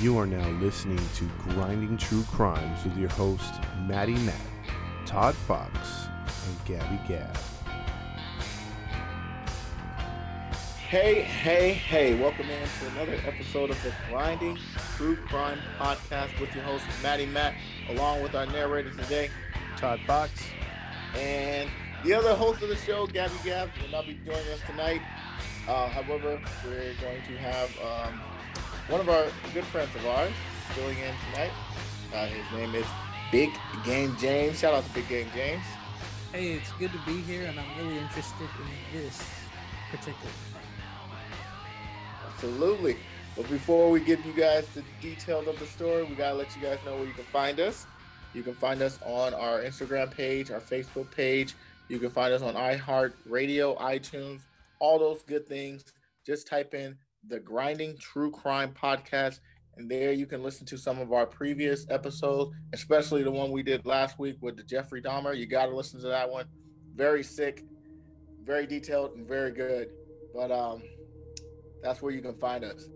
You 0.00 0.18
are 0.18 0.26
now 0.26 0.48
listening 0.60 1.00
to 1.14 1.30
Grinding 1.50 1.96
True 1.96 2.24
Crimes 2.24 2.82
with 2.82 2.96
your 2.96 3.10
host, 3.10 3.54
Maddie 3.86 4.16
Matt, 4.16 4.34
Todd 5.06 5.34
Fox, 5.34 6.08
and 6.46 6.64
Gabby 6.64 6.98
Gab. 7.06 7.36
Hey, 10.88 11.22
hey, 11.22 11.72
hey, 11.72 12.20
welcome 12.20 12.50
in 12.50 12.68
to 12.80 12.86
another 12.94 13.20
episode 13.26 13.70
of 13.70 13.80
the 13.84 13.92
Grinding 14.10 14.58
True 14.96 15.16
Crime 15.16 15.58
Podcast 15.78 16.38
with 16.40 16.52
your 16.54 16.64
host, 16.64 16.84
Maddie 17.02 17.26
Matt, 17.26 17.54
along 17.88 18.22
with 18.22 18.34
our 18.34 18.46
narrator 18.46 18.90
today, 18.90 19.30
Todd 19.76 20.00
Fox. 20.06 20.32
And 21.16 21.70
the 22.04 22.14
other 22.14 22.34
host 22.34 22.60
of 22.62 22.68
the 22.70 22.76
show, 22.76 23.06
Gabby 23.06 23.34
Gab, 23.44 23.70
will 23.80 23.90
not 23.90 24.06
be 24.06 24.18
joining 24.26 24.48
us 24.48 24.60
tonight. 24.66 25.02
Uh, 25.68 25.88
however, 25.88 26.40
we're 26.64 26.94
going 27.00 27.22
to 27.28 27.36
have 27.36 27.70
um, 27.78 28.20
one 28.88 29.00
of 29.00 29.08
our 29.08 29.26
good 29.54 29.64
friends 29.64 29.94
of 29.94 30.06
ours 30.06 30.32
filling 30.74 30.98
in 30.98 31.14
tonight. 31.30 31.52
Uh, 32.14 32.26
his 32.26 32.58
name 32.58 32.74
is 32.74 32.86
Big 33.30 33.50
Game 33.84 34.16
James. 34.18 34.58
Shout 34.58 34.74
out 34.74 34.84
to 34.84 34.90
Big 34.92 35.08
Game 35.08 35.28
James. 35.34 35.62
Hey, 36.32 36.52
it's 36.52 36.72
good 36.72 36.90
to 36.92 36.98
be 37.06 37.20
here, 37.22 37.46
and 37.46 37.58
I'm 37.58 37.78
really 37.78 37.98
interested 37.98 38.48
in 38.58 39.00
this 39.00 39.22
particular. 39.90 40.32
Absolutely. 42.26 42.96
But 43.36 43.48
before 43.48 43.90
we 43.90 44.00
give 44.00 44.24
you 44.26 44.32
guys 44.32 44.66
the 44.68 44.82
details 45.00 45.46
of 45.46 45.58
the 45.58 45.66
story, 45.66 46.02
we 46.02 46.14
gotta 46.14 46.34
let 46.34 46.54
you 46.56 46.62
guys 46.62 46.78
know 46.84 46.96
where 46.96 47.06
you 47.06 47.12
can 47.12 47.24
find 47.24 47.60
us. 47.60 47.86
You 48.34 48.42
can 48.42 48.54
find 48.54 48.82
us 48.82 48.98
on 49.04 49.32
our 49.34 49.60
Instagram 49.60 50.10
page, 50.10 50.50
our 50.50 50.60
Facebook 50.60 51.10
page. 51.14 51.54
You 51.88 51.98
can 51.98 52.10
find 52.10 52.32
us 52.32 52.42
on 52.42 52.54
iHeart 52.54 53.12
Radio, 53.26 53.76
iTunes, 53.76 54.40
all 54.80 54.98
those 54.98 55.22
good 55.22 55.46
things. 55.46 55.84
Just 56.26 56.46
type 56.46 56.74
in 56.74 56.96
the 57.28 57.40
Grinding 57.40 57.96
True 57.98 58.30
Crime 58.30 58.74
Podcast, 58.74 59.40
and 59.76 59.90
there 59.90 60.12
you 60.12 60.26
can 60.26 60.42
listen 60.42 60.66
to 60.66 60.76
some 60.76 60.98
of 60.98 61.12
our 61.12 61.26
previous 61.26 61.86
episodes, 61.88 62.54
especially 62.72 63.22
the 63.22 63.30
one 63.30 63.50
we 63.50 63.62
did 63.62 63.86
last 63.86 64.18
week 64.18 64.36
with 64.40 64.56
the 64.56 64.62
Jeffrey 64.62 65.00
Dahmer. 65.00 65.36
You 65.36 65.46
got 65.46 65.66
to 65.66 65.76
listen 65.76 66.00
to 66.00 66.08
that 66.08 66.30
one. 66.30 66.46
Very 66.94 67.22
sick, 67.22 67.64
very 68.44 68.66
detailed, 68.66 69.16
and 69.16 69.26
very 69.26 69.52
good. 69.52 69.88
But 70.34 70.50
um, 70.50 70.82
that's 71.82 72.02
where 72.02 72.12
you 72.12 72.20
can 72.20 72.34
find 72.34 72.64
us. 72.64 72.88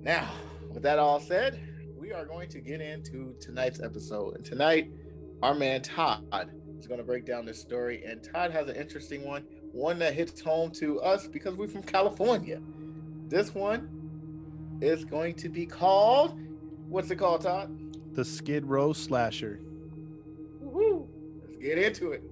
Now, 0.00 0.30
with 0.70 0.82
that 0.84 0.98
all 0.98 1.20
said, 1.20 1.60
we 1.96 2.12
are 2.12 2.24
going 2.24 2.48
to 2.50 2.60
get 2.60 2.80
into 2.80 3.34
tonight's 3.40 3.80
episode. 3.80 4.36
And 4.36 4.44
tonight, 4.44 4.90
our 5.42 5.54
man 5.54 5.82
Todd 5.82 6.50
is 6.78 6.86
going 6.86 6.98
to 6.98 7.04
break 7.04 7.24
down 7.24 7.44
this 7.44 7.60
story. 7.60 8.04
And 8.04 8.22
Todd 8.22 8.50
has 8.50 8.68
an 8.68 8.76
interesting 8.76 9.24
one, 9.24 9.44
one 9.72 9.98
that 9.98 10.14
hits 10.14 10.40
home 10.40 10.70
to 10.72 11.00
us 11.00 11.26
because 11.26 11.54
we're 11.56 11.68
from 11.68 11.82
California. 11.82 12.60
This 13.32 13.54
one 13.54 13.88
is 14.82 15.06
going 15.06 15.36
to 15.36 15.48
be 15.48 15.64
called, 15.64 16.38
what's 16.86 17.10
it 17.10 17.16
called, 17.16 17.40
Todd? 17.40 17.74
The 18.14 18.26
Skid 18.26 18.66
Row 18.66 18.92
Slasher. 18.92 19.58
Woo-hoo. 20.60 21.08
Let's 21.42 21.56
get 21.56 21.78
into 21.78 22.12
it. 22.12 22.22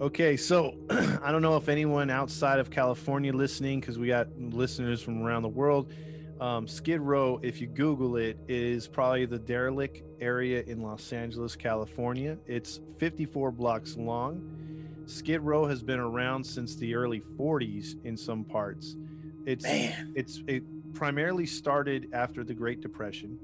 Okay, 0.00 0.36
so 0.36 0.76
I 0.90 1.32
don't 1.32 1.42
know 1.42 1.56
if 1.56 1.68
anyone 1.68 2.08
outside 2.08 2.60
of 2.60 2.70
California 2.70 3.32
listening, 3.32 3.80
because 3.80 3.98
we 3.98 4.06
got 4.06 4.28
listeners 4.38 5.02
from 5.02 5.24
around 5.24 5.42
the 5.42 5.48
world. 5.48 5.92
Um, 6.40 6.68
Skid 6.68 7.00
Row, 7.00 7.40
if 7.42 7.60
you 7.60 7.66
Google 7.66 8.14
it, 8.14 8.38
is 8.46 8.86
probably 8.86 9.26
the 9.26 9.40
derelict 9.40 10.04
area 10.20 10.62
in 10.68 10.82
Los 10.82 11.12
Angeles, 11.12 11.56
California. 11.56 12.38
It's 12.46 12.78
54 13.00 13.50
blocks 13.50 13.96
long. 13.96 15.02
Skid 15.04 15.40
Row 15.40 15.66
has 15.66 15.82
been 15.82 15.98
around 15.98 16.44
since 16.44 16.76
the 16.76 16.94
early 16.94 17.22
40s 17.36 17.96
in 18.04 18.16
some 18.16 18.44
parts. 18.44 18.94
It's 19.46 19.64
Man. 19.64 20.12
it's 20.14 20.42
it 20.46 20.62
primarily 20.94 21.46
started 21.46 22.08
after 22.12 22.44
the 22.44 22.54
Great 22.54 22.80
Depression, 22.80 23.38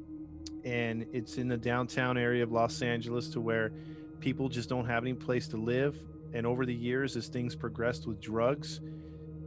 and 0.64 1.06
it's 1.12 1.38
in 1.38 1.48
the 1.48 1.56
downtown 1.56 2.16
area 2.16 2.42
of 2.42 2.52
Los 2.52 2.82
Angeles 2.82 3.28
to 3.30 3.40
where 3.40 3.72
people 4.20 4.48
just 4.48 4.68
don't 4.68 4.86
have 4.86 5.02
any 5.02 5.14
place 5.14 5.48
to 5.48 5.56
live. 5.56 5.98
And 6.34 6.46
over 6.46 6.66
the 6.66 6.74
years, 6.74 7.16
as 7.16 7.28
things 7.28 7.56
progressed 7.56 8.06
with 8.06 8.20
drugs 8.20 8.80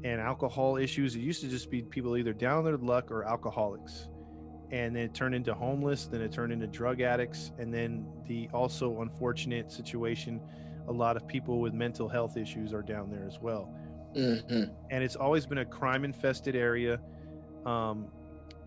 and 0.04 0.20
alcohol 0.20 0.78
issues, 0.78 1.16
it 1.16 1.20
used 1.20 1.42
to 1.42 1.48
just 1.48 1.70
be 1.70 1.84
people 1.84 2.18
either 2.18 2.34
down 2.34 2.60
on 2.60 2.64
their 2.64 2.78
luck 2.78 3.12
or 3.12 3.24
alcoholics. 3.24 4.08
And 4.72 4.96
then 4.96 5.04
it 5.04 5.14
turned 5.14 5.36
into 5.36 5.54
homeless, 5.54 6.08
then 6.08 6.22
it 6.22 6.32
turned 6.32 6.52
into 6.54 6.66
drug 6.66 7.02
addicts, 7.02 7.52
and 7.60 7.74
then 7.74 8.08
the 8.26 8.50
also 8.54 9.02
unfortunate 9.02 9.72
situation 9.72 10.42
a 10.88 10.92
lot 10.92 11.16
of 11.16 11.28
people 11.28 11.60
with 11.60 11.74
mental 11.74 12.10
health 12.10 12.38
issues 12.38 12.74
are 12.74 12.82
down 12.82 13.10
there 13.10 13.26
as 13.28 13.40
well. 13.40 13.74
Mm-hmm. 14.16 14.64
And 14.90 15.04
it's 15.04 15.16
always 15.16 15.46
been 15.46 15.60
a 15.60 15.66
crime 15.66 16.04
infested 16.04 16.56
area. 16.56 17.00
Um, 17.66 18.08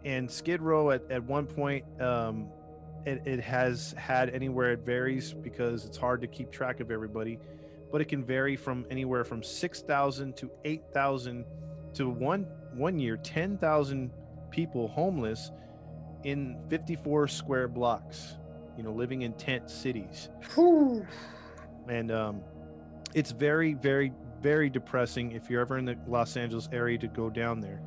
and 0.04 0.30
Skid 0.30 0.60
Row 0.60 0.90
at, 0.90 1.02
at 1.10 1.22
one 1.22 1.46
point, 1.46 1.84
um, 2.00 2.48
it, 3.06 3.22
it 3.26 3.40
has 3.40 3.94
had 3.98 4.30
anywhere 4.30 4.72
it 4.72 4.80
varies 4.80 5.32
because 5.32 5.84
it's 5.84 5.96
hard 5.96 6.20
to 6.22 6.26
keep 6.26 6.50
track 6.50 6.80
of 6.80 6.90
everybody 6.90 7.38
but 7.94 8.00
it 8.00 8.08
can 8.08 8.24
vary 8.24 8.56
from 8.56 8.84
anywhere 8.90 9.22
from 9.22 9.40
6,000 9.40 10.36
to 10.36 10.50
8,000 10.64 11.44
to 11.92 12.08
one 12.08 12.44
one 12.72 12.98
year 12.98 13.16
10,000 13.16 14.10
people 14.50 14.88
homeless 14.88 15.52
in 16.24 16.58
54 16.68 17.28
square 17.28 17.68
blocks, 17.68 18.34
you 18.76 18.82
know, 18.82 18.90
living 18.90 19.22
in 19.22 19.32
tent 19.34 19.70
cities. 19.70 20.28
And 21.88 22.10
um, 22.10 22.40
it's 23.14 23.30
very, 23.30 23.74
very, 23.74 24.10
very 24.44 24.68
depressing 24.68 25.32
if 25.32 25.48
you're 25.48 25.62
ever 25.62 25.78
in 25.78 25.86
the 25.86 25.96
Los 26.06 26.36
Angeles 26.36 26.68
area 26.70 26.98
to 26.98 27.08
go 27.08 27.30
down 27.30 27.60
there. 27.60 27.80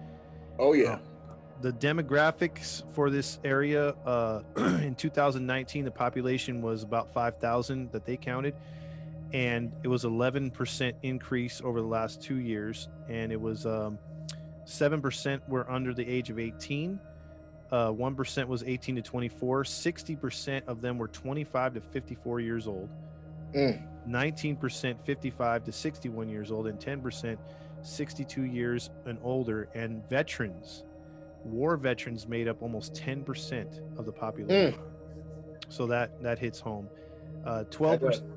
Oh, 0.57 0.73
yeah. 0.73 0.97
The 1.61 1.71
demographics 1.71 2.81
for 2.95 3.11
this 3.11 3.37
area 3.43 3.89
uh, 4.07 4.41
in 4.57 4.95
2019, 4.95 5.85
the 5.85 5.91
population 5.91 6.63
was 6.63 6.81
about 6.81 7.13
5,000 7.13 7.91
that 7.91 8.05
they 8.05 8.17
counted 8.17 8.55
and 9.33 9.71
it 9.83 9.87
was 9.87 10.03
11% 10.03 10.93
increase 11.03 11.61
over 11.63 11.79
the 11.79 11.87
last 11.87 12.23
two 12.23 12.37
years 12.37 12.87
and 13.07 13.31
it 13.31 13.39
was 13.39 13.67
um, 13.67 13.99
7% 14.65 15.47
were 15.47 15.69
under 15.69 15.93
the 15.93 16.07
age 16.07 16.29
of 16.29 16.39
18 16.39 16.99
uh, 17.69 17.89
1% 17.89 18.47
was 18.47 18.63
18 18.63 18.95
to 18.95 19.01
24 19.01 19.63
60% 19.63 20.61
of 20.67 20.81
them 20.81 20.97
were 20.97 21.09
25 21.09 21.73
to 21.73 21.81
54 21.81 22.39
years 22.39 22.67
old 22.67 22.89
Mm. 23.53 23.81
19% 24.07 25.01
55 25.03 25.63
to 25.63 25.71
61 25.71 26.29
years 26.29 26.51
old 26.51 26.67
and 26.67 26.79
10% 26.79 27.37
62 27.81 28.43
years 28.43 28.89
and 29.05 29.17
older 29.21 29.69
and 29.75 30.07
veterans 30.09 30.83
war 31.43 31.77
veterans 31.77 32.27
made 32.27 32.47
up 32.47 32.61
almost 32.61 32.93
10% 32.93 33.99
of 33.99 34.05
the 34.05 34.11
population 34.11 34.79
so 35.69 35.85
that 35.85 36.21
that 36.21 36.39
hits 36.39 36.59
home 36.59 36.89
uh, 37.45 37.63
12% 37.69 38.27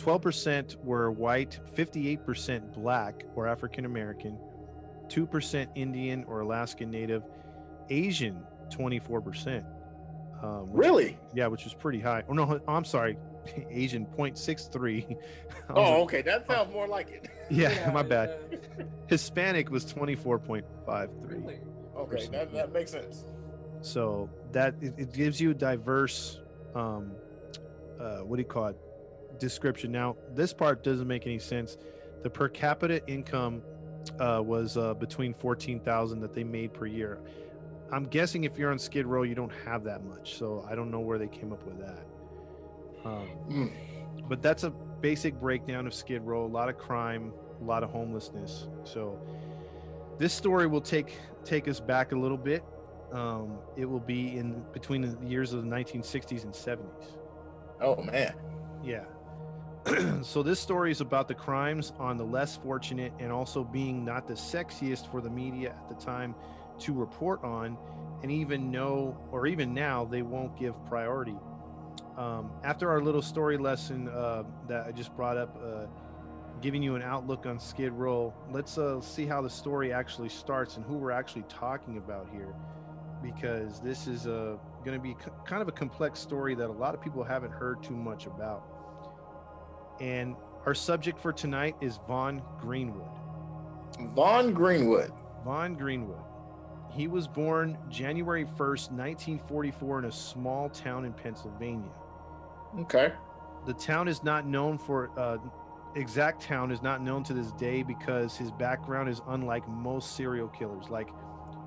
12% 0.00 0.82
were 0.84 1.10
white, 1.10 1.58
58% 1.76 2.72
black 2.72 3.24
or 3.34 3.46
African 3.46 3.84
American, 3.84 4.38
2% 5.08 5.68
Indian 5.74 6.24
or 6.24 6.40
Alaskan 6.40 6.90
Native, 6.90 7.22
Asian 7.90 8.42
24%. 8.70 9.64
Um, 10.42 10.68
Really? 10.72 11.18
Yeah, 11.34 11.48
which 11.48 11.64
was 11.64 11.74
pretty 11.74 12.00
high. 12.00 12.22
Oh 12.28 12.32
no, 12.32 12.60
I'm 12.66 12.84
sorry, 12.84 13.18
Asian 13.70 14.06
0.63. 14.06 15.16
Oh, 15.72 16.02
okay. 16.02 16.20
That 16.20 16.48
sounds 16.48 16.72
more 16.72 16.88
like 16.88 17.10
it. 17.10 17.28
yeah, 17.50 17.92
my 17.92 18.02
bad. 18.02 18.30
uh, 18.52 18.82
Hispanic 19.06 19.70
was 19.70 19.84
24.53. 19.84 21.08
really? 21.20 21.60
Okay, 21.96 22.26
that, 22.32 22.52
that 22.52 22.72
makes 22.72 22.90
sense. 22.90 23.24
So 23.80 24.28
that 24.50 24.74
it, 24.80 24.94
it 24.98 25.12
gives 25.12 25.40
you 25.40 25.52
a 25.52 25.54
diverse, 25.54 26.40
um, 26.74 27.12
uh, 28.00 28.18
what 28.18 28.34
do 28.34 28.42
you 28.42 28.48
call 28.48 28.66
it? 28.66 28.76
Description. 29.38 29.92
Now, 29.92 30.16
this 30.34 30.52
part 30.52 30.82
doesn't 30.82 31.06
make 31.06 31.24
any 31.24 31.38
sense. 31.38 31.78
The 32.24 32.30
per 32.30 32.48
capita 32.48 33.06
income 33.06 33.62
uh, 34.18 34.42
was 34.44 34.76
uh, 34.76 34.94
between 34.94 35.34
14,000 35.34 36.20
that 36.20 36.34
they 36.34 36.42
made 36.42 36.72
per 36.74 36.86
year. 36.86 37.20
I'm 37.92 38.06
guessing 38.06 38.44
if 38.44 38.58
you're 38.58 38.70
on 38.70 38.78
Skid 38.78 39.06
Row, 39.06 39.22
you 39.22 39.34
don't 39.34 39.52
have 39.64 39.84
that 39.84 40.04
much. 40.04 40.34
So 40.36 40.66
I 40.68 40.74
don't 40.74 40.90
know 40.90 41.00
where 41.00 41.18
they 41.18 41.28
came 41.28 41.52
up 41.52 41.64
with 41.64 41.78
that. 41.80 42.04
Um, 43.04 43.28
Mm. 43.48 43.72
but 44.28 44.42
that's 44.42 44.64
a 44.64 44.70
basic 44.70 45.38
breakdown 45.40 45.86
of 45.86 45.94
Skid 45.94 46.22
Row. 46.22 46.44
A 46.44 46.46
lot 46.46 46.68
of 46.68 46.76
crime, 46.78 47.32
a 47.60 47.64
lot 47.64 47.82
of 47.82 47.90
homelessness. 47.90 48.68
So 48.84 49.18
this 50.18 50.32
story 50.32 50.66
will 50.66 50.80
take 50.82 51.16
take 51.44 51.68
us 51.68 51.80
back 51.80 52.12
a 52.12 52.16
little 52.16 52.36
bit. 52.36 52.62
Um, 53.12 53.58
it 53.76 53.86
will 53.86 54.00
be 54.00 54.36
in 54.36 54.62
between 54.72 55.00
the 55.02 55.26
years 55.26 55.52
of 55.52 55.62
the 55.64 55.68
1960s 55.68 56.44
and 56.44 56.52
70s. 56.52 57.16
Oh 57.80 57.96
man. 58.02 58.34
Yeah. 58.84 59.04
so 60.22 60.42
this 60.42 60.60
story 60.60 60.90
is 60.90 61.00
about 61.00 61.26
the 61.26 61.34
crimes 61.34 61.92
on 61.98 62.18
the 62.18 62.24
less 62.24 62.56
fortunate 62.58 63.12
and 63.18 63.32
also 63.32 63.64
being 63.64 64.04
not 64.04 64.28
the 64.28 64.34
sexiest 64.34 65.10
for 65.10 65.22
the 65.22 65.30
media 65.30 65.70
at 65.70 65.88
the 65.88 65.94
time 65.94 66.34
to 66.78 66.92
report 66.92 67.42
on 67.42 67.78
and 68.22 68.30
even 68.30 68.70
know 68.70 69.16
or 69.32 69.46
even 69.46 69.72
now 69.72 70.04
they 70.04 70.20
won't 70.20 70.54
give 70.58 70.74
priority 70.84 71.34
um, 72.16 72.50
after 72.64 72.90
our 72.90 73.00
little 73.00 73.22
story 73.22 73.56
lesson 73.56 74.08
uh, 74.08 74.42
that 74.68 74.86
i 74.86 74.92
just 74.92 75.14
brought 75.16 75.36
up 75.36 75.56
uh, 75.62 75.86
giving 76.60 76.82
you 76.82 76.94
an 76.94 77.02
outlook 77.02 77.46
on 77.46 77.58
skid 77.58 77.92
row 77.92 78.32
let's 78.50 78.78
uh, 78.78 79.00
see 79.00 79.26
how 79.26 79.40
the 79.40 79.50
story 79.50 79.92
actually 79.92 80.28
starts 80.28 80.76
and 80.76 80.84
who 80.84 80.94
we're 80.94 81.10
actually 81.10 81.44
talking 81.48 81.96
about 81.96 82.28
here 82.32 82.54
because 83.22 83.80
this 83.80 84.06
is 84.06 84.26
uh, 84.26 84.56
going 84.84 84.96
to 84.96 85.02
be 85.02 85.14
c- 85.22 85.30
kind 85.44 85.60
of 85.62 85.68
a 85.68 85.72
complex 85.72 86.18
story 86.18 86.54
that 86.54 86.68
a 86.68 86.72
lot 86.72 86.94
of 86.94 87.00
people 87.00 87.22
haven't 87.22 87.52
heard 87.52 87.82
too 87.82 87.96
much 87.96 88.26
about 88.26 88.64
and 90.00 90.34
our 90.66 90.74
subject 90.74 91.18
for 91.18 91.32
tonight 91.32 91.76
is 91.80 91.98
Vaughn 92.06 92.42
Greenwood. 92.58 93.08
Vaughn 94.14 94.52
Greenwood. 94.52 95.12
Vaughn 95.44 95.74
Greenwood. 95.74 96.20
He 96.90 97.06
was 97.06 97.28
born 97.28 97.78
January 97.88 98.44
1st, 98.44 98.90
1944, 98.90 99.98
in 100.00 100.04
a 100.06 100.12
small 100.12 100.68
town 100.68 101.04
in 101.04 101.12
Pennsylvania. 101.12 101.90
Okay. 102.78 103.12
The 103.66 103.74
town 103.74 104.08
is 104.08 104.22
not 104.22 104.46
known 104.46 104.78
for, 104.78 105.10
uh, 105.18 105.38
exact 105.94 106.42
town 106.42 106.70
is 106.70 106.82
not 106.82 107.02
known 107.02 107.24
to 107.24 107.34
this 107.34 107.52
day 107.52 107.82
because 107.82 108.36
his 108.36 108.50
background 108.52 109.08
is 109.08 109.20
unlike 109.28 109.68
most 109.68 110.16
serial 110.16 110.48
killers. 110.48 110.88
Like 110.88 111.10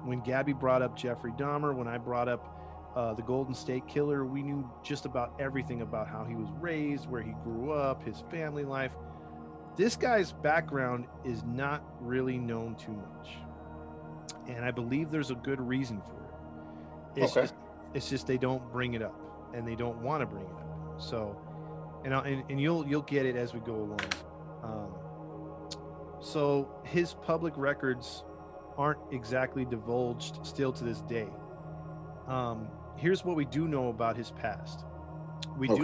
when 0.04 0.22
Gabby 0.22 0.54
brought 0.54 0.82
up 0.82 0.96
Jeffrey 0.98 1.32
Dahmer, 1.34 1.76
when 1.76 1.88
I 1.88 1.98
brought 1.98 2.28
up 2.30 2.50
uh, 2.96 3.14
the 3.14 3.22
Golden 3.22 3.54
State 3.54 3.88
Killer, 3.88 4.24
we 4.26 4.42
knew 4.44 4.70
just 4.84 5.06
about 5.06 5.34
everything 5.40 5.82
about 5.82 6.08
how 6.08 6.24
he 6.24 6.36
was 6.36 6.50
raised, 6.60 7.10
where 7.10 7.22
he 7.22 7.34
grew 7.44 7.72
up, 7.72 8.04
his 8.04 8.24
family 8.32 8.64
life. 8.64 8.92
This 9.76 9.96
guy's 9.96 10.32
background 10.32 11.08
is 11.26 11.44
not 11.44 11.84
really 12.00 12.38
known 12.38 12.76
too 12.76 12.92
much. 12.94 13.30
And 14.48 14.64
I 14.64 14.72
believe 14.72 15.10
there's 15.12 15.32
a 15.32 15.36
good 15.36 15.60
reason 15.60 16.02
for 16.02 16.14
it. 16.14 17.24
It's, 17.24 17.32
Okay. 17.32 17.42
just, 17.42 17.56
it's 17.94 18.10
just 18.10 18.28
they 18.28 18.38
don't 18.38 18.72
bring 18.72 18.94
it 18.94 19.02
up 19.02 19.16
and 19.54 19.68
they 19.68 19.76
don't 19.76 19.98
want 20.02 20.22
to 20.22 20.26
bring 20.26 20.44
it 20.46 20.52
up. 20.52 20.63
So, 21.10 21.38
and, 22.06 22.14
I'll- 22.14 22.24
and, 22.24 22.44
and 22.50 22.60
you'll, 22.60 22.88
you'll 22.88 23.02
get 23.02 23.26
it 23.26 23.36
as 23.36 23.54
we 23.54 23.60
go 23.60 23.76
along. 23.76 24.00
Um, 24.64 24.94
so 26.22 26.70
his 26.86 27.14
public 27.14 27.54
records 27.58 28.24
aren't 28.78 29.00
exactly 29.12 29.66
divulged 29.66 30.46
still 30.46 30.72
to 30.74 30.84
this 30.84 31.02
day. 31.02 31.28
Um, 32.28 32.68
here's 32.96 33.26
what 33.26 33.36
we 33.36 33.46
do 33.46 33.68
know 33.68 33.90
about 33.90 34.16
his 34.16 34.32
past. 34.32 34.86
We 35.58 35.68
do 35.68 35.76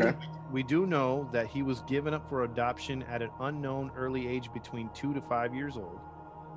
we 0.52 0.64
do 0.64 0.86
know 0.88 1.30
that 1.32 1.46
he 1.48 1.62
was 1.62 1.82
given 1.82 2.14
up 2.14 2.28
for 2.28 2.44
adoption 2.44 3.04
at 3.04 3.22
an 3.22 3.30
unknown 3.42 3.92
early 3.96 4.28
age 4.28 4.52
between 4.52 4.90
2 4.96 5.14
to 5.14 5.22
5 5.22 5.54
years 5.54 5.78
old. 5.78 6.00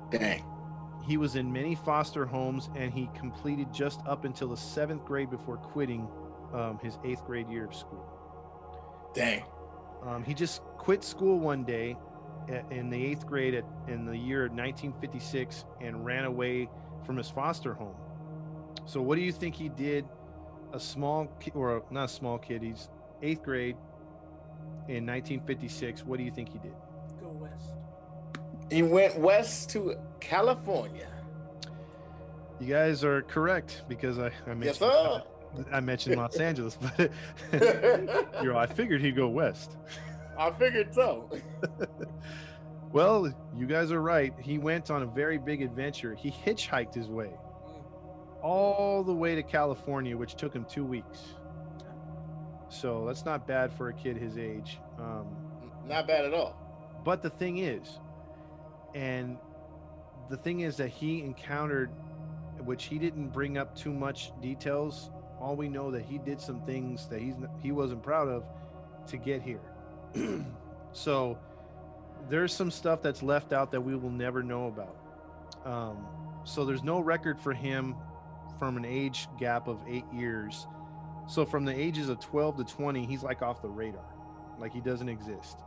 Dang. 0.09 0.43
He 1.05 1.17
was 1.17 1.35
in 1.35 1.51
many 1.51 1.75
foster 1.75 2.25
homes 2.25 2.69
and 2.75 2.91
he 2.91 3.09
completed 3.13 3.71
just 3.71 3.99
up 4.07 4.25
until 4.25 4.47
the 4.47 4.55
7th 4.55 5.05
grade 5.05 5.29
before 5.29 5.57
quitting 5.57 6.07
um, 6.53 6.79
his 6.81 6.95
8th 7.03 7.23
grade 7.25 7.47
year 7.49 7.65
of 7.65 7.75
school. 7.75 8.03
Dang. 9.13 9.43
Um, 10.03 10.23
he 10.23 10.33
just 10.33 10.61
quit 10.77 11.03
school 11.03 11.39
one 11.39 11.63
day 11.63 11.97
a- 12.49 12.63
in 12.73 12.89
the 12.89 13.03
eighth 13.05 13.25
grade 13.25 13.53
at, 13.53 13.65
in 13.87 14.05
the 14.05 14.17
year 14.17 14.41
1956 14.49 15.65
and 15.81 16.03
ran 16.05 16.25
away 16.25 16.69
from 17.05 17.17
his 17.17 17.29
foster 17.29 17.73
home. 17.73 17.95
So, 18.85 19.01
what 19.01 19.15
do 19.15 19.21
you 19.21 19.31
think 19.31 19.55
he 19.55 19.69
did? 19.69 20.05
A 20.73 20.79
small 20.79 21.27
ki- 21.39 21.51
or 21.53 21.83
not 21.91 22.05
a 22.05 22.07
small 22.07 22.37
kid, 22.37 22.63
he's 22.63 22.89
eighth 23.21 23.43
grade 23.43 23.75
in 24.87 25.05
1956. 25.05 26.03
What 26.03 26.17
do 26.17 26.23
you 26.23 26.31
think 26.31 26.51
he 26.51 26.57
did? 26.59 26.73
Go 27.21 27.29
west. 27.29 27.69
He 28.71 28.81
went 28.81 29.19
west 29.19 29.69
to 29.71 29.95
California. 30.19 31.07
You 32.59 32.67
guys 32.67 33.03
are 33.03 33.21
correct 33.21 33.83
because 33.87 34.17
I, 34.19 34.31
I 34.47 34.53
Yes, 34.61 34.79
sir. 34.79 35.21
I 35.71 35.79
mentioned 35.79 36.15
Los 36.15 36.37
Angeles, 36.37 36.77
but 36.81 37.11
you 37.53 38.51
know 38.51 38.57
I 38.57 38.65
figured 38.65 39.01
he'd 39.01 39.15
go 39.15 39.27
west. 39.27 39.77
I 40.37 40.51
figured 40.51 40.93
so. 40.93 41.29
Well, 42.91 43.33
you 43.57 43.65
guys 43.65 43.91
are 43.91 44.01
right. 44.03 44.35
He 44.39 44.59
went 44.59 44.91
on 44.91 45.01
a 45.01 45.05
very 45.07 45.39
big 45.39 45.63
adventure. 45.63 46.13
He 46.13 46.29
hitchhiked 46.29 46.93
his 46.93 47.07
way 47.07 47.31
all 48.43 49.03
the 49.03 49.13
way 49.13 49.33
to 49.33 49.41
California, 49.41 50.15
which 50.15 50.35
took 50.35 50.53
him 50.53 50.63
two 50.69 50.85
weeks. 50.85 51.19
So 52.69 53.03
that's 53.07 53.25
not 53.25 53.47
bad 53.47 53.73
for 53.73 53.89
a 53.89 53.93
kid 53.93 54.15
his 54.17 54.37
age. 54.37 54.77
Um, 54.99 55.25
Not 55.87 56.05
bad 56.05 56.25
at 56.25 56.35
all. 56.35 56.55
but 57.03 57.23
the 57.23 57.31
thing 57.31 57.57
is, 57.59 57.97
and 58.93 59.39
the 60.29 60.37
thing 60.37 60.59
is 60.59 60.77
that 60.77 60.89
he 60.89 61.21
encountered, 61.21 61.89
which 62.63 62.83
he 62.85 62.99
didn't 62.99 63.29
bring 63.29 63.57
up 63.57 63.75
too 63.75 63.91
much 63.91 64.31
details. 64.39 65.09
All 65.43 65.57
we 65.57 65.67
know 65.67 65.91
that 65.91 66.05
he 66.05 66.19
did 66.19 66.39
some 66.39 66.61
things 66.61 67.07
that 67.07 67.19
he's 67.19 67.35
he 67.61 67.73
wasn't 67.73 68.01
proud 68.01 68.29
of 68.29 68.45
to 69.07 69.17
get 69.17 69.41
here. 69.41 69.59
so 70.93 71.37
there's 72.29 72.53
some 72.53 72.71
stuff 72.71 73.01
that's 73.01 73.21
left 73.21 73.51
out 73.51 73.69
that 73.73 73.81
we 73.81 73.93
will 73.93 74.09
never 74.09 74.41
know 74.41 74.67
about. 74.67 74.95
Um, 75.65 76.07
so 76.45 76.63
there's 76.63 76.81
no 76.81 77.01
record 77.01 77.37
for 77.41 77.53
him 77.53 77.93
from 78.57 78.77
an 78.77 78.85
age 78.85 79.27
gap 79.37 79.67
of 79.67 79.81
eight 79.85 80.05
years. 80.13 80.65
So 81.27 81.45
from 81.45 81.65
the 81.65 81.77
ages 81.77 82.07
of 82.07 82.21
12 82.21 82.57
to 82.57 82.63
20, 82.63 83.05
he's 83.05 83.21
like 83.21 83.41
off 83.41 83.61
the 83.61 83.67
radar, 83.67 84.15
like 84.59 84.71
he 84.71 84.79
doesn't 84.79 85.09
exist. 85.09 85.57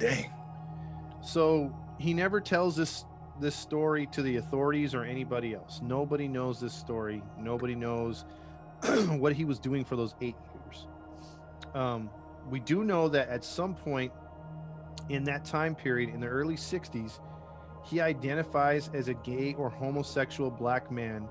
Dang. 0.00 0.28
So 1.22 1.72
he 1.98 2.14
never 2.14 2.40
tells 2.40 2.74
this 2.74 3.04
this 3.40 3.54
story 3.54 4.06
to 4.06 4.22
the 4.22 4.36
authorities 4.38 4.92
or 4.92 5.04
anybody 5.04 5.54
else. 5.54 5.80
Nobody 5.84 6.26
knows 6.26 6.58
this 6.58 6.72
story. 6.72 7.22
Nobody 7.38 7.76
knows 7.76 8.24
what 9.18 9.32
he 9.32 9.44
was 9.44 9.58
doing 9.58 9.84
for 9.84 9.96
those 9.96 10.14
eight 10.20 10.36
years. 10.52 10.86
Um, 11.74 12.10
we 12.50 12.60
do 12.60 12.84
know 12.84 13.08
that 13.08 13.28
at 13.28 13.44
some 13.44 13.74
point 13.74 14.12
in 15.08 15.24
that 15.24 15.44
time 15.44 15.74
period, 15.74 16.12
in 16.14 16.20
the 16.20 16.26
early 16.26 16.56
'60s, 16.56 17.20
he 17.84 18.00
identifies 18.00 18.90
as 18.94 19.08
a 19.08 19.14
gay 19.14 19.54
or 19.58 19.68
homosexual 19.70 20.50
black 20.50 20.90
man, 20.90 21.22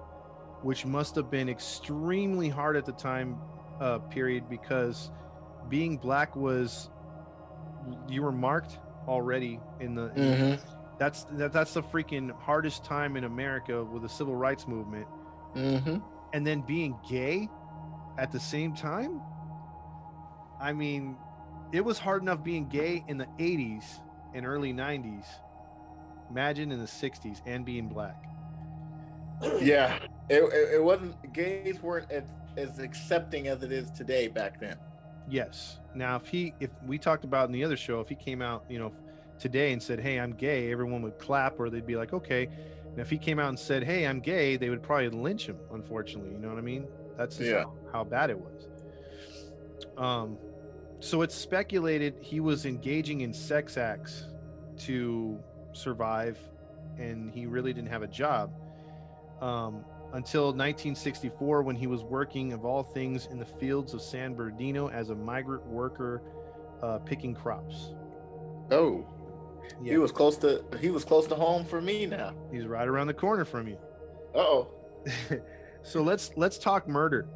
which 0.62 0.86
must 0.86 1.16
have 1.16 1.30
been 1.32 1.50
extremely 1.50 2.50
hard 2.50 2.76
at 2.76 2.86
the 2.86 2.92
time 2.92 3.38
uh, 3.80 4.00
period 4.00 4.50
because 4.50 5.12
being 5.70 5.98
black 5.98 6.36
was 6.36 6.89
you 8.08 8.22
were 8.22 8.32
marked 8.32 8.77
already 9.08 9.60
in 9.80 9.96
the 9.96 10.04
in- 10.16 10.24
Mm-hmm. 10.60 10.68
that's 11.00 11.24
that, 11.32 11.51
that's 11.51 11.74
the 11.74 11.82
freaking 11.84 12.32
hardest 12.39 12.86
time 12.86 13.18
in 13.18 13.24
America 13.24 13.84
with 13.84 14.04
the 14.04 14.10
civil 14.10 14.36
rights 14.36 14.68
movement 14.68 15.08
Mm-hmm. 15.56 15.98
And 16.34 16.46
then 16.46 16.62
being 16.62 17.00
gay 17.10 17.50
at 18.18 18.32
the 18.32 18.40
same 18.40 18.74
time 18.75 19.22
I 20.60 20.74
mean 20.74 21.18
it 21.72 21.84
was 21.86 22.00
hard 22.00 22.22
enough 22.24 22.44
being 22.44 22.68
gay 22.68 23.04
in 23.08 23.18
the 23.18 23.28
80s 23.40 24.02
and 24.34 24.46
early 24.46 24.74
90s 24.74 25.25
imagine 26.30 26.72
in 26.72 26.80
the 26.80 26.86
60s 26.88 27.42
and 27.46 27.66
being 27.66 27.90
black 27.90 28.30
Yeah. 29.62 30.00
It, 30.30 30.44
it, 30.44 30.75
it 30.75 30.84
wasn't 30.84 31.16
gays 31.34 31.82
weren't 31.84 32.10
as, 32.12 32.32
as 32.58 32.80
accepting 32.80 33.48
as 33.48 33.63
it 33.63 33.72
is 33.72 33.92
today 33.92 34.28
back 34.28 34.60
then. 34.60 34.78
yes 35.28 35.80
now 35.94 36.16
if 36.18 36.28
he 36.28 36.56
if 36.60 36.72
we 36.82 37.00
talked 37.00 37.24
about 37.24 37.48
in 37.48 37.54
the 37.54 37.63
other 37.63 37.78
show 37.78 38.02
if 38.02 38.10
he 38.10 38.16
came 38.16 38.42
out 38.42 38.63
you 38.68 38.80
know 38.80 38.94
today 39.40 39.72
and 39.74 39.82
said 39.82 40.00
hey 40.00 40.20
I'm 40.20 40.32
gay 40.32 40.72
everyone 40.72 41.02
would 41.04 41.18
clap 41.18 41.60
or 41.60 41.70
they'd 41.70 41.86
be 41.86 41.96
like 41.96 42.13
okay 42.13 42.50
if 42.98 43.10
he 43.10 43.18
came 43.18 43.40
out 43.40 43.50
and 43.50 43.60
said 43.60 43.84
hey 43.84 44.06
I'm 44.06 44.20
gay 44.20 44.58
they 44.58 44.70
would 44.70 44.84
probably 44.84 45.10
lynch 45.10 45.48
him 45.48 45.60
unfortunately 45.72 46.32
you 46.32 46.40
know 46.40 46.50
what 46.50 46.58
I 46.58 46.62
mean 46.62 46.88
that's 47.18 47.38
just 47.38 47.50
Yeah. 47.50 47.64
how, 47.64 47.74
how 47.92 48.04
bad 48.04 48.30
it 48.30 48.38
was 48.38 48.68
um 49.98 50.38
so 51.00 51.22
it's 51.22 51.36
speculated 51.36 52.16
he 52.22 52.40
was 52.40 52.66
engaging 52.66 53.22
in 53.22 53.34
sex 53.34 53.78
acts 53.78 54.28
to 54.78 55.40
survive 55.74 56.40
and 56.98 57.32
he 57.32 57.46
really 57.46 57.74
didn't 57.74 57.90
have 57.90 58.04
a 58.04 58.08
job 58.08 58.52
um, 59.42 59.84
until 60.14 60.46
1964 60.46 61.64
when 61.64 61.76
he 61.76 61.88
was 61.88 62.04
working 62.04 62.54
of 62.54 62.66
all 62.66 62.84
things 62.84 63.28
in 63.32 63.40
the 63.40 63.46
fields 63.46 63.94
of 63.94 64.02
san 64.02 64.34
bernardino 64.34 64.90
as 64.90 65.10
a 65.10 65.16
migrant 65.16 65.66
worker 65.68 66.22
uh, 66.82 67.00
picking 67.00 67.34
crops 67.34 67.94
Oh. 68.72 69.06
Yeah 69.82 69.91
He 69.93 69.98
was 69.98 70.12
close 70.12 70.38
to 70.38 70.63
he 70.79 70.89
was 70.89 71.03
close 71.05 71.27
to 71.27 71.36
home 71.36 71.65
for 71.65 71.82
me 71.82 72.05
now. 72.05 72.34
he's 72.51 72.65
right 72.65 72.88
around 72.88 73.08
the 73.08 73.13
corner 73.13 73.46
from 73.46 73.67
you 73.67 73.77
Uh 74.36 74.39
oh. 74.39 74.67
so 75.84 76.01
let's 76.01 76.32
let's 76.36 76.58
talk 76.58 76.88
murder 76.88 77.27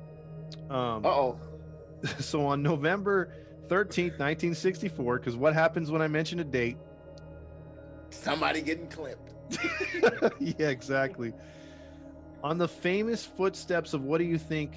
um, 0.69 1.05
Uh 1.05 1.10
oh. 1.10 1.39
so 2.19 2.46
on 2.46 2.62
November 2.62 3.34
13th, 3.67 4.17
1964, 4.19 5.19
because 5.19 5.36
what 5.36 5.53
happens 5.53 5.91
when 5.91 6.01
I 6.01 6.07
mention 6.07 6.39
a 6.39 6.43
date? 6.46 6.77
Somebody 8.12 8.62
getting 8.62 8.88
clipped. 8.88 9.34
yeah, 10.39 10.69
exactly. 10.69 11.34
On 12.43 12.57
the 12.57 12.67
famous 12.67 13.25
footsteps 13.25 13.93
of 13.93 14.03
what 14.03 14.19
do 14.19 14.24
you 14.24 14.38
think 14.38 14.74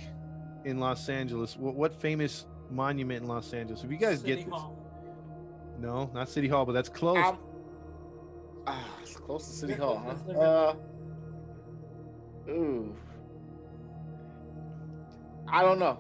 in 0.65 0.81
Los 0.81 1.09
Angeles? 1.09 1.57
What, 1.57 1.75
what 1.77 1.95
famous 1.95 2.47
monument 2.71 3.23
in 3.23 3.29
Los 3.29 3.53
Angeles. 3.53 3.85
If 3.85 3.91
you 3.93 3.97
guys 3.97 4.21
City 4.23 4.37
get 4.37 4.45
this, 4.47 4.55
Hall. 4.55 4.77
No, 5.81 6.11
not 6.15 6.29
City 6.29 6.49
Hall, 6.49 6.67
but 6.67 6.73
that's 6.73 6.89
close. 6.89 7.17
I'm, 7.19 7.39
ah, 8.67 8.87
it's 9.03 9.17
close 9.17 9.47
to 9.47 9.53
City 9.53 9.75
Hall, 9.75 10.03
huh? 10.05 10.39
Uh, 10.39 10.75
ooh. 12.51 12.95
I 15.49 15.63
don't 15.63 15.79
know. 15.79 15.99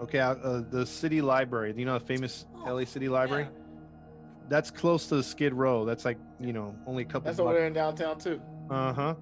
Okay, 0.00 0.18
uh, 0.20 0.34
uh, 0.34 0.62
the 0.70 0.84
city 0.84 1.20
library. 1.22 1.72
Do 1.72 1.80
you 1.80 1.86
know 1.86 1.98
the 1.98 2.04
famous 2.04 2.46
Oh, 2.54 2.74
LA 2.74 2.84
City 2.84 3.08
Library? 3.08 3.48
That's 4.48 4.70
close 4.70 5.08
to 5.08 5.22
Skid 5.22 5.54
Row. 5.54 5.84
That's 5.84 6.04
like 6.04 6.18
you 6.38 6.52
know 6.52 6.76
only 6.86 7.02
a 7.02 7.06
couple. 7.06 7.26
That's 7.26 7.40
over 7.40 7.54
there 7.54 7.66
in 7.66 7.72
downtown 7.72 8.18
too. 8.18 8.40
Uh 8.70 8.92
huh. 8.92 9.14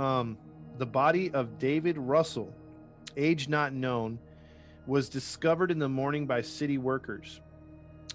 Um, 0.00 0.38
the 0.76 0.86
body 0.86 1.30
of 1.32 1.58
David 1.58 1.98
Russell, 1.98 2.54
age 3.16 3.48
not 3.48 3.72
known, 3.72 4.18
was 4.86 5.08
discovered 5.08 5.70
in 5.70 5.78
the 5.78 5.88
morning 5.88 6.26
by 6.26 6.42
city 6.42 6.78
workers. 6.78 7.40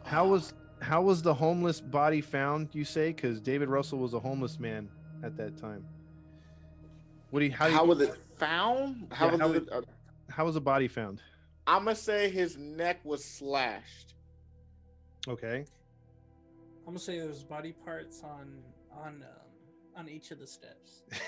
How 0.04 0.28
was 0.28 0.54
how 0.84 1.02
was 1.02 1.22
the 1.22 1.34
homeless 1.34 1.80
body 1.82 2.22
found? 2.22 2.70
You 2.74 2.84
say 2.86 3.12
because 3.13 3.40
David 3.42 3.70
Russell 3.70 4.00
was 4.00 4.13
a 4.13 4.20
homeless 4.20 4.60
man 4.60 4.90
at 5.24 5.36
that 5.38 5.58
time. 5.58 5.84
What 7.30 7.40
do 7.40 7.46
you 7.46 7.52
how 7.52 7.66
do 7.66 7.72
you, 7.72 7.78
How 7.78 7.86
was 7.86 8.02
it 8.02 8.16
found? 8.38 9.08
How 9.12 9.25
Yeah, 9.28 9.32
was 9.32 9.40
how 9.42 9.52
it? 9.54 9.70
Uh, 9.72 9.82
how 10.30 10.46
was 10.46 10.56
the 10.56 10.62
body 10.62 10.88
found? 10.88 11.22
I'm 11.66 11.86
gonna 11.86 11.96
say 11.96 12.30
his 12.30 12.58
neck 12.58 13.00
was 13.04 13.24
slashed. 13.24 14.13
Okay. 15.28 15.66
I'm 16.86 16.86
gonna 16.86 17.00
say 17.00 17.20
there's 17.20 17.44
body 17.44 17.72
parts 17.86 18.22
on 18.24 18.62
on 18.92 19.24
um, 19.24 19.98
on 19.98 20.10
each 20.10 20.32
of 20.32 20.40
the 20.40 20.48
steps. 20.48 21.04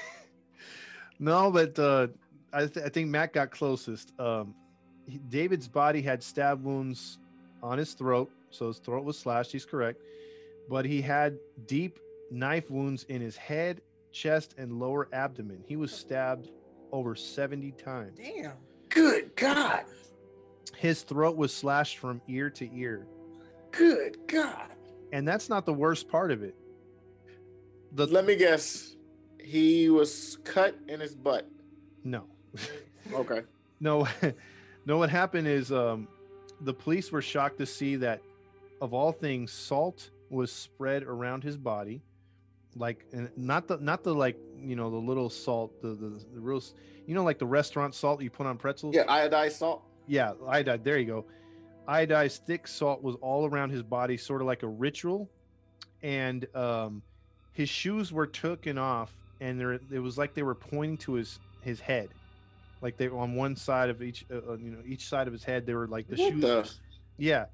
No, 1.18 1.50
but 1.50 1.80
uh, 1.80 2.08
I, 2.52 2.66
th- 2.68 2.86
I 2.86 2.90
think 2.90 3.08
Matt 3.10 3.32
got 3.32 3.50
closest. 3.50 4.12
Um, 4.20 4.54
he- 5.08 5.20
David's 5.30 5.66
body 5.68 6.02
had 6.02 6.22
stab 6.22 6.62
wounds 6.62 7.20
on 7.64 7.78
his 7.78 7.94
throat, 7.94 8.30
so 8.50 8.68
his 8.68 8.78
throat 8.80 9.04
was 9.04 9.18
slashed. 9.18 9.52
He's 9.52 9.66
correct, 9.66 10.02
but 10.70 10.86
he 10.86 11.02
had 11.02 11.38
deep 11.66 12.00
knife 12.32 12.70
wounds 12.70 13.04
in 13.10 13.22
his 13.22 13.36
head, 13.38 13.82
chest, 14.12 14.56
and 14.58 14.80
lower 14.80 15.08
abdomen. 15.14 15.64
He 15.68 15.76
was 15.76 15.92
stabbed 15.92 16.50
over 16.92 17.16
seventy 17.16 17.72
times. 17.72 18.18
Damn. 18.18 18.54
Good 18.90 19.36
God! 19.36 19.84
His 20.78 21.02
throat 21.04 21.36
was 21.36 21.54
slashed 21.54 21.98
from 21.98 22.22
ear 22.28 22.50
to 22.52 22.70
ear, 22.74 23.06
Good 23.72 24.18
God! 24.28 24.70
and 25.12 25.28
that's 25.28 25.50
not 25.50 25.66
the 25.66 25.74
worst 25.74 26.08
part 26.08 26.32
of 26.32 26.44
it. 26.44 26.56
The 27.94 28.08
Let 28.08 28.26
me 28.26 28.36
guess. 28.36 28.96
He 29.40 29.90
was 29.90 30.38
cut 30.44 30.76
in 30.88 31.00
his 31.00 31.14
butt. 31.16 31.48
no. 32.04 32.24
Okay. 33.14 33.42
No, 33.82 34.08
no. 34.86 34.98
What 34.98 35.10
happened 35.10 35.48
is 35.50 35.70
um, 35.72 36.08
the 36.62 36.74
police 36.74 37.12
were 37.12 37.22
shocked 37.22 37.58
to 37.60 37.66
see 37.66 37.98
that, 37.98 38.22
of 38.86 38.94
all 38.94 39.12
things, 39.12 39.52
salt 39.52 40.12
was 40.30 40.52
spread 40.52 41.04
around 41.04 41.44
his 41.44 41.58
body, 41.58 42.02
like 42.78 43.06
and 43.12 43.30
not 43.36 43.68
the 43.68 43.78
not 43.78 44.04
the 44.04 44.14
like 44.14 44.38
you 44.58 44.76
know 44.78 44.90
the 44.90 44.96
little 44.98 45.30
salt, 45.30 45.82
the 45.82 45.90
the, 45.90 46.24
the 46.34 46.40
real, 46.40 46.64
you 47.06 47.14
know 47.16 47.24
like 47.24 47.40
the 47.40 47.46
restaurant 47.46 47.94
salt 47.94 48.22
you 48.22 48.30
put 48.30 48.46
on 48.46 48.58
pretzels. 48.58 48.96
Yeah, 48.96 49.04
iodized 49.06 49.54
salt. 49.54 49.84
yeah, 50.08 50.32
iodide. 50.48 50.84
There 50.86 50.98
you 50.98 51.06
go. 51.06 51.26
Iodized 51.90 52.40
thick 52.46 52.68
salt 52.68 53.04
was 53.04 53.16
all 53.22 53.46
around 53.48 53.72
his 53.72 53.84
body, 53.84 54.18
sort 54.18 54.42
of 54.42 54.48
like 54.48 54.64
a 54.64 54.68
ritual, 54.68 55.30
and 56.04 56.48
um, 56.56 57.02
his 57.52 57.68
shoes 57.70 58.14
were 58.14 58.28
taken 58.28 58.78
off, 58.78 59.12
and 59.42 59.60
there 59.60 59.74
it 59.74 60.00
was 60.00 60.18
like 60.18 60.34
they 60.36 60.44
were 60.44 60.56
pointing 60.56 60.98
to 61.00 61.14
his 61.14 61.40
his 61.62 61.80
head, 61.80 62.10
like 62.82 62.98
they 62.98 63.08
were 63.08 63.18
on 63.20 63.34
one 63.36 63.56
side 63.56 63.90
of 63.90 64.02
each, 64.04 64.26
uh, 64.32 64.36
uh, 64.52 64.58
you 64.58 64.70
know, 64.72 64.78
each 64.86 65.08
side 65.08 65.26
of 65.28 65.34
his 65.34 65.44
head. 65.44 65.66
They 65.66 65.74
were 65.74 65.88
like 65.88 66.08
the 66.08 66.16
What 66.18 66.32
shoes. 66.34 66.42
the- 66.42 66.70
Yeah, 67.18 67.46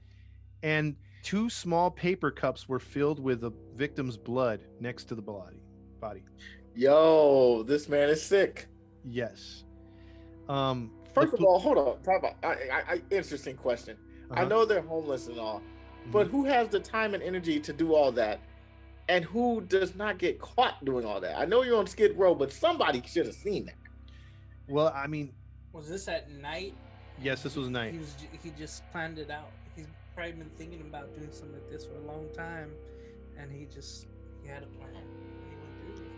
and 0.64 0.96
two 1.24 1.50
small 1.50 1.92
paper 1.92 2.32
cups 2.32 2.68
were 2.68 2.80
filled 2.80 3.20
with 3.20 3.42
the 3.42 3.52
victim's 3.76 4.18
blood 4.18 4.62
next 4.80 5.06
to 5.06 5.16
the 5.16 5.22
body. 5.22 5.62
Body. 6.00 6.24
Yo, 6.76 7.64
this 7.64 7.90
man 7.90 8.10
is 8.10 8.22
sick. 8.22 8.68
Yes. 9.04 9.64
Um. 10.50 10.92
First 11.14 11.32
the 11.32 11.38
of 11.40 11.44
all, 11.44 11.60
hold 11.60 11.78
on. 11.78 12.02
Talk 12.04 12.20
about 12.20 12.36
I, 12.44 12.48
I, 12.48 12.94
I, 12.94 13.02
interesting 13.12 13.56
question. 13.56 13.98
I 14.32 14.42
uh-huh, 14.42 14.46
know 14.46 14.66
they're 14.66 14.82
homeless 14.82 15.28
and 15.28 15.38
all, 15.38 15.62
but 16.12 16.28
mhm. 16.28 16.32
who 16.32 16.46
has 16.46 16.70
the 16.70 16.80
time 16.80 17.14
and 17.14 17.22
energy 17.22 17.60
to 17.60 17.74
do 17.74 17.94
all 17.94 18.12
that? 18.14 18.40
And 19.10 19.26
who 19.26 19.62
does 19.62 19.94
not 19.96 20.20
get 20.20 20.40
caught 20.40 20.86
doing 20.86 21.06
all 21.06 21.20
that? 21.20 21.38
I 21.38 21.44
know 21.44 21.64
you're 21.64 21.78
on 21.78 21.88
Skid 21.88 22.18
Row, 22.18 22.34
but 22.34 22.54
somebody 22.54 23.04
should 23.06 23.26
have 23.26 23.36
seen 23.36 23.66
that. 23.66 23.76
Well, 24.70 24.94
I 24.96 25.08
mean, 25.08 25.34
Was 25.74 25.90
this 25.90 26.08
at 26.08 26.32
night? 26.32 26.76
yes, 27.22 27.44
this 27.44 27.58
was 27.58 27.70
night. 27.70 27.92
He 27.92 27.98
was 28.00 28.16
he 28.42 28.52
just 28.52 28.90
planned 28.92 29.20
it 29.20 29.30
out. 29.30 29.52
He's 30.12 30.16
probably 30.16 30.34
been 30.34 30.52
thinking 30.58 30.82
about 30.82 31.16
doing 31.16 31.32
something 31.32 31.54
like 31.54 31.70
this 31.70 31.86
for 31.86 31.96
a 31.96 32.02
long 32.06 32.28
time, 32.36 32.72
and 33.38 33.50
he 33.50 33.66
just 33.74 34.08
he 34.44 34.50
had 34.50 34.62
a 34.64 34.66
plan. 34.78 34.90
and 34.94 35.50
He 35.50 35.56
went 35.56 35.72
through 35.80 35.94
with 35.94 36.02
it. 36.02 36.12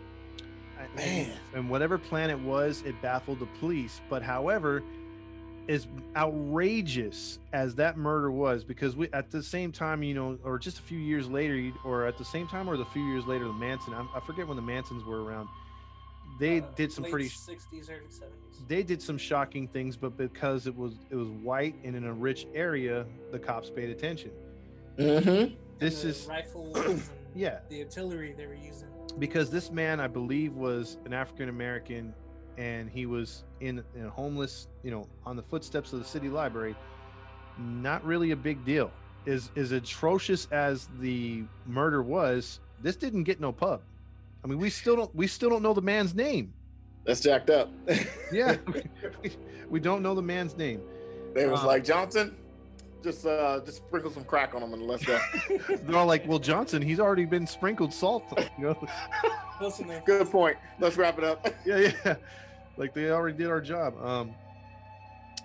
I- 0.76 0.96
Man. 0.96 1.30
and, 1.52 1.58
and 1.60 1.70
whatever 1.70 1.96
plan 1.98 2.30
it 2.30 2.38
was, 2.40 2.82
it 2.82 3.00
baffled 3.00 3.38
the 3.38 3.46
police. 3.46 4.00
But 4.10 4.22
however, 4.22 4.82
as 5.68 5.86
outrageous 6.16 7.38
as 7.52 7.76
that 7.76 7.96
murder 7.96 8.32
was, 8.32 8.64
because 8.64 8.96
we 8.96 9.08
at 9.12 9.30
the 9.30 9.42
same 9.44 9.70
time, 9.70 10.02
you 10.02 10.14
know, 10.14 10.38
or 10.42 10.58
just 10.58 10.80
a 10.80 10.82
few 10.82 10.98
years 10.98 11.28
later, 11.28 11.70
or 11.84 12.04
at 12.06 12.18
the 12.18 12.24
same 12.24 12.48
time, 12.48 12.68
or 12.68 12.76
the 12.76 12.84
few 12.86 13.04
years 13.04 13.26
later, 13.26 13.44
the 13.44 13.52
Manson. 13.52 13.94
I, 13.94 14.04
I 14.16 14.20
forget 14.20 14.48
when 14.48 14.56
the 14.56 14.62
Mansons 14.62 15.04
were 15.04 15.22
around. 15.22 15.48
They 16.38 16.60
Uh, 16.60 16.66
did 16.74 16.90
some 16.92 17.04
late 17.04 17.10
pretty. 17.12 17.28
60s, 17.28 17.90
early 17.90 18.06
70s. 18.08 18.68
They 18.68 18.82
did 18.82 19.00
some 19.02 19.18
shocking 19.18 19.68
things, 19.68 19.96
but 19.96 20.16
because 20.16 20.66
it 20.66 20.76
was 20.76 20.94
it 21.10 21.16
was 21.16 21.28
white 21.28 21.74
and 21.84 21.94
in 21.94 22.04
a 22.04 22.12
rich 22.12 22.46
area, 22.54 23.06
the 23.30 23.38
cops 23.38 23.70
paid 23.70 23.90
attention. 23.90 24.30
Mm-hmm. 24.98 25.54
This 25.78 26.02
the 26.02 26.08
is 26.08 26.26
rifles 26.28 27.10
yeah. 27.34 27.58
the 27.68 27.82
artillery 27.82 28.32
they 28.36 28.46
were 28.46 28.54
using. 28.54 28.88
because 29.18 29.50
this 29.50 29.70
man 29.72 29.98
i 30.00 30.06
believe 30.06 30.54
was 30.54 30.98
an 31.04 31.12
african 31.12 31.48
american 31.48 32.14
and 32.58 32.88
he 32.88 33.06
was 33.06 33.42
in, 33.60 33.82
in 33.96 34.04
a 34.06 34.10
homeless 34.10 34.68
you 34.84 34.90
know 34.92 35.04
on 35.26 35.34
the 35.36 35.42
footsteps 35.42 35.92
of 35.92 35.98
the 35.98 36.04
city 36.04 36.28
library 36.28 36.76
not 37.58 38.04
really 38.04 38.30
a 38.30 38.36
big 38.36 38.64
deal 38.64 38.90
is 39.26 39.50
as 39.56 39.72
atrocious 39.72 40.46
as 40.52 40.88
the 41.00 41.42
murder 41.66 42.02
was 42.04 42.60
this 42.80 42.94
didn't 42.94 43.24
get 43.24 43.40
no 43.40 43.50
pub 43.50 43.80
i 44.44 44.46
mean 44.46 44.58
we 44.58 44.70
still 44.70 44.96
don't 44.96 45.14
we 45.14 45.26
still 45.26 45.50
don't 45.50 45.62
know 45.62 45.72
the 45.74 45.82
man's 45.82 46.14
name 46.14 46.52
That's 47.04 47.20
jacked 47.20 47.50
up. 47.50 47.70
yeah 48.32 48.56
we, 48.72 48.82
we 49.68 49.80
don't 49.80 50.02
know 50.02 50.14
the 50.14 50.22
man's 50.22 50.56
name 50.56 50.80
they 51.34 51.46
was 51.46 51.60
Uh, 51.60 51.66
like 51.66 51.84
Johnson, 51.84 52.36
just 53.02 53.26
uh 53.26 53.60
just 53.64 53.78
sprinkle 53.78 54.10
some 54.10 54.24
crack 54.24 54.54
on 54.54 54.62
him 54.62 54.72
and 54.72 54.82
let's 54.86 55.04
go. 55.04 55.18
they're 55.68 55.96
all 55.96 56.06
like 56.06 56.26
well 56.28 56.38
johnson 56.38 56.80
he's 56.80 57.00
already 57.00 57.24
been 57.24 57.46
sprinkled 57.46 57.92
salt 57.92 58.24
you 58.58 58.64
know 58.66 58.86
Close 59.58 59.78
enough. 59.78 60.04
Good 60.04 60.28
point. 60.32 60.56
Let's 60.80 60.96
wrap 60.96 61.16
it 61.16 61.22
up. 61.22 61.46
yeah, 61.64 61.92
yeah. 62.04 62.16
Like 62.76 62.92
they 62.92 63.10
already 63.10 63.38
did 63.38 63.46
our 63.46 63.60
job. 63.60 63.94
Um, 64.04 64.34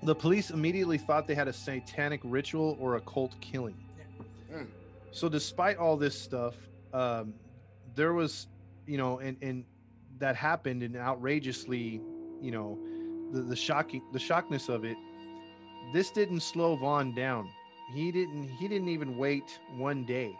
the 0.01 0.15
police 0.15 0.49
immediately 0.49 0.97
thought 0.97 1.27
they 1.27 1.35
had 1.35 1.47
a 1.47 1.53
satanic 1.53 2.19
ritual 2.23 2.75
or 2.79 2.95
a 2.95 3.01
cult 3.01 3.39
killing. 3.39 3.75
Mm. 4.51 4.65
So, 5.11 5.29
despite 5.29 5.77
all 5.77 5.95
this 5.95 6.19
stuff, 6.19 6.55
um, 6.91 7.35
there 7.93 8.13
was, 8.13 8.47
you 8.89 8.97
know, 8.97 9.19
and 9.19 9.37
and 9.41 9.63
that 10.17 10.35
happened, 10.35 10.81
and 10.81 10.97
outrageously, 10.97 12.01
you 12.41 12.51
know, 12.51 12.79
the 13.31 13.41
the 13.41 13.55
shocking 13.55 14.01
the 14.11 14.19
shockness 14.19 14.67
of 14.67 14.83
it. 14.83 14.97
This 15.93 16.09
didn't 16.09 16.41
slow 16.41 16.75
Vaughn 16.75 17.13
down. 17.13 17.47
He 17.93 18.11
didn't. 18.11 18.49
He 18.49 18.67
didn't 18.67 18.89
even 18.89 19.15
wait 19.15 19.59
one 19.77 20.05
day. 20.05 20.35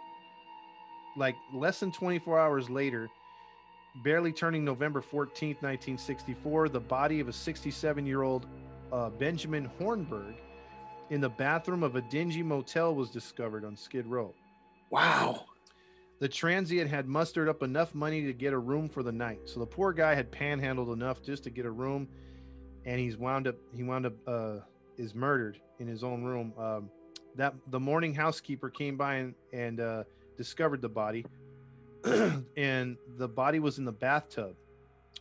Like 1.16 1.36
less 1.52 1.80
than 1.80 1.92
24 1.92 2.38
hours 2.38 2.68
later, 2.68 3.08
barely 4.02 4.32
turning 4.32 4.64
November 4.64 5.00
14th, 5.00 5.62
1964, 5.62 6.68
the 6.70 6.80
body 6.80 7.20
of 7.20 7.28
a 7.28 7.32
67 7.32 8.06
year 8.06 8.22
old 8.22 8.46
uh, 8.92 9.10
Benjamin 9.10 9.70
Hornberg 9.80 10.34
in 11.10 11.20
the 11.20 11.28
bathroom 11.28 11.82
of 11.82 11.96
a 11.96 12.00
dingy 12.00 12.42
motel 12.42 12.94
was 12.94 13.10
discovered 13.10 13.64
on 13.64 13.76
Skid 13.76 14.06
Row. 14.06 14.34
Wow. 14.90 15.44
The 16.20 16.28
transient 16.28 16.90
had 16.90 17.08
mustered 17.08 17.48
up 17.48 17.62
enough 17.62 17.94
money 17.94 18.22
to 18.26 18.34
get 18.34 18.52
a 18.52 18.58
room 18.58 18.90
for 18.90 19.02
the 19.02 19.10
night. 19.10 19.40
So 19.46 19.58
the 19.58 19.66
poor 19.66 19.92
guy 19.94 20.14
had 20.14 20.30
panhandled 20.30 20.92
enough 20.92 21.22
just 21.22 21.42
to 21.44 21.50
get 21.50 21.64
a 21.64 21.70
room, 21.70 22.06
and 22.84 23.00
he's 23.00 23.16
wound 23.16 23.48
up 23.48 23.56
he 23.74 23.82
wound 23.82 24.04
up 24.04 24.12
uh, 24.26 24.56
is 24.98 25.14
murdered 25.14 25.58
in 25.78 25.88
his 25.88 26.04
own 26.04 26.22
room. 26.22 26.52
Um, 26.58 26.90
that 27.36 27.54
the 27.68 27.80
morning 27.80 28.14
housekeeper 28.14 28.68
came 28.68 28.98
by 28.98 29.14
and, 29.14 29.34
and 29.54 29.80
uh, 29.80 30.04
discovered 30.36 30.82
the 30.82 30.90
body, 30.90 31.24
and 32.04 32.98
the 33.16 33.28
body 33.28 33.58
was 33.58 33.78
in 33.78 33.86
the 33.86 33.92
bathtub 33.92 34.54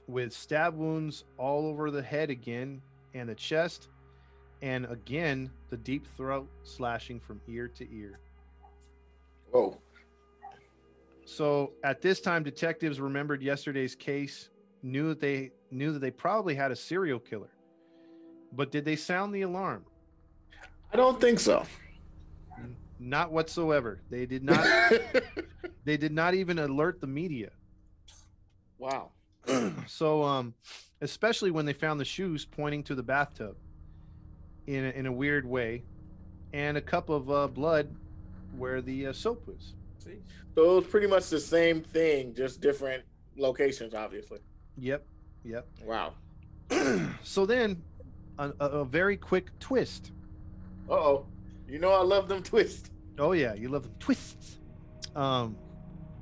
with 0.08 0.34
stab 0.34 0.76
wounds 0.76 1.24
all 1.38 1.66
over 1.66 1.92
the 1.92 2.02
head 2.02 2.30
again 2.30 2.82
and 3.14 3.30
the 3.30 3.36
chest, 3.36 3.88
and 4.62 4.86
again 4.88 5.50
the 5.70 5.78
deep 5.78 6.06
throat 6.18 6.50
slashing 6.64 7.22
from 7.22 7.40
ear 7.48 7.70
to 7.70 7.88
ear. 7.96 8.20
Whoa. 9.52 9.78
So 11.30 11.74
at 11.84 12.02
this 12.02 12.20
time, 12.20 12.44
detectives 12.44 13.00
remembered 13.00 13.44
yesterday's 13.44 13.96
case, 13.96 14.50
knew 14.82 15.10
that 15.10 15.20
they 15.20 15.52
knew 15.70 15.94
that 15.94 16.00
they 16.00 16.10
probably 16.10 16.56
had 16.56 16.72
a 16.72 16.76
serial 16.76 17.20
killer. 17.20 17.52
But 18.52 18.72
did 18.72 18.84
they 18.84 18.96
sound 18.96 19.34
the 19.34 19.44
alarm? 19.44 19.86
I 20.92 20.98
don't 20.98 21.22
think 21.22 21.40
so. 21.40 21.66
Not 23.00 23.32
whatsoever. 23.32 24.02
They 24.10 24.26
did 24.26 24.44
not. 24.44 24.66
they 25.86 25.98
did 25.98 26.12
not 26.12 26.34
even 26.34 26.58
alert 26.60 27.00
the 27.00 27.08
media. 27.08 27.52
wow. 28.80 29.12
so, 29.88 30.24
um, 30.24 30.54
especially 31.02 31.52
when 31.52 31.66
they 31.66 31.74
found 31.74 32.00
the 32.00 32.06
shoes 32.06 32.44
pointing 32.44 32.84
to 32.84 32.96
the 32.96 33.04
bathtub 33.04 33.56
in 34.66 34.84
a, 34.84 34.90
in 34.90 35.06
a 35.06 35.12
weird 35.12 35.46
way, 35.46 35.84
and 36.54 36.76
a 36.76 36.82
cup 36.82 37.10
of 37.10 37.30
uh, 37.30 37.48
blood 37.48 37.88
where 38.58 38.82
the 38.82 39.08
uh, 39.08 39.14
soap 39.14 39.48
was. 39.48 39.76
See? 40.00 40.20
So 40.56 40.72
it 40.72 40.76
was 40.76 40.86
pretty 40.86 41.08
much 41.08 41.30
the 41.30 41.40
same 41.40 41.82
thing, 41.82 42.34
just 42.34 42.62
different 42.62 43.04
locations, 43.38 43.94
obviously. 43.94 44.40
Yep. 44.78 45.06
Yep. 45.44 45.68
Wow. 45.84 46.14
so 47.24 47.46
then, 47.46 47.82
a, 48.38 48.52
a, 48.60 48.86
very 48.86 49.18
quick 49.18 49.58
twist. 49.60 50.12
Uh 50.90 50.94
oh. 50.94 51.26
You 51.68 51.80
know 51.80 51.92
I 51.92 52.02
love 52.02 52.28
them 52.28 52.42
twists. 52.42 52.90
Oh 53.18 53.34
yeah, 53.34 53.54
you 53.54 53.70
love 53.70 53.84
them 53.84 53.96
twists. 54.00 54.60
Um, 55.16 55.58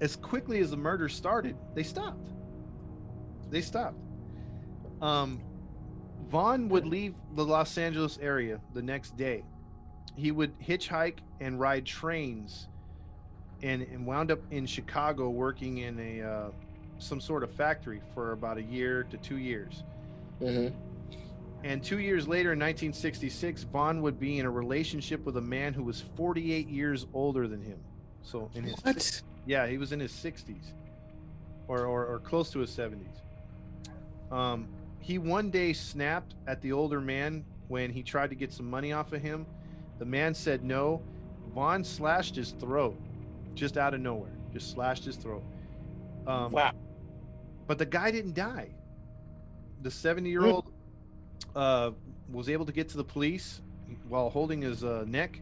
as 0.01 0.15
quickly 0.15 0.59
as 0.59 0.71
the 0.71 0.77
murder 0.77 1.07
started, 1.07 1.55
they 1.73 1.83
stopped. 1.83 2.29
They 3.49 3.61
stopped. 3.61 3.97
Um, 5.01 5.41
Vaughn 6.27 6.67
would 6.69 6.85
leave 6.85 7.15
the 7.35 7.45
Los 7.45 7.77
Angeles 7.77 8.17
area 8.21 8.59
the 8.73 8.81
next 8.81 9.15
day. 9.15 9.43
He 10.15 10.31
would 10.31 10.57
hitchhike 10.59 11.19
and 11.39 11.59
ride 11.59 11.85
trains, 11.85 12.67
and, 13.63 13.81
and 13.81 14.05
wound 14.05 14.31
up 14.31 14.39
in 14.51 14.65
Chicago 14.65 15.29
working 15.29 15.79
in 15.79 15.99
a 15.99 16.27
uh, 16.27 16.49
some 16.99 17.19
sort 17.19 17.43
of 17.43 17.51
factory 17.51 18.01
for 18.13 18.31
about 18.31 18.57
a 18.57 18.63
year 18.63 19.03
to 19.03 19.17
two 19.17 19.37
years. 19.37 19.83
Mm-hmm. 20.41 20.75
And 21.63 21.83
two 21.83 21.99
years 21.99 22.27
later, 22.27 22.53
in 22.53 22.59
1966, 22.59 23.63
Vaughn 23.63 24.01
would 24.03 24.19
be 24.19 24.39
in 24.39 24.45
a 24.45 24.51
relationship 24.51 25.25
with 25.25 25.37
a 25.37 25.41
man 25.41 25.73
who 25.73 25.83
was 25.83 26.03
48 26.15 26.67
years 26.69 27.07
older 27.13 27.47
than 27.47 27.61
him. 27.61 27.79
So 28.21 28.49
in 28.53 28.63
his 28.63 28.75
What? 28.83 29.21
yeah, 29.45 29.67
he 29.67 29.77
was 29.77 29.91
in 29.91 29.99
his 29.99 30.11
60s, 30.11 30.73
or 31.67 31.85
or, 31.85 32.05
or 32.05 32.19
close 32.19 32.51
to 32.51 32.59
his 32.59 32.69
70s. 32.71 33.21
Um, 34.31 34.67
he 34.99 35.17
one 35.17 35.49
day 35.49 35.73
snapped 35.73 36.35
at 36.47 36.61
the 36.61 36.71
older 36.73 36.99
man 36.99 37.45
when 37.69 37.91
he 37.91 38.03
tried 38.03 38.29
to 38.29 38.35
get 38.35 38.51
some 38.51 38.69
money 38.69 38.91
off 38.93 39.13
of 39.13 39.21
him. 39.21 39.45
The 39.99 40.05
man 40.05 40.33
said 40.33 40.63
no. 40.63 41.01
Vaughn 41.53 41.83
slashed 41.83 42.35
his 42.35 42.51
throat, 42.51 42.99
just 43.57 43.77
out 43.77 43.93
of 43.93 43.99
nowhere. 43.99 44.31
Just 44.53 44.71
slashed 44.71 45.03
his 45.03 45.15
throat. 45.17 45.43
Um, 46.25 46.51
Wow. 46.51 46.71
but 47.67 47.77
the 47.77 47.85
guy 47.85 48.11
didn't 48.11 48.35
die. 48.35 48.69
The 49.81 49.91
70 49.91 50.29
year 50.29 50.45
old 50.45 50.71
uh, 51.55 51.91
was 52.31 52.49
able 52.49 52.65
to 52.65 52.71
get 52.71 52.87
to 52.89 52.97
the 52.97 53.03
police 53.03 53.61
while 54.07 54.29
holding 54.29 54.61
his 54.61 54.83
uh, 54.83 55.05
neck, 55.07 55.41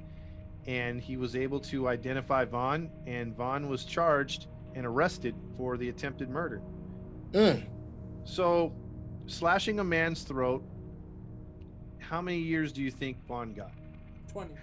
and 0.68 1.00
he 1.02 1.18
was 1.18 1.36
able 1.36 1.60
to 1.62 1.88
identify 1.88 2.46
Vaughn, 2.46 2.90
and 3.06 3.36
Vaughn 3.36 3.70
was 3.70 3.86
charged 3.86 4.48
and 4.76 4.86
arrested 4.86 5.36
for 5.58 5.78
the 5.78 5.90
attempted 5.90 6.30
murder. 6.30 6.62
Mm. 7.32 7.64
So, 8.24 8.74
slashing 9.28 9.80
a 9.80 9.84
man's 9.84 10.24
throat, 10.24 10.64
how 12.00 12.22
many 12.22 12.40
years 12.40 12.72
do 12.72 12.82
you 12.82 12.92
think 12.92 13.18
Vaughn 13.28 13.54
got? 13.54 13.72
20. 14.32 14.54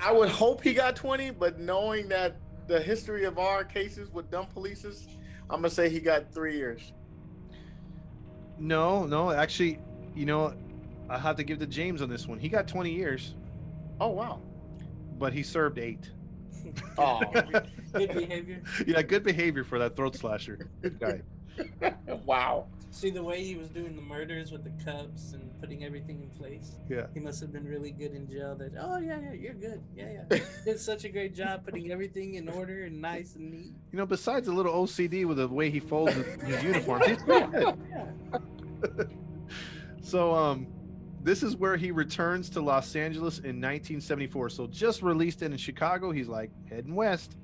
I 0.00 0.12
would 0.12 0.28
hope 0.28 0.62
he 0.62 0.74
got 0.74 0.96
20, 0.96 1.30
but 1.32 1.58
knowing 1.58 2.08
that 2.08 2.36
the 2.66 2.80
history 2.80 3.24
of 3.24 3.38
our 3.38 3.64
cases 3.64 4.10
with 4.10 4.30
dumb 4.30 4.46
polices, 4.54 5.06
I'm 5.50 5.58
gonna 5.58 5.70
say 5.70 5.88
he 5.88 6.00
got 6.00 6.32
three 6.32 6.56
years. 6.56 6.92
No, 8.58 9.04
no, 9.06 9.30
actually, 9.30 9.78
you 10.14 10.26
know, 10.26 10.54
I 11.08 11.18
have 11.18 11.36
to 11.36 11.44
give 11.44 11.58
to 11.58 11.66
James 11.66 12.02
on 12.02 12.08
this 12.08 12.26
one. 12.26 12.38
He 12.38 12.48
got 12.48 12.66
20 12.68 12.90
years, 12.90 13.34
Oh 14.00 14.08
wow. 14.10 14.40
but 15.18 15.32
he 15.32 15.42
served 15.42 15.78
eight. 15.78 16.10
Oh 16.96 17.20
Good 17.92 18.14
behavior. 18.14 18.62
yeah, 18.86 19.02
good 19.02 19.22
behavior 19.22 19.64
for 19.64 19.78
that 19.78 19.96
throat 19.96 20.16
slasher. 20.16 20.70
Good 20.80 20.98
guy. 20.98 21.20
wow. 22.24 22.68
See 22.94 23.10
the 23.10 23.24
way 23.24 23.42
he 23.42 23.56
was 23.56 23.68
doing 23.70 23.96
the 23.96 24.02
murders 24.02 24.52
with 24.52 24.62
the 24.62 24.84
cups 24.84 25.32
and 25.32 25.50
putting 25.60 25.84
everything 25.84 26.22
in 26.22 26.30
place. 26.30 26.76
Yeah. 26.88 27.06
He 27.12 27.18
must 27.18 27.40
have 27.40 27.52
been 27.52 27.66
really 27.66 27.90
good 27.90 28.12
in 28.12 28.28
jail. 28.30 28.54
That 28.54 28.72
oh 28.80 28.98
yeah 28.98 29.18
yeah 29.20 29.32
you're 29.32 29.54
good 29.54 29.82
yeah 29.96 30.22
yeah 30.30 30.38
did 30.64 30.78
such 30.78 31.02
a 31.04 31.08
great 31.08 31.34
job 31.34 31.64
putting 31.64 31.90
everything 31.90 32.34
in 32.34 32.48
order 32.48 32.84
and 32.84 33.00
nice 33.00 33.34
and 33.34 33.50
neat. 33.50 33.72
You 33.90 33.98
know, 33.98 34.06
besides 34.06 34.46
a 34.46 34.52
little 34.52 34.72
OCD 34.72 35.26
with 35.26 35.38
the 35.38 35.48
way 35.48 35.70
he 35.70 35.80
folds 35.80 36.14
his, 36.44 36.62
uniform, 36.62 37.02
he's 37.04 37.22
pretty 37.22 37.46
good. 37.46 37.76
Yeah. 37.90 39.04
So, 40.04 40.34
um, 40.34 40.66
this 41.22 41.42
is 41.42 41.56
where 41.56 41.78
he 41.78 41.90
returns 41.90 42.50
to 42.50 42.60
Los 42.60 42.94
Angeles 42.94 43.38
in 43.38 43.56
1974. 43.56 44.50
So, 44.50 44.66
just 44.66 45.02
released 45.02 45.40
in 45.40 45.56
Chicago, 45.56 46.10
he's 46.10 46.28
like 46.28 46.50
heading 46.68 46.94
west. 46.94 47.36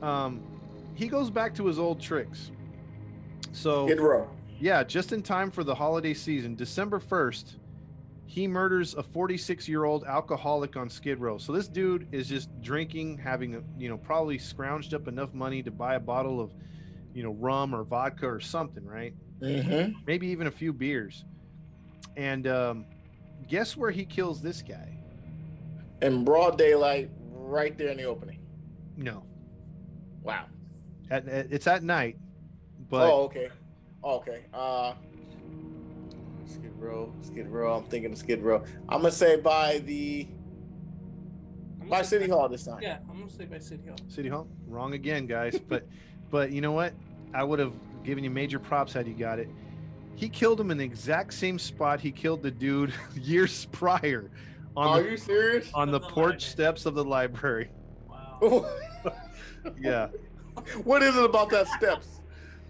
Um, 0.00 0.40
he 0.94 1.08
goes 1.08 1.28
back 1.28 1.56
to 1.56 1.66
his 1.66 1.80
old 1.80 2.00
tricks. 2.00 2.52
So, 3.52 3.86
Skid 3.86 4.00
Row. 4.00 4.30
Yeah, 4.58 4.82
just 4.84 5.12
in 5.12 5.22
time 5.22 5.50
for 5.50 5.64
the 5.64 5.74
holiday 5.74 6.14
season, 6.14 6.54
December 6.54 6.98
1st, 7.00 7.56
he 8.26 8.46
murders 8.48 8.94
a 8.94 9.02
46 9.02 9.68
year 9.68 9.84
old 9.84 10.04
alcoholic 10.04 10.76
on 10.76 10.88
Skid 10.90 11.20
Row. 11.20 11.38
So 11.38 11.52
this 11.52 11.68
dude 11.68 12.08
is 12.12 12.28
just 12.28 12.48
drinking, 12.62 13.18
having, 13.18 13.62
you 13.78 13.88
know, 13.88 13.96
probably 13.96 14.38
scrounged 14.38 14.94
up 14.94 15.08
enough 15.08 15.32
money 15.32 15.62
to 15.62 15.70
buy 15.70 15.94
a 15.94 16.00
bottle 16.00 16.40
of, 16.40 16.52
you 17.14 17.22
know, 17.22 17.32
rum 17.32 17.74
or 17.74 17.84
vodka 17.84 18.26
or 18.26 18.40
something, 18.40 18.84
right? 18.84 19.14
Mm-hmm. 19.40 19.92
Maybe 20.06 20.26
even 20.28 20.46
a 20.46 20.50
few 20.50 20.72
beers. 20.72 21.24
And 22.16 22.46
um, 22.46 22.86
guess 23.48 23.76
where 23.76 23.90
he 23.90 24.04
kills 24.04 24.40
this 24.42 24.62
guy? 24.62 24.98
In 26.02 26.24
broad 26.24 26.58
daylight, 26.58 27.10
right 27.32 27.76
there 27.78 27.88
in 27.90 27.96
the 27.98 28.04
opening. 28.04 28.40
No, 28.96 29.22
Wow. 30.22 30.46
at, 31.10 31.28
at- 31.28 31.52
it's 31.52 31.66
at 31.66 31.82
night, 31.82 32.16
but 32.90 33.10
oh, 33.10 33.22
okay. 33.24 33.48
Oh, 34.06 34.18
okay. 34.18 34.44
Uh 34.54 34.92
Skid 36.46 36.72
Row, 36.78 37.12
Skid 37.22 37.48
Row. 37.48 37.74
I'm 37.76 37.84
thinking 37.90 38.12
of 38.12 38.18
Skid 38.18 38.40
Row. 38.40 38.62
I'm 38.88 39.00
gonna 39.00 39.10
say 39.10 39.40
by 39.40 39.78
the 39.80 40.28
I'm 41.82 41.88
by 41.88 42.02
City 42.02 42.28
Hall 42.28 42.48
this 42.48 42.64
time. 42.64 42.78
Yeah, 42.80 42.98
I'm 43.10 43.18
gonna 43.18 43.30
say 43.30 43.46
by 43.46 43.58
City 43.58 43.88
Hall. 43.88 43.96
City 44.06 44.28
Hall, 44.28 44.46
wrong 44.68 44.94
again, 44.94 45.26
guys. 45.26 45.58
but 45.58 45.86
but 46.30 46.52
you 46.52 46.60
know 46.60 46.70
what? 46.72 46.92
I 47.34 47.42
would 47.42 47.58
have 47.58 47.72
given 48.04 48.22
you 48.22 48.30
major 48.30 48.60
props 48.60 48.92
had 48.92 49.08
you 49.08 49.14
got 49.14 49.40
it. 49.40 49.48
He 50.14 50.28
killed 50.28 50.60
him 50.60 50.70
in 50.70 50.78
the 50.78 50.84
exact 50.84 51.34
same 51.34 51.58
spot 51.58 52.00
he 52.00 52.12
killed 52.12 52.42
the 52.44 52.50
dude 52.52 52.94
years 53.16 53.66
prior 53.72 54.30
on 54.76 54.86
Are 54.86 55.02
the 55.02 55.10
you 55.10 55.16
serious? 55.16 55.68
on 55.74 55.90
the 55.90 55.98
the 55.98 56.06
porch 56.08 56.14
library. 56.14 56.40
steps 56.40 56.86
of 56.86 56.94
the 56.94 57.04
library. 57.04 57.70
Wow. 58.08 58.70
Yeah, 59.80 60.10
what 60.84 61.02
is 61.02 61.16
it 61.16 61.24
about 61.24 61.50
that 61.50 61.66
steps? 61.66 62.15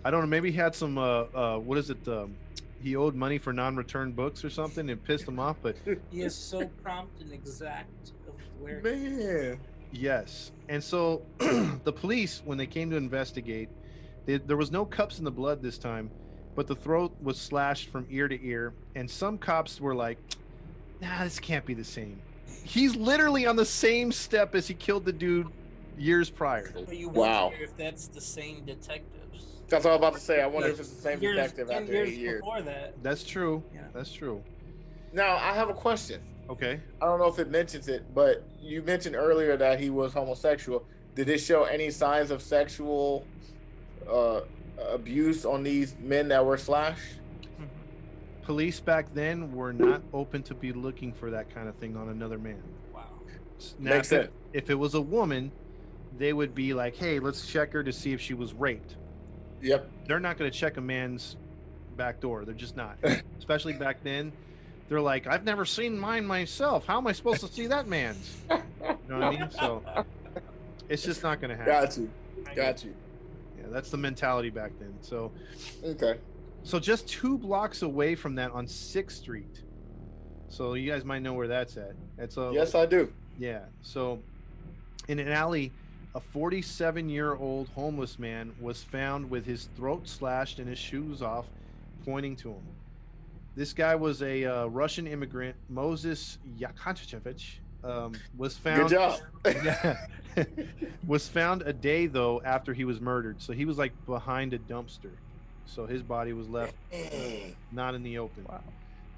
I 0.07 0.11
don't 0.11 0.21
know. 0.21 0.29
Maybe 0.29 0.53
he 0.53 0.57
had 0.57 0.73
some. 0.73 0.99
Uh, 0.99 1.23
uh, 1.35 1.59
what 1.59 1.79
is 1.79 1.90
it? 1.90 2.07
Um, 2.07 2.37
he 2.81 2.95
owed 2.95 3.16
money 3.16 3.38
for 3.38 3.53
non-returned 3.53 4.14
books 4.14 4.45
or 4.45 4.51
something 4.51 4.88
and 4.88 5.03
pissed 5.03 5.27
him 5.27 5.40
off. 5.40 5.57
But 5.61 5.77
He 6.12 6.23
is 6.23 6.33
so 6.33 6.64
prompt 6.83 7.21
and 7.21 7.33
exact 7.33 8.12
of 8.29 8.35
where. 8.61 8.81
Man. 8.83 9.59
Yes. 9.90 10.53
And 10.69 10.83
so 10.83 11.23
the 11.38 11.92
police, 11.92 12.40
when 12.45 12.57
they 12.57 12.69
came 12.69 12.88
to 12.90 12.97
investigate, 12.97 13.69
they, 14.27 14.37
there 14.37 14.57
was 14.57 14.71
no 14.71 14.85
cups 14.85 15.19
in 15.19 15.25
the 15.25 15.31
blood 15.33 15.61
this 15.61 15.77
time, 15.77 16.09
but 16.55 16.69
the 16.69 16.77
throat 16.77 17.12
was 17.21 17.37
slashed 17.37 17.88
from 17.90 18.07
ear 18.09 18.29
to 18.29 18.47
ear. 18.47 18.75
And 18.95 19.11
some 19.11 19.38
cops 19.38 19.81
were 19.81 19.95
like, 19.95 20.19
nah, 21.01 21.25
this 21.25 21.40
can't 21.40 21.66
be 21.66 21.75
the 21.75 21.83
same. 21.85 22.21
He's 22.62 22.95
literally 22.95 23.45
on 23.47 23.57
the 23.57 23.64
same 23.64 24.12
step 24.12 24.55
as 24.55 24.69
he 24.69 24.75
killed 24.75 25.05
the 25.05 25.12
dude 25.12 25.49
years 25.99 26.31
prior. 26.31 26.73
But 26.73 26.97
you 26.97 27.09
Wow. 27.09 27.49
wonder 27.49 27.64
if 27.64 27.77
that's 27.77 28.07
the 28.07 28.21
same 28.21 28.64
detectives. 28.64 29.26
That's 29.68 29.85
all 29.85 29.92
I'm 29.92 29.98
about 29.98 30.14
to 30.14 30.20
say. 30.20 30.40
I 30.42 30.46
wonder 30.46 30.68
if 30.68 30.79
it's 30.79 30.90
the 30.90 31.00
same 31.00 31.20
Years- 31.20 31.37
detective 31.37 31.70
after 31.70 31.92
years 31.92 32.09
eight 32.09 32.18
years. 32.18 32.40
before 32.40 32.62
that. 32.62 33.02
That's 33.02 33.24
true. 33.24 33.62
Yeah. 33.74 33.83
That's 33.92 34.12
true. 34.12 34.42
Now 35.12 35.37
I 35.37 35.52
have 35.55 35.68
a 35.68 35.74
question. 35.74 36.20
Okay. 36.48 36.81
I 37.02 37.07
don't 37.07 37.18
know 37.18 37.26
if 37.26 37.38
it 37.40 37.50
mentions 37.50 37.88
it, 37.88 38.05
but 38.14 38.44
you 38.61 38.83
mentioned 38.83 39.16
earlier 39.16 39.57
that 39.57 39.81
he 39.81 39.90
was 39.90 40.12
homosexual. 40.12 40.85
Did 41.16 41.29
it 41.29 41.38
show 41.38 41.64
any 41.64 41.90
signs 41.90 42.31
of 42.31 42.40
sexual 42.42 43.26
uh, 44.09 44.42
abuse 44.90 45.44
on 45.44 45.62
these 45.64 45.96
men 46.00 46.29
that 46.29 46.44
were 46.44 46.57
slashed? 46.59 47.18
Police 48.42 48.79
back 48.79 49.12
then 49.12 49.50
were 49.52 49.72
not 49.72 50.02
open 50.12 50.42
to 50.44 50.55
be 50.55 50.72
looking 50.72 51.12
for 51.12 51.31
that 51.33 51.52
kind 51.52 51.68
of 51.68 51.74
thing 51.76 51.96
on 51.96 52.11
another 52.11 52.38
man. 52.38 52.62
Wow. 52.94 53.07
Now, 53.81 53.94
Makes 53.94 54.12
if, 54.12 54.22
sense. 54.22 54.33
if 54.52 54.70
it 54.70 54.76
was 54.76 54.94
a 54.94 55.00
woman, 55.00 55.50
they 56.16 56.33
would 56.33 56.55
be 56.55 56.72
like, 56.72 56.94
hey, 56.94 57.18
let's 57.18 57.44
check 57.48 57.72
her 57.72 57.83
to 57.83 57.92
see 57.92 58.12
if 58.12 58.20
she 58.20 58.35
was 58.35 58.55
raped. 58.55 58.94
Yep. 59.66 59.90
they're 60.07 60.20
not 60.20 60.38
going 60.38 60.50
to 60.50 60.57
check 60.57 60.76
a 60.76 60.81
man's 60.81 61.37
back 61.96 62.20
door. 62.20 62.44
They're 62.44 62.55
just 62.55 62.76
not. 62.76 62.96
Especially 63.38 63.72
back 63.72 64.02
then, 64.05 64.33
they're 64.88 65.00
like, 65.00 65.26
I've 65.26 65.44
never 65.44 65.64
seen 65.64 65.98
mine 65.98 66.24
myself. 66.24 66.87
How 66.87 66.98
am 66.98 67.07
I 67.07 67.12
supposed 67.12 67.40
to 67.40 67.48
see 67.48 67.66
that 67.66 67.88
man's? 67.88 68.37
You 69.09 69.12
know 69.12 69.20
what 69.20 69.35
I 69.37 69.38
mean? 69.38 69.50
So 69.52 69.83
it's 70.88 71.02
just 71.05 71.22
not 71.22 71.40
going 71.40 71.50
to 71.50 71.57
happen. 71.57 71.72
Got 71.72 71.96
you. 71.96 72.11
Got 72.57 72.85
you. 72.85 72.94
Yeah, 73.59 73.66
that's 73.70 73.88
the 73.90 73.96
mentality 73.96 74.50
back 74.50 74.72
then. 74.81 74.94
So, 75.00 75.31
Okay. 75.85 76.18
so 76.64 76.79
just 76.81 77.09
two 77.09 77.38
blocks 77.38 77.83
away 77.83 78.14
from 78.16 78.35
that 78.37 78.50
on 78.50 78.66
Sixth 78.66 79.18
Street, 79.18 79.62
So 80.48 80.74
you 80.74 80.90
guys 80.90 81.05
might 81.05 81.20
know 81.22 81.35
where 81.35 81.46
that's 81.48 81.76
at. 81.76 81.92
That's 82.16 82.37
a 82.37 82.50
Yes, 82.52 82.74
I 82.74 82.85
do. 82.87 83.12
yeah. 83.38 83.61
So 83.83 84.18
in 85.09 85.18
an 85.20 85.29
alley, 85.29 85.70
a 86.16 86.20
47 86.20 87.11
year 87.11 87.35
old 87.35 87.68
homeless 87.68 88.18
man 88.18 88.50
was 88.59 88.83
found 88.83 89.29
with 89.31 89.44
his 89.44 89.68
throat 89.76 90.09
slashed 90.09 90.59
and 90.59 90.66
his 90.66 90.79
shoes 90.79 91.20
off, 91.20 91.44
pointing 92.07 92.35
to 92.37 92.48
him. 92.48 92.62
This 93.55 93.74
guy 93.74 93.94
was 93.94 94.22
a 94.22 94.44
uh, 94.44 94.66
Russian 94.66 95.07
immigrant, 95.07 95.55
Moses 95.68 96.38
Yakovlevich, 96.59 97.57
um, 97.85 98.14
was 98.37 98.57
found. 98.57 98.88
Good 98.88 98.90
job. 98.90 99.20
Yeah. 99.64 99.96
was 101.07 101.29
found 101.29 101.62
a 101.62 101.72
day 101.72 102.07
though 102.07 102.42
after 102.44 102.74
he 102.74 102.85
was 102.85 103.00
murdered. 103.00 103.40
So 103.40 103.52
he 103.52 103.64
was 103.64 103.79
like 103.79 103.92
behind 104.07 104.55
a 104.55 104.59
dumpster. 104.59 105.12
So 105.66 105.87
his 105.87 106.02
body 106.02 106.33
was 106.33 106.48
left 106.48 106.74
Dang. 106.90 107.57
not 107.72 107.94
in 107.94 108.02
the 108.02 108.18
open. 108.18 108.44
Wow. 108.48 108.62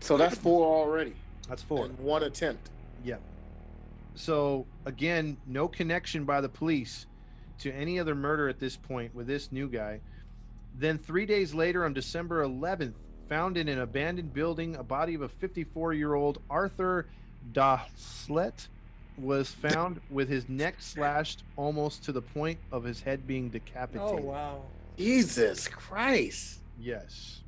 So 0.01 0.17
that's 0.17 0.37
four 0.37 0.67
already. 0.67 1.15
That's 1.49 1.63
four. 1.63 1.87
And 1.87 1.99
one 1.99 2.25
attempt. 2.25 2.71
Yep. 3.05 3.21
So 4.19 4.67
again, 4.85 5.37
no 5.47 5.69
connection 5.69 6.25
by 6.25 6.41
the 6.41 6.49
police 6.49 7.07
to 7.61 7.73
any 7.73 8.01
other 8.01 8.17
murder 8.17 8.49
at 8.49 8.59
this 8.59 8.77
point 8.77 9.15
with 9.15 9.29
this 9.29 9.53
new 9.53 9.69
guy. 9.69 10.01
Then 10.75 10.99
three 10.99 11.25
days 11.25 11.55
later, 11.55 11.85
on 11.85 11.93
December 11.93 12.45
11th, 12.45 12.95
found 13.29 13.57
in 13.57 13.69
an 13.69 13.81
abandoned 13.81 14.35
building, 14.35 14.75
a 14.75 14.83
body 14.83 15.15
of 15.15 15.23
a 15.23 15.29
54-year-old 15.29 16.41
Arthur 16.51 17.07
Daslet 17.53 18.67
was 19.17 19.51
found 19.51 20.01
with 20.11 20.29
his 20.29 20.49
neck 20.49 20.77
slashed 20.79 21.45
almost 21.57 22.05
to 22.05 22.13
the 22.13 22.23
point 22.23 22.59
of 22.73 22.83
his 22.83 23.01
head 23.01 23.27
being 23.27 23.49
decapitated. 23.49 24.25
Oh 24.25 24.27
wow. 24.27 24.63
Jesus 24.97 25.69
Christ. 25.69 26.59
Yes. 26.81 27.43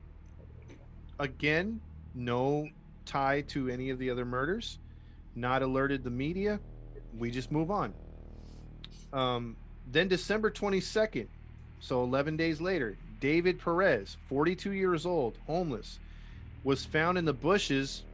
Again, 1.19 1.81
no 2.15 2.69
tie 3.07 3.41
to 3.49 3.69
any 3.69 3.91
of 3.91 3.99
the 3.99 4.09
other 4.11 4.25
murders. 4.25 4.79
Not 5.35 5.63
alerted 5.63 6.05
the 6.05 6.11
media. 6.11 6.61
We 7.19 7.31
just 7.31 7.51
move 7.51 7.71
on. 7.71 7.93
Um, 9.13 9.57
then 9.91 10.09
December 10.09 10.51
22nd, 10.51 11.27
so 11.81 12.03
11 12.05 12.37
days 12.37 12.61
later, 12.61 12.97
David 13.21 13.59
Perez, 13.59 14.17
42 14.29 14.73
years 14.73 15.05
old, 15.07 15.37
homeless, 15.47 15.99
was 16.65 16.85
found 16.85 17.19
in 17.19 17.25
the 17.25 17.33
bushes 17.33 18.05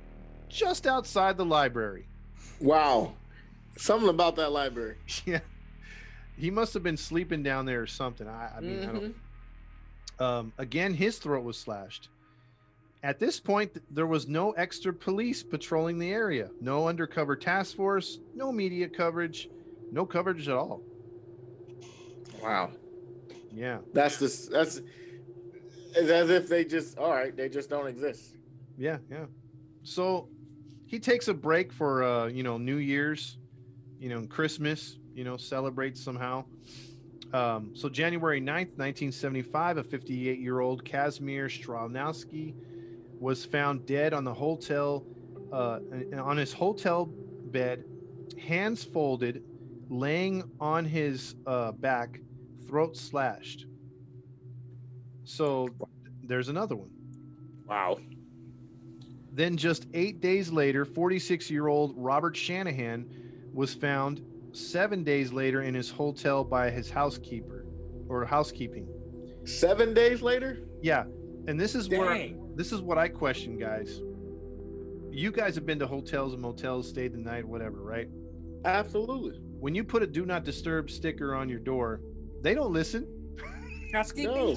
just 0.48 0.86
outside 0.86 1.36
the 1.36 1.44
library. 1.44 2.06
Wow. 2.60 3.12
Something 3.76 4.08
about 4.08 4.36
that 4.36 4.52
library. 4.52 4.96
yeah. 5.26 5.40
He 6.38 6.50
must 6.50 6.74
have 6.74 6.82
been 6.82 6.96
sleeping 6.96 7.42
down 7.42 7.66
there 7.66 7.82
or 7.82 7.86
something. 7.86 8.28
I, 8.28 8.50
I 8.56 8.60
mean, 8.60 8.82
I 8.82 8.86
don't 8.86 9.02
Mhm. 9.04 9.14
Um, 10.18 10.52
again, 10.56 10.94
his 10.94 11.18
throat 11.18 11.44
was 11.44 11.58
slashed. 11.58 12.08
At 13.02 13.18
this 13.20 13.38
point, 13.38 13.72
there 13.94 14.06
was 14.06 14.26
no 14.26 14.52
extra 14.52 14.92
police 14.92 15.42
patrolling 15.42 15.98
the 15.98 16.10
area, 16.10 16.50
no 16.60 16.88
undercover 16.88 17.36
task 17.36 17.76
force, 17.76 18.18
no 18.34 18.50
media 18.50 18.88
coverage, 18.88 19.48
no 19.92 20.04
coverage 20.04 20.48
at 20.48 20.56
all. 20.56 20.82
Wow. 22.42 22.70
Yeah, 23.52 23.78
That's 23.94 24.18
just 24.18 24.50
that's 24.50 24.80
it's 25.94 26.10
as 26.10 26.28
if 26.28 26.48
they 26.48 26.64
just 26.64 26.98
all 26.98 27.10
right, 27.10 27.34
they 27.34 27.48
just 27.48 27.70
don't 27.70 27.86
exist. 27.86 28.36
yeah, 28.76 28.98
yeah. 29.10 29.24
So 29.82 30.28
he 30.86 30.98
takes 30.98 31.28
a 31.28 31.34
break 31.34 31.72
for 31.72 32.02
uh, 32.02 32.26
you 32.26 32.42
know 32.42 32.58
New 32.58 32.76
Year's, 32.76 33.38
you 33.98 34.08
know 34.10 34.26
Christmas, 34.26 34.98
you 35.14 35.24
know 35.24 35.36
celebrates 35.38 36.02
somehow. 36.02 36.44
Um, 37.32 37.70
so 37.74 37.88
January 37.88 38.40
9th, 38.40 38.76
1975, 38.78 39.78
a 39.78 39.82
58-year-old 39.84 40.84
Kazimir 40.84 41.46
Stronowski 41.48 42.54
was 43.20 43.44
found 43.44 43.86
dead 43.86 44.12
on 44.12 44.24
the 44.24 44.34
hotel 44.34 45.04
uh, 45.52 45.78
on 46.16 46.36
his 46.36 46.52
hotel 46.52 47.06
bed, 47.06 47.84
hands 48.40 48.84
folded, 48.84 49.42
laying 49.88 50.42
on 50.60 50.84
his 50.84 51.36
uh, 51.46 51.72
back, 51.72 52.20
throat 52.66 52.96
slashed. 52.96 53.66
So 55.24 55.68
there's 56.22 56.48
another 56.48 56.76
one. 56.76 56.90
Wow. 57.66 57.98
Then, 59.32 59.56
just 59.56 59.86
eight 59.94 60.20
days 60.20 60.50
later, 60.50 60.84
46 60.84 61.50
year 61.50 61.68
old 61.68 61.94
Robert 61.96 62.36
Shanahan 62.36 63.06
was 63.52 63.74
found 63.74 64.22
seven 64.52 65.04
days 65.04 65.32
later 65.32 65.62
in 65.62 65.74
his 65.74 65.90
hotel 65.90 66.42
by 66.42 66.70
his 66.70 66.90
housekeeper 66.90 67.66
or 68.08 68.24
housekeeping. 68.24 68.88
Seven 69.44 69.92
days 69.94 70.22
later? 70.22 70.60
Yeah. 70.80 71.04
And 71.48 71.60
this 71.60 71.74
is 71.74 71.88
where 71.88 72.14
Dang. 72.14 72.45
This 72.56 72.72
is 72.72 72.80
what 72.80 72.98
I 72.98 73.08
question, 73.08 73.58
guys. 73.58 74.00
You 75.10 75.30
guys 75.30 75.54
have 75.54 75.64
been 75.64 75.78
to 75.78 75.86
hotels 75.86 76.32
and 76.32 76.42
motels, 76.42 76.88
stayed 76.88 77.12
the 77.12 77.18
night, 77.18 77.44
whatever, 77.44 77.82
right? 77.82 78.08
Absolutely. 78.64 79.38
When 79.60 79.74
you 79.74 79.84
put 79.84 80.02
a 80.02 80.06
do 80.06 80.26
not 80.26 80.44
disturb 80.44 80.90
sticker 80.90 81.34
on 81.34 81.48
your 81.48 81.60
door, 81.60 82.00
they 82.42 82.54
don't 82.54 82.72
listen 82.72 83.06
Housekeeping. 83.92 84.34
No. 84.34 84.54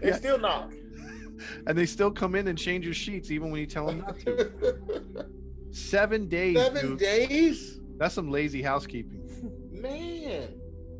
They 0.00 0.08
Yeah. 0.08 0.16
still 0.16 0.38
knock. 0.38 0.72
and 1.66 1.76
they 1.76 1.86
still 1.86 2.10
come 2.10 2.34
in 2.34 2.48
and 2.48 2.58
change 2.58 2.84
your 2.84 2.94
sheets 2.94 3.30
even 3.30 3.50
when 3.50 3.60
you 3.60 3.66
tell 3.66 3.86
them 3.86 3.98
not 3.98 4.18
to. 4.20 4.50
Seven 5.70 6.28
days. 6.28 6.56
Seven 6.56 6.86
dude. 6.90 6.98
days? 6.98 7.80
That's 7.98 8.14
some 8.14 8.30
lazy 8.30 8.62
housekeeping. 8.62 9.22
Man. 9.70 10.48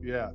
Yeah. 0.02 0.30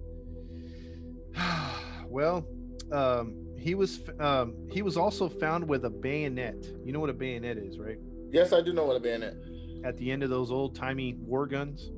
well, 2.08 2.46
um, 2.92 3.41
he 3.62 3.76
was 3.76 4.02
um, 4.20 4.56
he 4.72 4.82
was 4.82 4.98
also 4.98 5.30
found 5.30 5.68
with 5.68 5.86
a 5.86 5.90
bayonet. 5.90 6.66
You 6.84 6.92
know 6.92 7.00
what 7.00 7.10
a 7.12 7.14
bayonet 7.14 7.58
is, 7.58 7.78
right? 7.78 7.98
Yes, 8.32 8.54
I 8.54 8.62
do 8.62 8.74
know 8.74 8.86
what 8.86 8.96
a 8.96 9.00
bayonet. 9.00 9.36
At 9.84 9.98
the 9.98 10.12
end 10.12 10.24
of 10.24 10.30
those 10.30 10.52
old 10.52 10.76
timey 10.76 11.16
war 11.20 11.46
guns, 11.46 11.92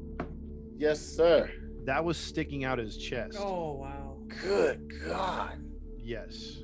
Yes, 0.78 1.00
sir. 1.00 1.50
that 1.86 2.04
was 2.04 2.18
sticking 2.18 2.66
out 2.66 2.78
his 2.80 2.98
chest. 2.98 3.38
Oh 3.40 3.74
wow. 3.74 4.18
Good 4.42 4.92
God. 5.06 5.64
Yes, 5.98 6.58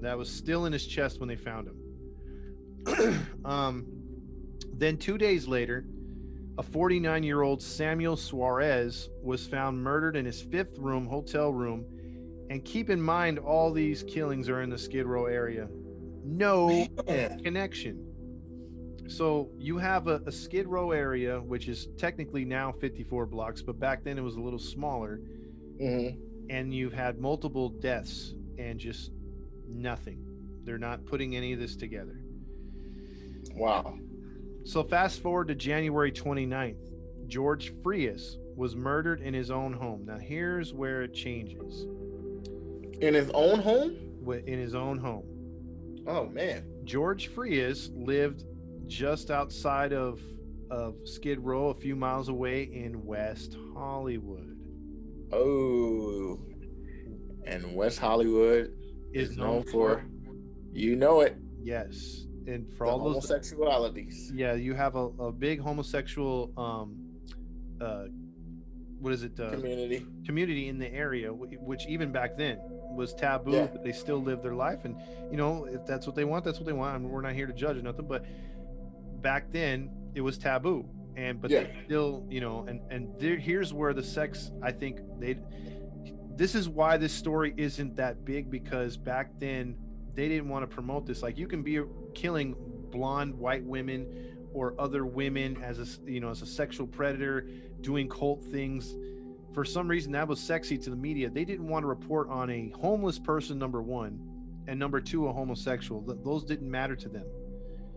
that 0.00 0.18
was 0.18 0.28
still 0.30 0.66
in 0.66 0.72
his 0.72 0.86
chest 0.86 1.20
when 1.20 1.28
they 1.28 1.36
found 1.36 1.68
him. 1.68 3.26
um, 3.44 3.86
then 4.74 4.96
two 4.96 5.18
days 5.18 5.46
later, 5.46 5.84
a 6.58 6.62
49 6.62 7.22
year 7.22 7.42
old 7.42 7.62
Samuel 7.62 8.16
Suarez 8.16 9.10
was 9.22 9.46
found 9.46 9.80
murdered 9.82 10.16
in 10.16 10.24
his 10.24 10.40
fifth 10.42 10.76
room 10.78 11.06
hotel 11.06 11.52
room. 11.52 11.84
And 12.50 12.64
keep 12.64 12.90
in 12.90 13.00
mind, 13.00 13.38
all 13.38 13.72
these 13.72 14.02
killings 14.02 14.48
are 14.48 14.60
in 14.60 14.70
the 14.70 14.76
Skid 14.76 15.06
Row 15.06 15.26
area. 15.26 15.68
No 16.24 16.84
connection. 17.06 18.06
So 19.08 19.50
you 19.56 19.78
have 19.78 20.08
a, 20.08 20.20
a 20.26 20.32
Skid 20.32 20.66
Row 20.66 20.90
area, 20.90 21.40
which 21.40 21.68
is 21.68 21.88
technically 21.96 22.44
now 22.44 22.72
54 22.72 23.26
blocks, 23.26 23.62
but 23.62 23.78
back 23.78 24.02
then 24.04 24.18
it 24.18 24.22
was 24.22 24.34
a 24.34 24.40
little 24.40 24.58
smaller 24.58 25.20
Mhm. 25.80 26.18
and 26.50 26.74
you've 26.74 26.92
had 26.92 27.18
multiple 27.18 27.70
deaths 27.70 28.34
and 28.58 28.78
just 28.78 29.12
nothing. 29.68 30.18
They're 30.64 30.76
not 30.78 31.06
putting 31.06 31.36
any 31.36 31.52
of 31.52 31.58
this 31.60 31.74
together. 31.76 32.20
Wow. 33.54 33.96
So 34.64 34.82
fast 34.82 35.22
forward 35.22 35.48
to 35.48 35.54
January 35.54 36.12
29th. 36.12 36.90
George 37.28 37.72
Frias 37.82 38.38
was 38.56 38.76
murdered 38.76 39.20
in 39.20 39.32
his 39.34 39.50
own 39.50 39.72
home. 39.72 40.04
Now 40.04 40.18
here's 40.18 40.74
where 40.74 41.02
it 41.02 41.14
changes. 41.14 41.86
In 43.00 43.14
his 43.14 43.30
own 43.34 43.60
home? 43.60 43.96
In 44.46 44.58
his 44.58 44.74
own 44.74 44.98
home. 44.98 45.24
Oh 46.06 46.26
man. 46.26 46.64
George 46.84 47.28
Frias 47.28 47.90
lived 47.94 48.44
just 48.86 49.30
outside 49.30 49.92
of 49.92 50.20
of 50.70 50.94
Skid 51.04 51.40
Row, 51.40 51.68
a 51.70 51.74
few 51.74 51.96
miles 51.96 52.28
away 52.28 52.62
in 52.64 53.04
West 53.04 53.56
Hollywood. 53.74 54.56
Oh. 55.32 56.38
And 57.44 57.74
West 57.74 57.98
Hollywood 57.98 58.72
Is 59.12 59.30
is 59.30 59.36
known 59.36 59.64
for 59.64 60.04
you 60.72 60.94
know 60.94 61.20
it. 61.22 61.36
yes, 61.60 62.26
and 62.46 62.68
for 62.70 62.76
For 62.76 62.86
all 62.86 63.12
those 63.12 63.26
homosexualities. 63.28 64.30
yeah 64.32 64.54
you 64.54 64.74
have 64.74 64.94
a, 64.94 65.06
a 65.18 65.32
big 65.32 65.60
homosexual 65.60 66.52
um 66.56 66.96
uh 67.80 68.04
what 69.00 69.12
is 69.12 69.22
it 69.22 69.38
uh, 69.40 69.50
Community. 69.50 70.06
community 70.26 70.68
in 70.68 70.78
the 70.78 70.92
area 70.92 71.32
which 71.32 71.86
even 71.86 72.12
back 72.12 72.36
then 72.36 72.58
was 72.94 73.14
taboo 73.14 73.52
Yeah. 73.52 73.66
but 73.66 73.82
they 73.82 73.92
still 73.92 74.22
live 74.22 74.42
their 74.42 74.54
life 74.54 74.84
and 74.84 74.96
you 75.30 75.36
know 75.36 75.64
if 75.64 75.86
that's 75.86 76.06
what 76.06 76.14
they 76.14 76.24
want 76.24 76.44
that's 76.44 76.58
what 76.58 76.66
they 76.66 76.72
want 76.72 76.94
I 76.94 76.98
mean, 76.98 77.08
we're 77.08 77.22
not 77.22 77.32
here 77.34 77.46
to 77.46 77.52
judge 77.52 77.76
or 77.78 77.82
nothing 77.82 78.06
but 78.06 78.24
back 79.22 79.50
then 79.50 79.90
it 80.14 80.20
was 80.20 80.38
taboo 80.38 80.86
and 81.16 81.40
but 81.40 81.50
Yeah. 81.50 81.64
they 81.64 81.76
still 81.86 82.26
you 82.28 82.40
know 82.40 82.64
and 82.68 82.80
and 82.90 83.08
there, 83.18 83.36
here's 83.36 83.72
where 83.72 83.92
the 83.94 84.02
sex 84.02 84.50
i 84.62 84.70
think 84.70 85.00
they 85.18 85.38
this 86.36 86.54
is 86.54 86.68
why 86.68 86.96
this 86.96 87.12
story 87.12 87.52
isn't 87.56 87.96
that 87.96 88.24
big 88.24 88.50
because 88.50 88.96
back 88.96 89.30
then 89.38 89.76
they 90.14 90.28
didn't 90.28 90.48
want 90.48 90.62
to 90.68 90.74
promote 90.74 91.06
this 91.06 91.22
like 91.22 91.38
you 91.38 91.46
can 91.46 91.62
be 91.62 91.80
killing 92.14 92.54
blonde 92.90 93.34
white 93.34 93.64
women 93.64 94.06
or 94.52 94.74
other 94.78 95.04
women 95.06 95.56
as 95.62 95.78
a 95.78 96.10
you 96.10 96.20
know 96.20 96.30
as 96.30 96.42
a 96.42 96.46
sexual 96.46 96.86
predator 96.86 97.46
doing 97.80 98.08
cult 98.08 98.42
things 98.44 98.94
for 99.52 99.64
some 99.64 99.88
reason 99.88 100.12
that 100.12 100.26
was 100.28 100.40
sexy 100.40 100.76
to 100.78 100.90
the 100.90 100.96
media 100.96 101.28
they 101.30 101.44
didn't 101.44 101.66
want 101.66 101.82
to 101.82 101.86
report 101.86 102.28
on 102.28 102.50
a 102.50 102.70
homeless 102.80 103.18
person 103.18 103.58
number 103.58 103.82
one 103.82 104.18
and 104.66 104.78
number 104.78 105.00
two 105.00 105.26
a 105.28 105.32
homosexual 105.32 106.02
Th- 106.02 106.18
those 106.24 106.44
didn't 106.44 106.70
matter 106.70 106.96
to 106.96 107.08
them 107.08 107.26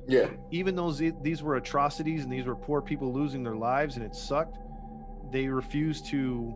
Yeah. 0.07 0.29
even 0.51 0.75
though 0.75 0.91
these 0.91 1.41
were 1.43 1.55
atrocities 1.55 2.23
and 2.23 2.31
these 2.31 2.45
were 2.45 2.55
poor 2.55 2.81
people 2.81 3.11
losing 3.13 3.43
their 3.43 3.55
lives 3.55 3.95
and 3.97 4.05
it 4.05 4.15
sucked, 4.15 4.57
they 5.31 5.47
refused 5.47 6.05
to 6.07 6.53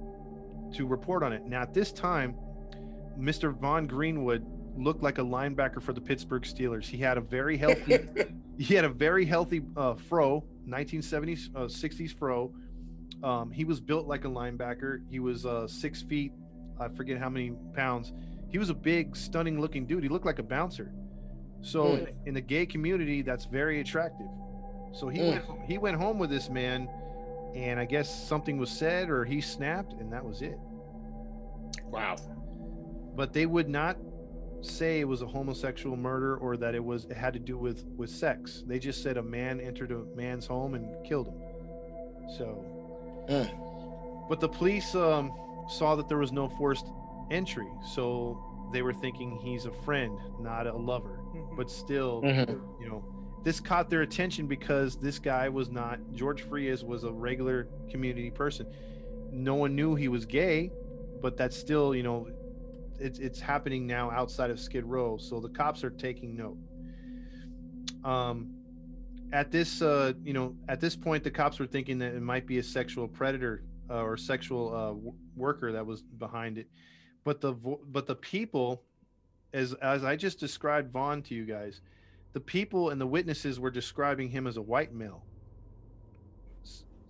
to 0.73 0.85
report 0.85 1.23
on 1.23 1.31
it. 1.31 1.45
Now 1.45 1.61
at 1.61 1.73
this 1.73 1.93
time, 1.93 2.35
Mr. 3.17 3.53
Vaughn 3.57 3.87
Greenwood 3.87 4.45
looked 4.77 5.03
like 5.03 5.17
a 5.17 5.21
linebacker 5.23 5.81
for 5.81 5.93
the 5.93 6.01
Pittsburgh 6.01 6.43
Steelers. 6.43 6.85
He 6.85 6.97
had 6.97 7.17
a 7.17 7.21
very 7.21 7.57
healthy 7.65 7.99
he 8.57 8.73
had 8.73 8.85
a 8.85 8.89
very 8.89 9.23
healthy 9.25 9.61
uh, 9.75 9.93
fro, 9.93 10.43
1970s, 10.67 11.49
uh, 11.55 11.59
60s 11.65 12.11
fro. 12.17 12.51
Um, 13.23 13.51
he 13.51 13.65
was 13.65 13.79
built 13.79 14.07
like 14.07 14.25
a 14.25 14.27
linebacker. 14.27 15.01
He 15.11 15.19
was 15.19 15.45
uh, 15.45 15.67
six 15.67 16.01
feet, 16.01 16.31
I 16.79 16.87
forget 16.87 17.19
how 17.19 17.29
many 17.29 17.51
pounds. 17.75 18.13
He 18.49 18.57
was 18.57 18.69
a 18.69 18.73
big, 18.73 19.15
stunning 19.15 19.59
looking 19.61 19.85
dude. 19.85 20.01
He 20.01 20.09
looked 20.09 20.25
like 20.25 20.39
a 20.39 20.43
bouncer. 20.43 20.91
So 21.61 21.83
Mm. 21.83 21.97
in, 22.07 22.07
in 22.27 22.33
the 22.33 22.41
gay 22.41 22.65
community, 22.65 23.21
that's 23.21 23.45
very 23.45 23.79
attractive. 23.79 24.27
So 24.91 25.07
he 25.07 25.19
Mm. 25.19 25.27
went 25.29 25.43
he 25.67 25.77
went 25.77 25.97
home 25.97 26.17
with 26.17 26.29
this 26.31 26.49
man, 26.49 26.89
and 27.53 27.79
I 27.79 27.85
guess 27.85 28.09
something 28.09 28.57
was 28.57 28.71
said 28.71 29.09
or 29.09 29.23
he 29.25 29.41
snapped, 29.41 29.93
and 29.93 30.11
that 30.13 30.23
was 30.25 30.41
it. 30.41 30.57
wow. 31.91 32.15
But 33.15 33.33
they 33.33 33.45
would 33.45 33.69
not 33.69 33.97
say 34.69 34.99
it 34.99 35.07
was 35.07 35.21
a 35.21 35.27
homosexual 35.27 35.95
murder 35.97 36.37
or 36.37 36.57
that 36.57 36.75
it 36.75 36.83
was 36.83 37.05
it 37.05 37.17
had 37.17 37.33
to 37.33 37.39
do 37.39 37.57
with 37.57 37.85
with 37.95 38.09
sex. 38.09 38.63
They 38.67 38.79
just 38.79 39.01
said 39.03 39.17
a 39.17 39.23
man 39.23 39.59
entered 39.59 39.91
a 39.91 40.03
man's 40.15 40.45
home 40.45 40.73
and 40.75 40.89
killed 41.05 41.27
him. 41.27 41.41
So, 42.37 42.63
Mm. 43.29 44.27
but 44.29 44.39
the 44.39 44.47
police 44.49 44.93
um, 44.95 45.33
saw 45.69 45.95
that 45.95 46.07
there 46.07 46.17
was 46.17 46.31
no 46.31 46.47
forced 46.49 46.85
entry, 47.31 47.67
so 47.93 48.37
they 48.71 48.81
were 48.81 48.93
thinking 48.93 49.37
he's 49.37 49.65
a 49.65 49.71
friend, 49.83 50.17
not 50.39 50.67
a 50.67 50.73
lover. 50.75 51.19
Mhm. 51.33 51.55
But 51.57 51.69
still, 51.69 52.21
Mhm. 52.21 52.59
you 52.81 52.87
know, 52.89 53.03
this 53.43 53.59
caught 53.59 53.89
their 53.89 54.01
attention 54.01 54.47
because 54.47 54.95
this 54.97 55.19
guy 55.19 55.47
was 55.49 55.69
not 55.69 55.99
George 56.13 56.41
Frias 56.43 56.83
was 56.83 57.03
a 57.03 57.11
regular 57.11 57.67
community 57.89 58.29
person. 58.31 58.67
No 59.31 59.55
one 59.55 59.75
knew 59.75 59.95
he 59.95 60.07
was 60.09 60.25
gay, 60.25 60.71
but 61.21 61.37
that's 61.37 61.55
still, 61.55 61.93
you 61.95 62.03
know, 62.03 62.27
it's 62.99 63.19
it's 63.19 63.39
happening 63.39 63.85
now 63.87 64.11
outside 64.11 64.49
of 64.49 64.59
Skid 64.59 64.85
Row, 64.85 65.17
so 65.17 65.39
the 65.39 65.49
cops 65.49 65.83
are 65.83 65.89
taking 65.89 66.35
note. 66.35 66.57
Um, 68.03 68.53
at 69.33 69.51
this, 69.51 69.81
uh, 69.81 70.13
you 70.23 70.33
know, 70.33 70.55
at 70.69 70.79
this 70.79 70.95
point, 70.95 71.23
the 71.23 71.31
cops 71.31 71.59
were 71.59 71.65
thinking 71.67 71.97
that 71.99 72.13
it 72.13 72.21
might 72.21 72.47
be 72.47 72.59
a 72.59 72.63
sexual 72.63 73.07
predator 73.07 73.63
uh, 73.89 74.01
or 74.01 74.15
sexual 74.17 74.73
uh, 74.73 74.87
w- 74.89 75.13
worker 75.35 75.71
that 75.73 75.85
was 75.85 76.01
behind 76.01 76.57
it, 76.57 76.67
but 77.23 77.41
the 77.41 77.51
vo- 77.53 77.81
but 77.87 78.07
the 78.07 78.15
people, 78.15 78.83
as 79.53 79.73
as 79.75 80.03
I 80.03 80.15
just 80.15 80.39
described 80.39 80.91
Vaughn 80.91 81.21
to 81.23 81.35
you 81.35 81.45
guys, 81.45 81.81
the 82.33 82.39
people 82.39 82.89
and 82.91 83.01
the 83.01 83.07
witnesses 83.07 83.59
were 83.59 83.71
describing 83.71 84.29
him 84.29 84.47
as 84.47 84.57
a 84.57 84.61
white 84.61 84.93
male. 84.93 85.23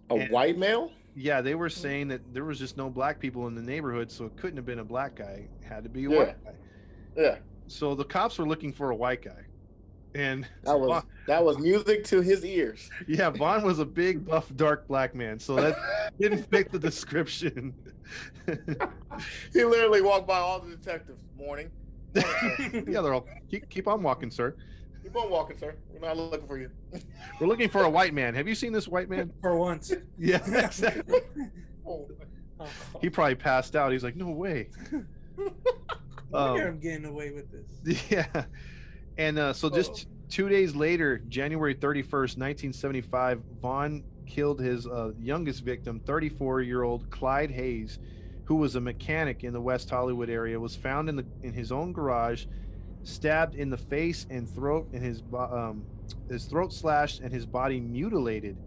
A 0.09 0.15
And- 0.15 0.31
white 0.31 0.57
male? 0.57 0.91
Yeah, 1.19 1.41
they 1.41 1.55
were 1.55 1.67
mm. 1.67 1.71
saying 1.71 2.07
that 2.09 2.21
there 2.31 2.45
was 2.45 2.59
just 2.59 2.77
no 2.77 2.91
black 2.91 3.19
people 3.19 3.47
in 3.47 3.55
the 3.55 3.61
neighborhood, 3.61 4.11
so 4.11 4.25
it 4.25 4.37
couldn't 4.37 4.57
have 4.57 4.67
been 4.67 4.79
a 4.79 4.85
black 4.85 5.15
guy. 5.15 5.47
It 5.61 5.65
had 5.67 5.83
to 5.83 5.89
be 5.89 6.05
a 6.05 6.09
Yeah. 6.09 6.17
white 6.17 6.43
guy. 6.43 6.53
Yeah. 7.15 7.37
So 7.65 7.95
the 7.95 8.03
cops 8.03 8.37
were 8.37 8.47
looking 8.47 8.71
for 8.71 8.91
a 8.91 8.95
white 8.95 9.23
guy, 9.23 9.45
and 10.13 10.47
That 10.61 10.79
was 10.79 11.03
that 11.25 11.43
was 11.43 11.57
music 11.57 12.03
to 12.05 12.21
his 12.21 12.45
ears. 12.45 12.91
yeah, 13.07 13.31
Vaughn 13.31 13.63
was 13.63 13.79
a 13.79 13.85
big, 13.85 14.25
buff, 14.25 14.55
dark 14.55 14.87
black 14.87 15.15
man, 15.15 15.39
so 15.39 15.55
that 15.55 16.13
didn't 16.19 16.47
fit 16.51 16.71
the 16.71 16.77
description. 16.77 17.73
he 19.53 19.65
literally 19.65 20.01
walked 20.01 20.27
by 20.27 20.37
all 20.37 20.59
the 20.59 20.75
detectives. 20.75 21.23
Morning. 21.35 21.71
Morning, 22.15 22.85
yeah, 22.87 23.01
they're 23.01 23.15
all 23.15 23.27
keep, 23.49 23.67
keep 23.69 23.87
on 23.87 24.03
walking, 24.03 24.29
sir. 24.29 24.55
Keep 25.07 25.15
on 25.23 25.29
walking, 25.29 25.57
sir. 25.57 25.73
We're 25.93 26.05
not 26.05 26.17
looking 26.17 26.47
for 26.47 26.57
you. 26.59 26.69
We're 27.39 27.47
looking 27.47 27.69
for 27.69 27.83
a 27.83 27.89
white 27.89 28.13
man. 28.13 28.33
Have 28.35 28.45
you 28.47 28.55
seen 28.55 28.73
this 28.73 28.87
white 28.89 29.09
man? 29.09 29.31
For 29.41 29.55
once. 29.55 29.93
Yeah, 30.19 30.37
exactly. 30.65 31.21
Oh, 31.87 32.09
Oh, 32.59 32.65
He 33.01 33.09
probably 33.09 33.35
passed 33.35 33.75
out. 33.75 33.91
He's 33.91 34.03
like, 34.03 34.15
no 34.15 34.29
way. 34.31 34.69
I 36.33 36.37
Um, 36.37 36.57
hear 36.57 36.67
I'm 36.67 36.79
getting 36.79 37.05
away 37.05 37.31
with 37.31 37.45
this. 37.51 38.03
Yeah. 38.09 38.45
And 39.17 39.37
uh, 39.39 39.53
so 39.53 39.69
just 39.69 40.07
two 40.27 40.49
days 40.49 40.75
later, 40.75 41.19
January 41.29 41.75
31st, 41.75 42.37
1975, 42.37 43.41
Vaughn 43.61 44.03
killed 44.25 44.59
his 44.59 44.87
uh, 44.87 45.11
youngest 45.19 45.63
victim, 45.63 45.99
34 46.05 46.61
year 46.61 46.81
old 46.83 47.09
Clyde 47.11 47.51
Hayes, 47.51 47.99
who 48.45 48.55
was 48.55 48.75
a 48.75 48.81
mechanic 48.81 49.43
in 49.43 49.53
the 49.53 49.61
West 49.61 49.89
Hollywood 49.89 50.29
area, 50.29 50.59
was 50.59 50.75
found 50.75 51.07
in, 51.09 51.15
the, 51.15 51.25
in 51.43 51.53
his 51.53 51.71
own 51.71 51.93
garage, 51.93 52.45
stabbed 53.07 53.55
in 53.55 53.69
the 53.69 53.77
face 53.77 54.25
and 54.29 54.49
throat, 54.49 54.87
and 54.93 55.03
his, 55.03 55.23
um, 55.33 55.85
his 56.29 56.45
throat 56.45 56.73
slashed 56.73 57.21
and 57.21 57.31
his 57.33 57.45
body 57.45 57.79
mutilated. 57.79 58.57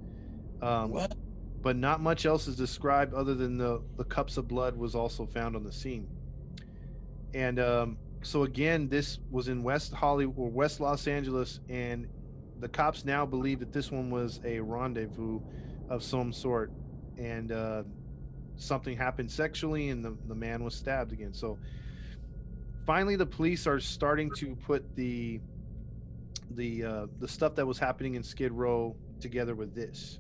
Um, 0.62 0.90
What? 0.90 1.14
But 1.62 1.76
not 1.76 2.00
much 2.00 2.24
else 2.24 2.48
is 2.48 2.56
described 2.56 3.12
other 3.12 3.34
than 3.34 3.58
the, 3.58 3.82
the 3.98 4.04
cups 4.04 4.38
of 4.38 4.48
blood 4.48 4.76
was 4.76 4.94
also 4.94 5.26
found 5.26 5.56
on 5.56 5.62
the 5.62 5.72
scene. 5.72 6.08
And 7.34 7.60
um, 7.60 7.98
so 8.22 8.44
again, 8.44 8.88
this 8.88 9.18
was 9.30 9.48
in 9.48 9.62
West 9.62 9.92
Hollywood 9.92 10.38
or 10.38 10.50
West 10.50 10.80
Los 10.80 11.06
Angeles, 11.06 11.60
and 11.68 12.06
the 12.60 12.68
cops 12.68 13.04
now 13.04 13.26
believe 13.26 13.60
that 13.60 13.72
this 13.72 13.90
one 13.90 14.10
was 14.10 14.40
a 14.44 14.58
rendezvous 14.60 15.40
of 15.90 16.02
some 16.02 16.32
sort, 16.32 16.72
and 17.18 17.52
uh, 17.52 17.82
something 18.56 18.96
happened 18.96 19.30
sexually, 19.30 19.90
and 19.90 20.02
the, 20.02 20.16
the 20.28 20.34
man 20.34 20.64
was 20.64 20.74
stabbed 20.74 21.12
again. 21.12 21.34
So 21.34 21.58
finally, 22.86 23.16
the 23.16 23.26
police 23.26 23.66
are 23.66 23.80
starting 23.80 24.30
to 24.36 24.56
put 24.56 24.94
the 24.96 25.40
the 26.52 26.84
uh, 26.84 27.06
the 27.18 27.28
stuff 27.28 27.54
that 27.56 27.66
was 27.66 27.78
happening 27.78 28.14
in 28.14 28.22
Skid 28.22 28.52
Row 28.52 28.96
together 29.20 29.54
with 29.54 29.74
this, 29.74 30.18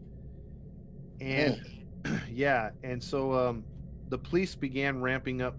and 1.20 1.60
yeah, 2.30 2.70
and 2.82 3.02
so 3.02 3.32
um, 3.32 3.64
the 4.08 4.18
police 4.18 4.54
began 4.54 5.00
ramping 5.00 5.42
up 5.42 5.56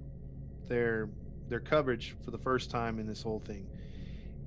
their 0.68 1.10
their 1.50 1.60
coverage 1.60 2.16
for 2.24 2.32
the 2.32 2.38
first 2.38 2.72
time 2.72 3.00
in 3.00 3.08
this 3.08 3.22
whole 3.22 3.40
thing, 3.40 3.68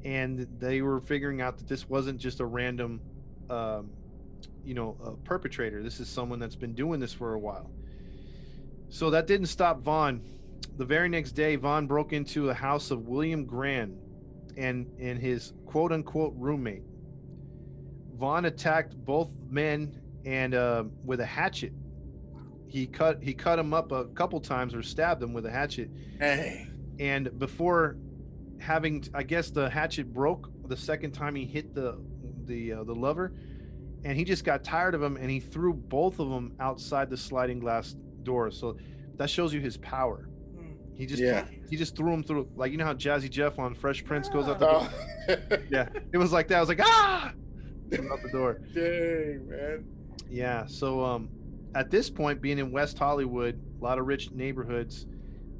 and 0.04 0.46
they 0.58 0.82
were 0.82 1.00
figuring 1.00 1.40
out 1.40 1.58
that 1.58 1.68
this 1.68 1.88
wasn't 1.88 2.18
just 2.18 2.40
a 2.40 2.46
random, 2.46 3.00
um, 3.50 3.90
you 4.64 4.74
know, 4.74 4.96
uh, 5.04 5.10
perpetrator. 5.24 5.82
This 5.82 6.00
is 6.00 6.08
someone 6.08 6.38
that's 6.38 6.56
been 6.56 6.74
doing 6.74 7.00
this 7.00 7.12
for 7.12 7.34
a 7.34 7.38
while. 7.38 7.70
So 8.88 9.10
that 9.10 9.26
didn't 9.26 9.46
stop 9.46 9.80
Vaughn. 9.80 10.22
The 10.76 10.84
very 10.84 11.08
next 11.08 11.32
day, 11.32 11.56
Vaughn 11.56 11.86
broke 11.86 12.12
into 12.12 12.50
a 12.50 12.54
house 12.54 12.90
of 12.90 13.06
William 13.06 13.44
Grand 13.44 13.98
and 14.56 14.86
and 15.00 15.18
his 15.18 15.52
quote 15.66 15.92
unquote 15.92 16.34
roommate. 16.36 16.82
Vaughn 18.16 18.44
attacked 18.44 18.96
both 18.96 19.30
men 19.48 20.00
and 20.24 20.54
uh, 20.54 20.84
with 21.04 21.20
a 21.20 21.26
hatchet. 21.26 21.72
He 22.68 22.86
cut 22.86 23.22
he 23.22 23.34
cut 23.34 23.58
him 23.58 23.72
up 23.72 23.92
a 23.92 24.06
couple 24.06 24.40
times 24.40 24.74
or 24.74 24.82
stabbed 24.82 25.22
him 25.22 25.32
with 25.32 25.46
a 25.46 25.50
hatchet. 25.50 25.90
Hey. 26.18 26.66
And 26.98 27.38
before 27.38 27.96
having, 28.58 29.04
I 29.14 29.22
guess 29.22 29.50
the 29.50 29.68
hatchet 29.68 30.12
broke 30.12 30.50
the 30.68 30.76
second 30.76 31.12
time 31.12 31.34
he 31.34 31.44
hit 31.44 31.74
the 31.74 32.00
the 32.44 32.72
uh, 32.72 32.84
the 32.84 32.94
lover, 32.94 33.32
and 34.04 34.16
he 34.16 34.24
just 34.24 34.44
got 34.44 34.64
tired 34.64 34.94
of 34.94 35.02
him 35.02 35.16
and 35.16 35.30
he 35.30 35.40
threw 35.40 35.72
both 35.72 36.18
of 36.18 36.28
them 36.28 36.54
outside 36.60 37.10
the 37.10 37.16
sliding 37.16 37.60
glass 37.60 37.94
door. 38.22 38.50
So 38.50 38.76
that 39.16 39.30
shows 39.30 39.52
you 39.52 39.60
his 39.60 39.76
power. 39.76 40.28
He 40.96 41.06
just 41.06 41.22
Yeah. 41.22 41.46
he 41.68 41.76
just 41.76 41.96
threw 41.96 42.12
him 42.12 42.22
through 42.22 42.48
like 42.56 42.70
you 42.72 42.78
know 42.78 42.84
how 42.84 42.94
Jazzy 42.94 43.28
Jeff 43.30 43.58
on 43.58 43.74
Fresh 43.74 44.04
Prince 44.04 44.28
goes 44.28 44.48
out 44.48 44.58
the 44.58 44.68
Oh. 44.68 44.88
door. 45.48 45.58
Yeah, 45.70 45.88
it 46.12 46.18
was 46.18 46.32
like 46.32 46.48
that. 46.48 46.56
I 46.58 46.60
was 46.60 46.68
like 46.68 46.80
ah, 46.82 47.32
Threw 47.90 48.04
him 48.04 48.12
out 48.12 48.22
the 48.22 48.30
door. 48.30 48.60
Dang, 48.74 49.48
man. 49.48 49.84
Yeah. 50.30 50.66
So 50.66 51.02
um, 51.04 51.28
at 51.74 51.90
this 51.90 52.08
point, 52.10 52.40
being 52.40 52.58
in 52.58 52.70
West 52.70 52.98
Hollywood, 52.98 53.60
a 53.80 53.84
lot 53.84 53.98
of 53.98 54.06
rich 54.06 54.30
neighborhoods, 54.30 55.06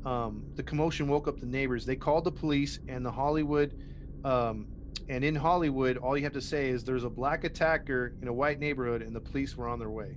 um, 0.05 0.45
the 0.55 0.63
commotion 0.63 1.09
woke 1.09 1.27
up 1.29 1.39
the 1.41 1.47
neighbors. 1.47 1.85
They 1.87 1.97
called 1.97 2.25
the 2.25 2.33
police, 2.33 2.79
and 2.89 3.05
the 3.05 3.11
Hollywood, 3.11 3.75
um, 4.25 4.67
and 5.09 5.25
in 5.25 5.35
Hollywood, 5.35 5.97
all 5.99 6.17
you 6.17 6.25
have 6.25 6.33
to 6.35 6.41
say 6.41 6.69
is 6.71 6.85
there's 6.85 7.05
a 7.05 7.11
black 7.11 7.45
attacker 7.45 8.15
in 8.23 8.29
a 8.29 8.33
white 8.33 8.59
neighborhood, 8.61 9.03
and 9.03 9.15
the 9.15 9.21
police 9.21 9.57
were 9.57 9.69
on 9.69 9.79
their 9.79 9.91
way 9.91 10.17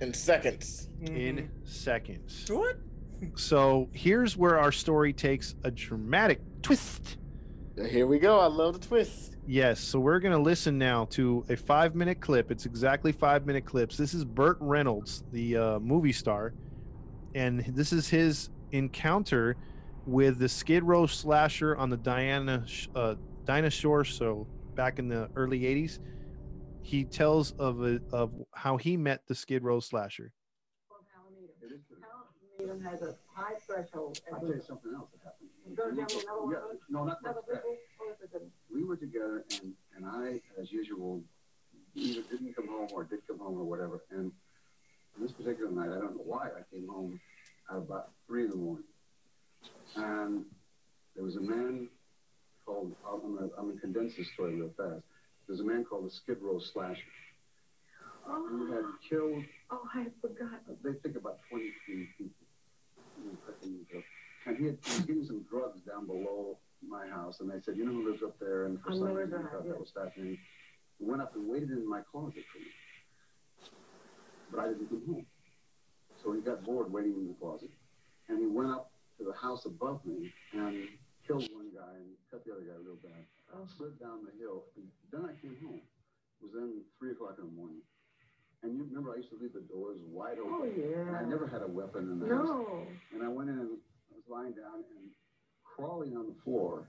In 0.00 0.12
seconds. 0.14 0.88
in 1.02 1.36
Mhm. 1.36 1.48
seconds. 1.68 2.44
What? 2.50 2.76
So 3.34 3.88
here's 3.92 4.36
where 4.36 4.58
our 4.58 4.72
story 4.72 5.12
takes 5.12 5.54
a 5.64 5.70
dramatic 5.70 6.40
twist. 6.62 7.18
Here 7.76 8.06
we 8.06 8.18
go. 8.18 8.38
I 8.40 8.46
love 8.46 8.80
the 8.80 8.86
twist. 8.86 9.36
Yes, 9.46 9.80
so 9.80 9.98
we're 9.98 10.18
going 10.18 10.34
to 10.34 10.42
listen 10.42 10.76
now 10.76 11.06
to 11.06 11.44
a 11.48 11.56
five 11.56 11.94
minute 11.94 12.20
clip. 12.20 12.50
It's 12.50 12.66
exactly 12.66 13.12
five 13.12 13.46
minute 13.46 13.64
clips. 13.64 13.96
This 13.96 14.14
is 14.14 14.24
Burt 14.24 14.58
Reynolds, 14.60 15.24
the 15.32 15.56
uh, 15.56 15.78
movie 15.78 16.12
star, 16.12 16.52
and 17.34 17.60
this 17.60 17.92
is 17.92 18.08
his 18.08 18.50
encounter 18.72 19.56
with 20.06 20.38
the 20.38 20.48
Skid 20.48 20.82
Row 20.82 21.06
slasher 21.06 21.76
on 21.76 21.88
the 21.88 21.96
Diana 21.96 22.64
uh, 22.94 23.14
Dinah 23.44 23.70
Shore 23.70 24.04
show 24.04 24.46
back 24.74 24.98
in 24.98 25.08
the 25.08 25.30
early 25.36 25.60
80s. 25.60 25.98
He 26.82 27.04
tells 27.04 27.52
of, 27.52 27.82
a, 27.82 28.00
of 28.12 28.32
how 28.54 28.76
he 28.76 28.96
met 28.96 29.26
the 29.26 29.34
Skid 29.34 29.62
Row 29.62 29.80
slasher. 29.80 30.32
Has 32.68 33.00
a 33.00 33.14
high 33.32 33.54
threshold. 33.66 34.20
I'll 34.32 34.40
tell 34.40 34.50
you 34.50 34.60
something 34.66 34.92
else 34.94 35.08
that 35.12 35.24
happened. 35.24 35.48
Go 35.74 35.84
down 35.90 36.04
another 36.04 36.42
one, 36.42 36.52
Yeah, 36.52 36.78
no, 36.90 37.04
not 37.04 37.18
Another 37.24 37.40
that. 37.48 37.62
people, 37.64 37.76
or 38.00 38.12
is 38.12 38.20
it 38.22 38.32
the- 38.32 38.50
We 38.74 38.84
were 38.84 38.96
together, 38.96 39.42
and 39.62 39.74
and 39.96 40.04
I, 40.04 40.42
as 40.60 40.70
usual, 40.70 41.22
either 41.94 42.22
didn't 42.30 42.52
come 42.54 42.68
home 42.68 42.88
or 42.92 43.04
did 43.04 43.26
come 43.26 43.38
home 43.38 43.58
or 43.58 43.64
whatever. 43.64 44.00
And 44.10 44.32
this 45.18 45.32
particular 45.32 45.70
night, 45.70 45.88
I 45.90 45.98
don't 45.98 46.16
know 46.16 46.22
why, 46.24 46.48
I 46.48 46.62
came 46.70 46.86
home 46.88 47.18
at 47.70 47.76
about 47.78 48.12
three 48.26 48.44
in 48.44 48.50
the 48.50 48.56
morning, 48.56 48.84
and 49.96 50.44
there 51.14 51.24
was 51.24 51.36
a 51.36 51.40
man 51.40 51.88
called. 52.66 52.94
I'm 53.06 53.20
gonna, 53.22 53.48
I'm 53.56 53.68
gonna 53.68 53.80
condense 53.80 54.14
this 54.16 54.30
story 54.34 54.56
real 54.56 54.70
fast. 54.76 55.02
There's 55.46 55.60
a 55.60 55.64
man 55.64 55.84
called 55.86 56.04
the 56.04 56.10
Skid 56.10 56.38
Row 56.42 56.58
Slasher 56.60 57.00
who 58.26 58.72
had 58.72 58.84
Oh, 58.84 58.94
killed 59.08 59.44
oh, 59.70 59.88
I 59.94 60.06
forgot. 60.20 60.60
they 60.84 60.92
think 61.02 61.16
about 61.16 61.38
23 61.48 62.08
people. 62.18 62.37
You 63.18 63.30
know, 63.30 63.38
cooking 63.44 63.86
and 64.46 64.56
he, 64.56 64.64
had, 64.66 64.78
he 64.84 64.90
was 64.96 65.04
getting 65.04 65.24
some 65.24 65.44
drugs 65.50 65.80
down 65.82 66.06
below 66.06 66.56
my 66.86 67.06
house, 67.08 67.40
and 67.40 67.50
they 67.50 67.60
said, 67.60 67.76
"You 67.76 67.84
know 67.84 67.92
who 67.92 68.08
lives 68.08 68.22
up 68.22 68.38
there?" 68.38 68.66
And 68.66 68.80
for 68.80 68.92
I 68.92 68.94
some 68.94 69.12
reason, 69.12 69.34
I 69.34 69.50
thought 69.50 69.66
that 69.66 69.78
was 69.78 69.90
fascinating. 69.90 70.38
He 70.98 71.04
went 71.04 71.22
up 71.22 71.34
and 71.34 71.48
waited 71.48 71.70
in 71.70 71.88
my 71.88 72.00
closet 72.10 72.44
for 72.52 72.58
me, 72.58 72.72
but 74.50 74.60
I 74.60 74.68
didn't 74.68 74.88
come 74.88 75.02
home. 75.06 75.26
So 76.22 76.32
he 76.32 76.40
got 76.40 76.64
bored 76.64 76.92
waiting 76.92 77.14
in 77.14 77.28
the 77.28 77.34
closet, 77.34 77.70
and 78.28 78.38
he 78.38 78.46
went 78.46 78.70
up 78.70 78.90
to 79.18 79.24
the 79.24 79.34
house 79.34 79.66
above 79.66 80.04
me 80.04 80.32
and 80.52 80.88
killed 81.26 81.48
one 81.52 81.70
guy 81.74 81.94
and 81.98 82.14
cut 82.30 82.44
the 82.46 82.52
other 82.52 82.62
guy 82.62 82.78
real 82.80 82.98
bad. 83.02 83.26
I 83.52 83.58
oh. 83.58 83.68
slid 83.76 83.98
down 84.00 84.24
the 84.24 84.32
hill, 84.38 84.64
and 84.76 84.86
then 85.12 85.28
I 85.28 85.34
came 85.40 85.56
home. 85.62 85.82
It 85.82 86.44
was 86.44 86.52
then 86.54 86.82
three 86.98 87.12
o'clock 87.12 87.36
in 87.38 87.44
the 87.44 87.56
morning. 87.58 87.82
And 88.62 88.76
you 88.76 88.84
remember 88.84 89.12
I 89.12 89.16
used 89.16 89.30
to 89.30 89.38
leave 89.40 89.52
the 89.52 89.60
doors 89.60 89.98
wide 90.06 90.38
oh, 90.40 90.62
open. 90.62 90.72
Oh, 90.76 91.00
And 91.00 91.16
I 91.16 91.22
never 91.22 91.46
had 91.46 91.62
a 91.62 91.66
weapon 91.66 92.10
in 92.10 92.18
the 92.18 92.26
house. 92.34 92.46
No. 92.46 92.86
And 93.14 93.22
I 93.22 93.28
went 93.28 93.50
in 93.50 93.58
and 93.58 93.68
I 94.10 94.14
was 94.14 94.24
lying 94.28 94.52
down 94.52 94.82
and 94.98 95.10
crawling 95.64 96.16
on 96.16 96.26
the 96.26 96.34
floor 96.42 96.88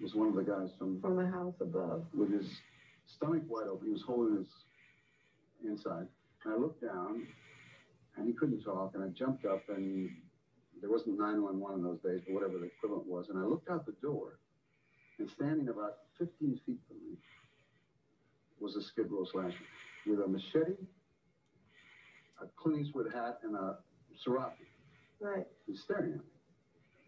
was 0.00 0.14
one 0.14 0.28
of 0.28 0.34
the 0.34 0.42
guys 0.42 0.70
from 0.78 1.00
From 1.00 1.16
the 1.16 1.26
house 1.26 1.54
above. 1.60 2.06
with 2.14 2.32
his 2.32 2.46
stomach 3.06 3.42
wide 3.48 3.68
open. 3.68 3.86
He 3.86 3.92
was 3.92 4.02
holding 4.02 4.38
his 4.38 4.48
inside. 5.64 6.06
And 6.44 6.54
I 6.54 6.56
looked 6.56 6.82
down 6.82 7.26
and 8.16 8.26
he 8.26 8.32
couldn't 8.32 8.62
talk. 8.62 8.92
And 8.94 9.04
I 9.04 9.08
jumped 9.08 9.44
up 9.44 9.62
and 9.68 10.10
there 10.80 10.90
wasn't 10.90 11.18
911 11.18 11.78
in 11.80 11.84
those 11.84 12.00
days, 12.00 12.22
but 12.26 12.34
whatever 12.34 12.58
the 12.58 12.66
equivalent 12.66 13.06
was. 13.06 13.28
And 13.28 13.38
I 13.38 13.42
looked 13.42 13.70
out 13.70 13.86
the 13.86 13.94
door 14.02 14.38
and 15.18 15.28
standing 15.30 15.68
about 15.68 15.98
15 16.18 16.58
feet 16.64 16.78
from 16.88 16.96
me 16.96 17.16
was 18.58 18.76
a 18.76 18.82
Skid 18.82 19.10
Row 19.10 19.24
slasher 19.30 19.64
with 20.06 20.20
a 20.20 20.26
machete, 20.28 20.76
a 22.42 22.46
Clint 22.56 22.86
Eastwood 22.86 23.12
hat, 23.12 23.38
and 23.42 23.54
a 23.54 23.78
serape. 24.24 24.52
Right. 25.20 25.46
He's 25.66 25.82
staring 25.82 26.12
at 26.12 26.18
me. 26.18 26.24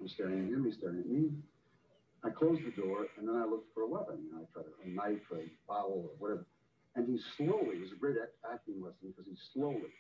I'm 0.01 0.09
staring 0.09 0.39
at 0.47 0.53
him. 0.53 0.65
He's 0.67 0.77
staring 0.77 0.99
at 1.01 1.09
me. 1.09 1.31
I 2.25 2.31
closed 2.31 2.61
the 2.65 2.71
door 2.81 3.07
and 3.19 3.27
then 3.27 3.35
I 3.37 3.45
looked 3.47 3.73
for 3.75 3.83
a 3.83 3.89
weapon. 3.89 4.19
You 4.23 4.33
know, 4.33 4.43
I 4.43 4.47
tried 4.53 4.67
a 4.85 4.89
knife, 4.89 5.23
a 5.33 5.43
bottle, 5.67 6.11
or 6.11 6.15
whatever. 6.19 6.47
And 6.95 7.09
he 7.09 7.19
slowly, 7.37 7.77
it 7.77 7.81
was 7.81 7.93
a 7.93 7.97
great 7.99 8.17
act- 8.23 8.37
acting 8.53 8.81
lesson 8.83 9.11
because 9.11 9.25
he 9.27 9.35
slowly 9.55 9.91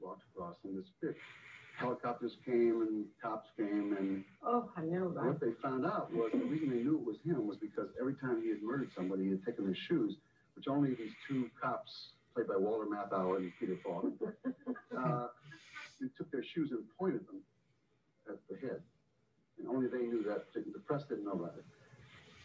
walked 0.00 0.22
across 0.32 0.56
and 0.64 0.80
disappeared. 0.80 1.16
Helicopters 1.78 2.36
came 2.44 2.86
and 2.88 3.04
cops 3.22 3.48
came 3.56 3.96
and 3.98 4.24
Oh, 4.44 4.70
I 4.76 4.82
know, 4.82 5.08
right? 5.12 5.26
what 5.26 5.40
they 5.40 5.52
found 5.62 5.84
out 5.84 6.12
was 6.12 6.30
the 6.32 6.38
reason 6.44 6.70
they 6.70 6.82
knew 6.82 6.96
it 6.96 7.04
was 7.04 7.16
him 7.24 7.46
was 7.46 7.56
because 7.58 7.88
every 8.00 8.14
time 8.14 8.40
he 8.42 8.48
had 8.50 8.62
murdered 8.62 8.90
somebody, 8.96 9.24
he 9.24 9.30
had 9.30 9.44
taken 9.44 9.64
their 9.66 9.76
shoes, 9.88 10.16
which 10.60 10.68
only 10.68 10.90
these 10.90 11.16
two 11.26 11.48
cops, 11.56 12.12
played 12.34 12.46
by 12.46 12.56
Walter 12.58 12.84
Matthau 12.84 13.38
and 13.38 13.50
Peter 13.58 13.78
Falk, 13.82 14.04
uh, 14.98 15.26
they 15.98 16.08
took 16.18 16.30
their 16.30 16.44
shoes 16.44 16.70
and 16.70 16.84
pointed 16.98 17.26
them 17.26 17.40
at 18.28 18.36
the 18.50 18.56
head. 18.60 18.82
And 19.58 19.66
only 19.68 19.88
they 19.88 20.04
knew 20.04 20.22
that. 20.24 20.52
The 20.52 20.78
press 20.80 21.04
didn't 21.08 21.24
know 21.24 21.32
about 21.32 21.54
it. 21.56 21.64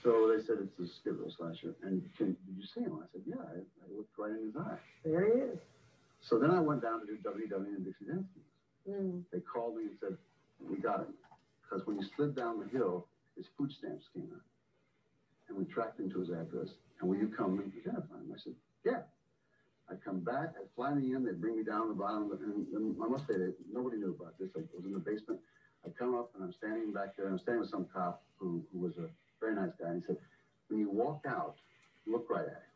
So 0.01 0.32
they 0.32 0.41
said 0.45 0.63
it's 0.63 0.80
a 0.80 0.88
Skid 0.88 1.19
Row 1.19 1.28
slasher. 1.28 1.75
And 1.84 2.01
can, 2.17 2.38
did 2.47 2.56
you 2.56 2.63
see 2.73 2.82
him? 2.82 2.99
I 3.04 3.06
said, 3.12 3.23
yeah, 3.25 3.36
I, 3.36 3.60
I 3.60 3.97
looked 3.97 4.17
right 4.17 4.32
in 4.32 4.45
his 4.45 4.56
eye. 4.56 4.80
There 5.04 5.25
he 5.25 5.41
is. 5.51 5.60
So 6.21 6.39
then 6.39 6.51
I 6.51 6.62
went 6.62 6.84
down 6.84 7.01
to 7.01 7.06
do 7.06 7.17
WW 7.17 7.67
and 7.67 7.84
Dixie 7.84 8.06
Dance. 8.06 8.28
Mm. 8.89 9.23
They 9.34 9.39
called 9.41 9.75
me 9.75 9.84
and 9.91 9.97
said, 9.99 10.15
we 10.62 10.78
got 10.78 11.01
him. 11.01 11.13
Because 11.63 11.86
when 11.86 11.97
he 11.97 12.06
slid 12.15 12.34
down 12.34 12.62
the 12.63 12.69
hill, 12.78 13.08
his 13.36 13.47
food 13.58 13.73
stamps 13.78 14.06
came 14.13 14.30
out. 14.34 14.54
And 15.47 15.58
we 15.58 15.65
tracked 15.65 15.99
him 15.99 16.10
to 16.12 16.19
his 16.19 16.29
address. 16.29 16.69
And 16.99 17.10
will 17.10 17.17
you 17.17 17.27
come 17.27 17.60
and 17.60 17.71
identify 17.77 18.15
him? 18.15 18.31
I 18.34 18.38
said, 18.43 18.53
yeah. 18.84 19.01
I 19.89 19.93
come 20.03 20.21
back, 20.21 20.53
I 20.58 20.65
fly 20.75 20.95
me 20.95 21.13
in, 21.13 21.23
they 21.23 21.31
bring 21.34 21.58
me 21.58 21.63
down 21.63 21.89
the 21.89 21.93
bottom, 21.93 22.31
of 22.31 22.39
the, 22.39 22.45
and, 22.45 22.65
and 22.73 22.95
I 23.03 23.08
must 23.08 23.27
say 23.27 23.38
that 23.38 23.53
nobody 23.71 23.97
knew 23.97 24.17
about 24.19 24.34
this. 24.39 24.49
I 24.58 24.62
was 24.75 24.84
in 24.84 24.93
the 24.93 24.99
basement. 24.99 25.39
I 25.86 25.89
come 25.89 26.15
up 26.15 26.31
and 26.34 26.43
I'm 26.43 26.53
standing 26.53 26.91
back 26.91 27.15
there, 27.15 27.27
and 27.27 27.36
I'm 27.36 27.39
standing 27.39 27.62
with 27.62 27.69
some 27.69 27.86
cop 27.93 28.23
who, 28.39 28.63
who 28.73 28.79
was 28.79 28.97
a 28.97 29.05
very 29.39 29.53
nice 29.53 29.69
guy. 29.79 29.89
And 29.89 30.01
he 30.01 30.08
said, 30.08 30.17
when 30.69 30.79
you 30.79 30.89
walk 30.89 31.21
out, 31.27 31.58
look 32.08 32.25
right 32.31 32.47
at 32.47 32.65
him. 32.65 32.73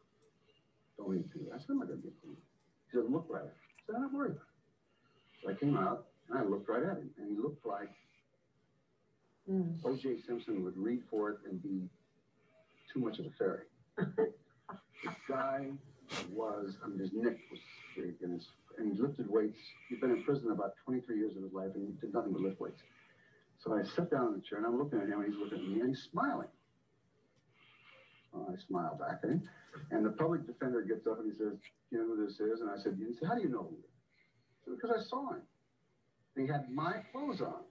Don't 0.97 1.09
leave 1.09 1.33
too. 1.33 1.49
I 1.49 1.57
said, 1.57 1.65
I'm 1.69 1.79
not 1.79 1.87
going 1.87 2.01
to 2.01 2.05
get 2.05 2.13
him. 2.21 2.37
He 2.91 2.97
said, 2.97 3.09
look 3.09 3.25
right 3.27 3.41
at 3.41 3.47
him. 3.47 3.57
I 3.57 3.81
said, 3.87 3.95
I'm 3.95 4.01
not 4.03 4.13
worried 4.13 4.37
about 4.37 4.45
it. 4.45 5.41
So 5.41 5.49
I 5.49 5.53
came 5.53 5.77
out 5.77 6.05
and 6.29 6.37
I 6.37 6.43
looked 6.43 6.69
right 6.69 6.83
at 6.83 6.97
him, 6.97 7.09
and 7.17 7.27
he 7.27 7.41
looked 7.41 7.65
like 7.65 7.89
Mm. 9.49 9.73
O.J. 9.83 10.17
Simpson 10.27 10.63
would 10.63 10.77
read 10.77 11.01
for 11.09 11.31
it 11.31 11.37
and 11.49 11.59
be 11.63 11.89
too 12.91 12.99
much 12.99 13.19
of 13.19 13.25
a 13.25 13.31
fairy. 13.37 13.63
the 13.97 14.33
guy 15.27 15.67
was, 16.31 16.77
I 16.83 16.87
mean, 16.87 16.99
his 16.99 17.11
neck 17.13 17.37
was 17.51 17.59
big 17.95 18.15
and, 18.21 18.33
his, 18.33 18.47
and 18.77 18.93
he 18.93 19.01
lifted 19.01 19.29
weights. 19.29 19.59
He'd 19.89 20.01
been 20.01 20.11
in 20.11 20.23
prison 20.23 20.51
about 20.51 20.73
23 20.85 21.17
years 21.17 21.35
of 21.35 21.43
his 21.43 21.53
life 21.53 21.71
and 21.75 21.87
he 21.87 21.93
did 21.99 22.13
nothing 22.13 22.33
but 22.33 22.41
lift 22.41 22.59
weights. 22.59 22.81
So 23.63 23.73
I 23.73 23.83
sat 23.83 24.09
down 24.09 24.27
in 24.27 24.33
the 24.35 24.41
chair 24.41 24.57
and 24.57 24.67
I'm 24.67 24.77
looking 24.77 24.99
at 24.99 25.07
him 25.07 25.21
and 25.21 25.31
he's 25.31 25.39
looking 25.39 25.59
at 25.59 25.67
me 25.67 25.81
and 25.81 25.89
he's 25.89 26.07
smiling. 26.11 26.47
Well, 28.31 28.47
I 28.49 28.55
smile 28.67 28.97
back 28.97 29.19
at 29.23 29.29
him. 29.29 29.49
And 29.91 30.05
the 30.05 30.11
public 30.11 30.45
defender 30.47 30.81
gets 30.81 31.05
up 31.07 31.19
and 31.19 31.31
he 31.31 31.37
says, 31.37 31.57
You 31.91 31.99
know 31.99 32.15
who 32.15 32.25
this 32.25 32.39
is? 32.39 32.61
And 32.61 32.69
I 32.69 32.81
said, 32.81 32.97
He 32.97 33.13
said, 33.13 33.27
How 33.27 33.35
do 33.35 33.41
you 33.41 33.49
know 33.49 33.67
who 33.69 33.77
is? 33.77 34.77
Because 34.77 34.95
I 34.95 35.01
saw 35.03 35.33
him. 35.33 35.41
And 36.35 36.45
he 36.45 36.51
had 36.51 36.69
my 36.71 37.01
clothes 37.11 37.41
on. 37.41 37.65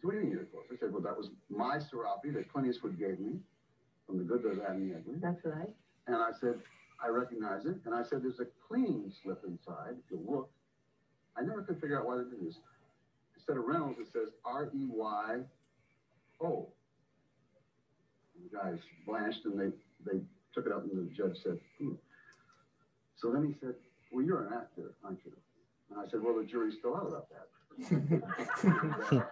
So 0.00 0.08
what 0.08 0.12
do 0.12 0.18
you 0.18 0.24
mean 0.24 0.32
your 0.32 0.44
clothes? 0.46 0.66
I 0.72 0.76
said, 0.80 0.92
Well, 0.92 1.02
that 1.02 1.16
was 1.16 1.30
my 1.48 1.78
serape 1.78 2.34
that 2.34 2.52
Clint 2.52 2.68
Eastwood 2.68 2.98
gave 2.98 3.20
me 3.20 3.38
from 4.12 4.18
the 4.18 4.24
good, 4.24 4.42
the 4.42 4.60
bad, 4.60 4.76
and 4.76 4.90
the 4.90 4.96
ugly. 4.96 5.14
That's 5.20 5.42
right. 5.44 5.74
And 6.06 6.16
I 6.16 6.30
said, 6.38 6.60
I 7.02 7.08
recognize 7.08 7.64
it. 7.64 7.76
And 7.86 7.94
I 7.94 8.02
said, 8.02 8.22
there's 8.22 8.40
a 8.40 8.46
clean 8.68 9.10
slip 9.22 9.42
inside. 9.46 9.96
If 10.04 10.10
you 10.10 10.20
look, 10.28 10.50
I 11.36 11.40
never 11.40 11.62
could 11.62 11.80
figure 11.80 11.98
out 11.98 12.06
why 12.06 12.18
they 12.18 12.24
did 12.24 12.46
this. 12.46 12.56
Instead 13.36 13.56
of 13.56 13.64
Reynolds, 13.64 13.98
it 13.98 14.08
says 14.12 14.28
R 14.44 14.66
E 14.74 14.86
Y 14.86 15.38
O. 16.42 16.68
The 18.34 18.56
guys 18.56 18.78
blanched 19.06 19.46
and 19.46 19.58
they, 19.58 19.72
they 20.04 20.20
took 20.54 20.66
it 20.66 20.72
up, 20.72 20.82
and 20.82 21.08
the 21.08 21.14
judge 21.14 21.38
said, 21.42 21.58
hmm. 21.78 21.94
So 23.16 23.32
then 23.32 23.46
he 23.46 23.54
said, 23.60 23.74
Well, 24.12 24.24
you're 24.24 24.46
an 24.46 24.52
actor, 24.52 24.92
aren't 25.04 25.20
you? 25.24 25.32
And 25.90 26.00
I 26.00 26.10
said, 26.10 26.20
Well, 26.22 26.36
the 26.36 26.44
jury's 26.44 26.74
still 26.78 26.96
out 26.96 27.08
about 27.08 27.28
that. 27.30 27.48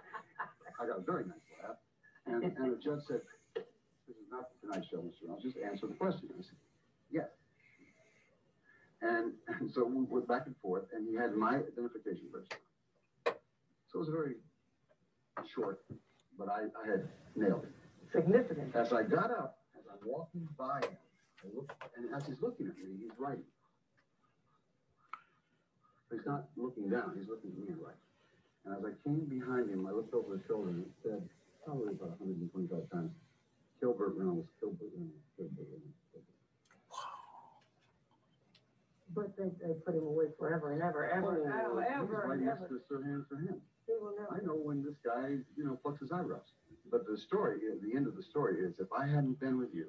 I 0.81 0.87
got 0.87 0.99
a 0.99 1.03
very 1.03 1.25
nice 1.25 1.37
laugh. 1.63 1.77
And, 2.27 2.45
and 2.45 2.73
the 2.73 2.81
judge 2.83 3.01
said, 3.07 3.17
is 3.17 3.40
not 4.41 4.49
the 4.61 4.67
Tonight 4.67 4.87
Show, 4.91 4.99
Mr. 4.99 5.23
Reynolds. 5.23 5.45
Just 5.45 5.57
answer 5.59 5.87
the 5.87 5.95
question. 5.95 6.29
I 6.33 6.43
said, 6.43 6.57
Yes. 7.11 7.29
And, 9.03 9.33
and 9.49 9.71
so 9.73 9.85
we 9.85 10.05
went 10.05 10.29
back 10.29 10.43
and 10.47 10.55
forth, 10.63 10.85
and 10.93 11.09
he 11.09 11.15
had 11.17 11.35
my 11.35 11.57
identification 11.57 12.29
first. 12.33 12.53
So 13.27 13.97
it 13.97 13.99
was 13.99 14.09
very 14.09 14.37
short, 15.55 15.81
but 16.39 16.49
I, 16.49 16.69
I 16.85 16.91
had 16.91 17.09
nailed 17.35 17.65
it. 17.65 17.73
Significant. 18.13 18.75
As 18.77 18.93
I 18.93 19.03
got 19.03 19.31
up, 19.31 19.59
as 19.77 19.85
I'm 19.91 20.07
walking 20.07 20.47
by 20.59 20.81
him, 20.81 20.97
I 21.43 21.47
looked, 21.57 21.73
and 21.97 22.15
as 22.15 22.27
he's 22.27 22.41
looking 22.43 22.67
at 22.69 22.77
me, 22.77 22.97
he's 23.01 23.17
writing. 23.19 23.45
But 26.09 26.19
He's 26.19 26.27
not 26.27 26.45
looking 26.57 26.91
down, 26.91 27.13
he's 27.19 27.29
looking 27.29 27.51
at 27.53 27.59
me 27.59 27.73
and 27.73 27.81
writing. 27.81 28.05
And 28.67 28.77
as 28.77 28.85
I 28.85 28.93
came 29.09 29.25
behind 29.25 29.71
him, 29.71 29.87
I 29.87 29.93
looked 29.93 30.13
over 30.13 30.37
his 30.37 30.43
shoulder 30.47 30.69
and 30.69 30.85
said, 31.03 31.23
probably 31.65 31.93
about 31.95 32.21
125 32.21 32.91
times, 32.93 33.11
kill 33.81 33.95
Burt 33.95 34.15
Reynolds, 34.17 34.49
kill 34.61 34.71
Burt 34.73 34.91
Reynolds, 34.95 35.25
kill 35.37 35.49
Burt 35.57 35.67
Reynolds. 35.73 35.97
But 39.13 39.37
they, 39.37 39.51
they 39.67 39.75
put 39.85 39.95
him 39.97 40.07
away 40.07 40.27
forever 40.39 40.73
and 40.73 40.83
ever, 40.83 41.11
ever, 41.11 41.43
Reynolds. 41.43 41.87
ever, 41.93 42.25
right 42.29 42.37
and 42.39 42.47
next 42.47 42.63
ever. 42.63 42.69
to 42.69 42.81
Sir 42.89 43.03
Hans 43.03 43.27
for 43.29 43.37
him. 43.37 43.61
He 43.87 43.95
will 44.01 44.15
I 44.31 44.39
know 44.47 44.55
when 44.55 44.85
this 44.85 44.95
guy, 45.05 45.31
you 45.57 45.65
know, 45.65 45.75
plucks 45.83 46.01
his 46.01 46.13
eyebrows. 46.13 46.47
But 46.93 47.07
the 47.09 47.19
story, 47.19 47.59
the 47.83 47.97
end 47.97 48.07
of 48.07 48.15
the 48.17 48.23
story 48.23 48.61
is, 48.61 48.75
if 48.79 48.87
I 48.97 49.07
hadn't 49.07 49.41
been 49.41 49.59
with 49.59 49.75
you, 49.75 49.87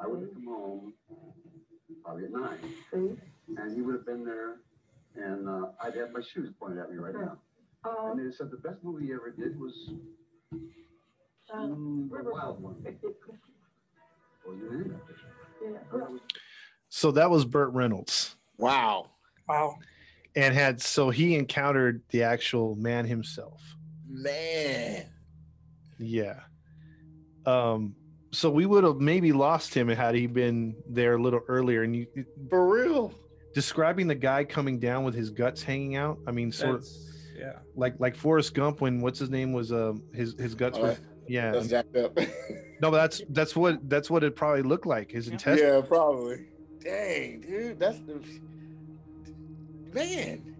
I 0.00 0.06
would 0.06 0.20
have 0.20 0.32
come 0.34 0.46
home 0.46 0.92
probably 2.04 2.24
at 2.26 2.30
nine, 2.30 2.58
See? 2.92 3.16
and 3.56 3.74
he 3.74 3.82
would 3.82 3.94
have 3.96 4.06
been 4.06 4.24
there, 4.24 4.56
and 5.16 5.48
uh, 5.48 5.70
I'd 5.82 5.96
have 5.96 6.12
my 6.12 6.20
shoes 6.22 6.50
pointed 6.60 6.78
at 6.78 6.90
me 6.92 6.96
right 6.98 7.14
now. 7.14 7.38
Oh, 7.84 8.12
And 8.12 8.20
they 8.20 8.32
said 8.36 8.50
the 8.52 8.56
best 8.56 8.84
movie 8.84 9.06
he 9.06 9.12
ever 9.12 9.30
did 9.30 9.58
was 9.58 9.90
mm, 11.54 12.10
River- 12.10 12.32
Wild 12.32 12.62
One. 12.62 12.76
Or 14.46 14.54
you 14.54 14.70
name 14.70 14.88
that 14.92 15.06
picture. 15.06 15.26
yeah. 15.62 15.78
But 15.90 15.98
it 16.02 16.10
was- 16.10 16.20
So 16.88 17.10
that 17.12 17.30
was 17.30 17.44
Burt 17.44 17.72
Reynolds. 17.72 18.36
Wow. 18.58 19.10
Wow. 19.48 19.76
and 20.36 20.54
had 20.54 20.80
so 20.80 21.10
he 21.10 21.34
encountered 21.34 22.02
the 22.10 22.22
actual 22.22 22.76
man 22.76 23.04
himself. 23.04 23.60
Man. 24.08 25.06
Yeah. 25.98 26.40
Um. 27.46 27.94
So 28.32 28.48
we 28.48 28.64
would 28.64 28.84
have 28.84 28.96
maybe 29.00 29.32
lost 29.32 29.74
him 29.74 29.88
had 29.88 30.14
he 30.14 30.26
been 30.28 30.76
there 30.88 31.14
a 31.14 31.22
little 31.22 31.40
earlier. 31.48 31.82
And 31.82 31.96
you 31.96 32.06
For 32.48 32.68
real. 32.72 33.12
describing 33.54 34.06
the 34.06 34.14
guy 34.14 34.44
coming 34.44 34.78
down 34.78 35.02
with 35.04 35.14
his 35.14 35.30
guts 35.30 35.62
hanging 35.64 35.96
out. 35.96 36.18
I 36.28 36.30
mean, 36.30 36.52
sort 36.52 36.76
of 36.76 36.86
yeah. 37.36 37.54
like 37.74 37.94
like 37.98 38.14
Forrest 38.14 38.54
Gump 38.54 38.80
when 38.80 39.00
what's 39.00 39.18
his 39.18 39.30
name 39.30 39.52
was 39.52 39.72
um 39.72 40.04
his 40.14 40.34
his 40.38 40.54
guts 40.54 40.78
Oh, 40.78 40.82
were 40.82 40.96
yeah. 41.30 41.52
That's 41.52 41.68
jacked 41.68 41.96
up. 41.96 42.18
No, 42.80 42.90
but 42.90 42.98
that's 42.98 43.22
that's 43.30 43.54
what 43.54 43.88
that's 43.88 44.10
what 44.10 44.24
it 44.24 44.34
probably 44.34 44.62
looked 44.62 44.86
like. 44.86 45.12
His 45.12 45.28
intestines. 45.28 45.60
yeah, 45.60 45.80
probably. 45.80 46.46
Dang, 46.82 47.40
dude. 47.42 47.78
That's 47.78 47.98
the 48.00 48.20
man. 49.92 50.56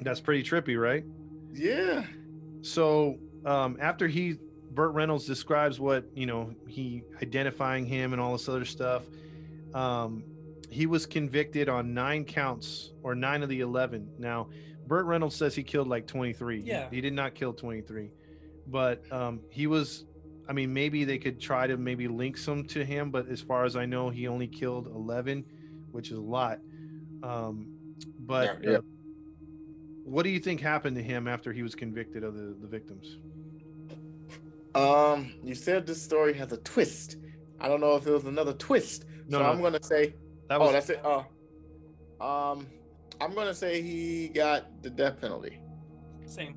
That's 0.00 0.20
pretty 0.20 0.42
trippy, 0.42 0.80
right? 0.80 1.04
Yeah. 1.52 2.04
So 2.62 3.18
um, 3.44 3.76
after 3.80 4.08
he, 4.08 4.38
Burt 4.72 4.92
Reynolds 4.92 5.24
describes 5.24 5.78
what 5.78 6.04
you 6.14 6.26
know 6.26 6.54
he 6.66 7.02
identifying 7.22 7.86
him 7.86 8.12
and 8.12 8.20
all 8.20 8.32
this 8.32 8.48
other 8.48 8.64
stuff. 8.64 9.04
Um, 9.74 10.24
he 10.70 10.86
was 10.86 11.06
convicted 11.06 11.68
on 11.68 11.94
nine 11.94 12.24
counts 12.24 12.92
or 13.02 13.14
nine 13.14 13.42
of 13.42 13.48
the 13.48 13.60
eleven. 13.60 14.08
Now, 14.18 14.48
Burt 14.86 15.06
Reynolds 15.06 15.36
says 15.36 15.54
he 15.54 15.62
killed 15.62 15.88
like 15.88 16.06
twenty 16.06 16.32
three. 16.32 16.60
Yeah. 16.60 16.88
he 16.90 17.00
did 17.00 17.12
not 17.12 17.34
kill 17.34 17.52
twenty 17.52 17.82
three, 17.82 18.10
but 18.66 19.10
um, 19.12 19.40
he 19.50 19.66
was. 19.66 20.04
I 20.48 20.52
mean, 20.52 20.72
maybe 20.72 21.04
they 21.04 21.18
could 21.18 21.40
try 21.40 21.66
to 21.66 21.76
maybe 21.76 22.06
link 22.06 22.36
some 22.36 22.64
to 22.66 22.84
him, 22.84 23.10
but 23.10 23.28
as 23.28 23.40
far 23.40 23.64
as 23.64 23.74
I 23.74 23.84
know, 23.84 24.10
he 24.10 24.28
only 24.28 24.46
killed 24.46 24.86
eleven, 24.86 25.44
which 25.90 26.10
is 26.12 26.18
a 26.18 26.20
lot. 26.20 26.60
Um, 27.22 27.68
but 28.20 28.60
Yeah, 28.62 28.70
yeah. 28.70 28.78
uh, 28.78 28.80
what 30.04 30.22
do 30.22 30.28
you 30.30 30.38
think 30.38 30.60
happened 30.60 30.96
to 30.96 31.02
him 31.02 31.26
after 31.26 31.52
he 31.52 31.62
was 31.64 31.74
convicted 31.74 32.22
of 32.22 32.34
the, 32.34 32.56
the 32.60 32.68
victims? 32.68 33.18
Um, 34.76 35.32
you 35.42 35.54
said 35.54 35.86
this 35.86 36.00
story 36.00 36.34
has 36.34 36.52
a 36.52 36.58
twist. 36.58 37.16
I 37.58 37.66
don't 37.68 37.80
know 37.80 37.96
if 37.96 38.06
it 38.06 38.12
was 38.12 38.24
another 38.24 38.52
twist. 38.52 39.06
No, 39.28 39.38
so 39.38 39.42
no. 39.44 39.50
I'm 39.50 39.62
gonna 39.62 39.82
say 39.82 40.14
That 40.48 40.60
was 40.60 40.68
Oh, 40.68 40.72
that's 40.72 40.90
it. 40.90 41.00
Oh. 41.02 41.26
Um 42.24 42.66
I'm 43.20 43.34
gonna 43.34 43.54
say 43.54 43.80
he 43.80 44.28
got 44.28 44.82
the 44.82 44.90
death 44.90 45.20
penalty. 45.20 45.58
Same. 46.26 46.54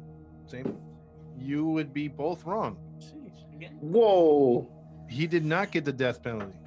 same. 0.48 0.78
You 1.40 1.66
would 1.68 1.94
be 1.94 2.08
both 2.08 2.46
wrong. 2.46 2.78
Jeez. 3.00 3.72
Whoa. 3.82 4.68
He 5.10 5.26
did 5.28 5.46
not 5.46 5.72
get 5.72 5.86
the 5.86 5.94
death 5.94 6.22
penalty. 6.22 6.58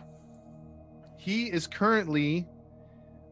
He 1.16 1.46
is 1.46 1.66
currently 1.66 2.48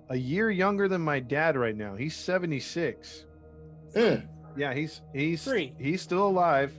a 0.08 0.16
year 0.16 0.50
younger 0.50 0.86
than 0.88 1.00
my 1.00 1.18
dad 1.20 1.56
right 1.56 1.76
now. 1.76 1.96
He's 1.96 2.14
76. 2.16 3.24
Mm. 3.94 4.26
Yeah, 4.56 4.74
he's 4.74 5.00
he's 5.14 5.42
Three. 5.44 5.74
he's 5.78 6.02
still 6.02 6.26
alive, 6.26 6.72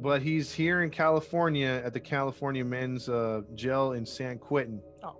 but 0.00 0.22
he's 0.22 0.52
here 0.52 0.82
in 0.82 0.90
California 0.90 1.82
at 1.84 1.92
the 1.92 2.00
California 2.00 2.64
Men's 2.64 3.08
uh, 3.08 3.42
Jail 3.54 3.92
in 3.92 4.06
San 4.06 4.38
Quentin. 4.38 4.80
Oh. 5.04 5.16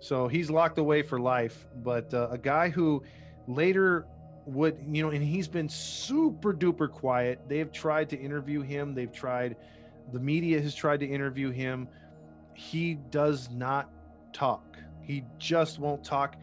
So 0.00 0.28
he's 0.28 0.50
locked 0.50 0.78
away 0.78 1.02
for 1.02 1.18
life. 1.20 1.66
But 1.76 2.12
uh, 2.12 2.28
a 2.30 2.38
guy 2.38 2.70
who 2.70 3.02
later 3.46 4.06
would, 4.50 4.78
you 4.90 5.02
know, 5.02 5.10
and 5.10 5.22
he's 5.22 5.48
been 5.48 5.68
super 5.68 6.52
duper 6.52 6.90
quiet. 6.90 7.40
They 7.48 7.58
have 7.58 7.72
tried 7.72 8.08
to 8.10 8.18
interview 8.18 8.62
him. 8.62 8.94
They've 8.94 9.12
tried, 9.12 9.56
the 10.12 10.20
media 10.20 10.60
has 10.60 10.74
tried 10.74 11.00
to 11.00 11.06
interview 11.06 11.50
him. 11.50 11.88
He 12.54 12.94
does 12.94 13.50
not 13.50 13.90
talk. 14.32 14.76
He 15.02 15.24
just 15.38 15.78
won't 15.78 16.04
talk. 16.04 16.36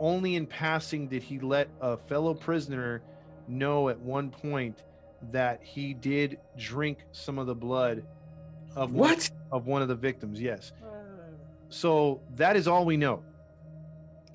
Only 0.00 0.36
in 0.36 0.46
passing 0.46 1.08
did 1.08 1.22
he 1.22 1.38
let 1.38 1.68
a 1.80 1.96
fellow 1.96 2.34
prisoner 2.34 3.02
know 3.46 3.88
at 3.88 3.98
one 3.98 4.30
point 4.30 4.82
that 5.30 5.60
he 5.62 5.94
did 5.94 6.38
drink 6.58 6.98
some 7.12 7.38
of 7.38 7.46
the 7.46 7.54
blood 7.54 8.04
of 8.76 8.92
one- 8.92 9.10
What? 9.10 9.30
of 9.52 9.66
one 9.66 9.82
of 9.82 9.88
the 9.88 9.94
victims. 9.94 10.40
Yes. 10.40 10.72
So 11.68 12.20
that 12.36 12.56
is 12.56 12.68
all 12.68 12.84
we 12.84 12.96
know. 12.96 13.22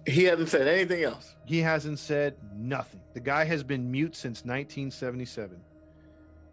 He 0.10 0.24
hasn't 0.24 0.50
said 0.50 0.68
anything 0.68 1.04
else. 1.04 1.36
He 1.46 1.60
hasn't 1.60 2.00
said 2.00 2.36
nothing. 2.56 3.02
The 3.14 3.20
guy 3.20 3.44
has 3.46 3.64
been 3.64 3.90
mute 3.92 4.16
since 4.16 4.40
1977. 4.46 5.58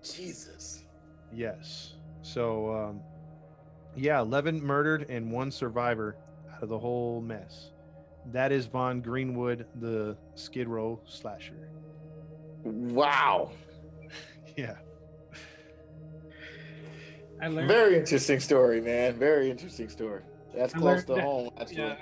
Jesus. 0.03 0.85
Yes. 1.33 1.95
So, 2.23 2.75
um, 2.75 3.01
yeah, 3.97 4.21
11 4.21 4.63
murdered 4.63 5.07
and 5.09 5.31
one 5.31 5.51
survivor 5.51 6.17
out 6.55 6.63
of 6.63 6.69
the 6.69 6.79
whole 6.79 7.21
mess. 7.21 7.71
That 8.33 8.53
is 8.53 8.67
Vaughn 8.67 9.01
Greenwood, 9.01 9.67
the 9.81 10.17
Skid 10.35 10.69
Row 10.69 11.01
slasher. 11.07 11.69
Wow. 12.65 13.51
Yeah. 14.57 14.77
I 17.41 17.49
learned. 17.49 17.69
Very 17.69 17.99
interesting 17.99 18.41
story, 18.41 18.81
man. 18.81 19.15
Very 19.15 19.51
interesting 19.51 19.89
story. 19.89 20.23
That's 20.55 20.75
I 20.75 20.79
close 20.79 21.05
to 21.05 21.15
that- 21.15 21.23
home, 21.23 21.51
actually. 21.61 21.77
Yeah. 21.79 21.97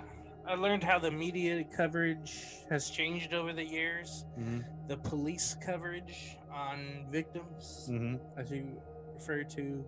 I 0.46 0.54
learned 0.56 0.84
how 0.84 0.98
the 0.98 1.10
media 1.10 1.64
coverage 1.76 2.34
has 2.68 2.90
changed 2.90 3.32
over 3.32 3.52
the 3.52 3.64
years. 3.64 4.24
hmm 4.34 4.60
The 4.88 4.96
police 4.98 5.56
coverage 5.64 6.36
on 6.52 7.06
victims, 7.10 7.84
hmm 7.86 8.16
as 8.36 8.50
you 8.50 8.80
refer 9.14 9.44
to, 9.44 9.84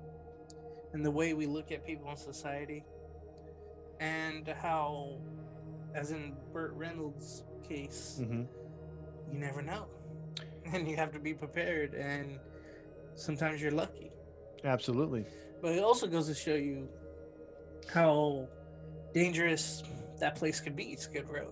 and 0.94 1.04
the 1.04 1.10
way 1.10 1.34
we 1.34 1.46
look 1.46 1.70
at 1.72 1.84
people 1.84 2.10
in 2.10 2.16
society, 2.16 2.84
and 4.00 4.48
how, 4.62 5.18
as 5.94 6.10
in 6.10 6.34
Burt 6.52 6.72
Reynolds' 6.74 7.42
case, 7.68 8.18
hmm 8.18 8.44
you 9.30 9.38
never 9.38 9.60
know, 9.60 9.86
and 10.72 10.88
you 10.88 10.96
have 10.96 11.12
to 11.12 11.18
be 11.18 11.34
prepared. 11.34 11.92
And 11.94 12.38
sometimes 13.14 13.60
you're 13.60 13.72
lucky, 13.72 14.10
Absolutely. 14.64 15.26
but 15.60 15.72
it 15.72 15.82
also 15.84 16.06
goes 16.06 16.28
to 16.28 16.34
show 16.34 16.54
you 16.54 16.88
how 17.88 18.48
dangerous 19.12 19.82
that 20.20 20.36
place 20.36 20.60
could 20.60 20.76
be, 20.76 20.96
Skid 20.96 21.28
Row. 21.28 21.50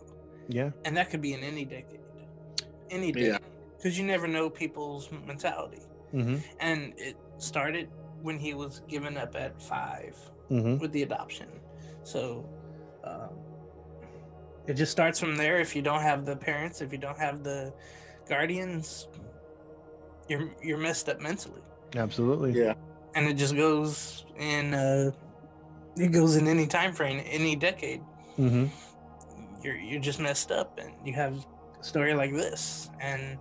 Yeah. 0.49 0.71
and 0.85 0.95
that 0.99 1.09
could 1.09 1.23
be 1.23 1.33
in 1.33 1.41
any 1.43 1.65
decade, 1.65 2.01
any 2.91 3.07
Yeah. 3.17 3.33
decade, 3.39 3.41
because 3.79 3.99
you 3.99 4.05
never 4.05 4.29
know 4.29 4.51
people's 4.51 5.11
mentality. 5.27 5.81
hmm 6.13 6.37
And 6.61 6.93
it 6.99 7.17
started 7.39 7.89
when 8.23 8.39
he 8.39 8.53
was 8.55 8.81
given 8.89 9.17
up 9.17 9.35
at 9.37 9.61
five 9.63 10.17
hmm 10.49 10.77
with 10.77 10.93
the 10.93 11.03
adoption. 11.03 11.49
So 12.03 12.47
um, 13.05 13.31
it 14.67 14.75
just 14.75 14.93
starts 14.93 15.19
from 15.19 15.37
there. 15.37 15.59
If 15.61 15.75
you 15.75 15.81
don't 15.83 16.03
have 16.03 16.25
the 16.27 16.37
parents, 16.37 16.81
if 16.83 16.93
you 16.93 16.99
don't 16.99 17.19
have 17.19 17.43
the 17.43 17.73
guardians, 18.29 19.09
you're 20.29 20.51
you're 20.63 20.79
messed 20.79 21.09
up 21.09 21.21
mentally, 21.21 21.63
Absolutely. 21.97 22.53
Yeah. 22.53 22.75
and 23.15 23.27
it 23.27 23.35
just 23.35 23.57
goes 23.57 24.25
in. 24.39 24.75
Uh, 24.75 25.11
it 25.97 26.09
goes 26.13 26.37
in 26.37 26.49
any 26.49 26.67
time 26.67 26.93
frame, 26.93 27.23
any 27.27 27.57
decade. 27.57 28.03
Hmm 28.37 28.67
you're 29.63 29.77
you're 29.77 30.01
just 30.01 30.21
messed 30.21 30.51
up 30.53 30.79
and 30.79 30.93
you 31.05 31.13
have 31.15 31.35
a 31.81 31.85
story 31.85 32.15
like 32.15 32.33
this 32.33 32.91
and 33.01 33.39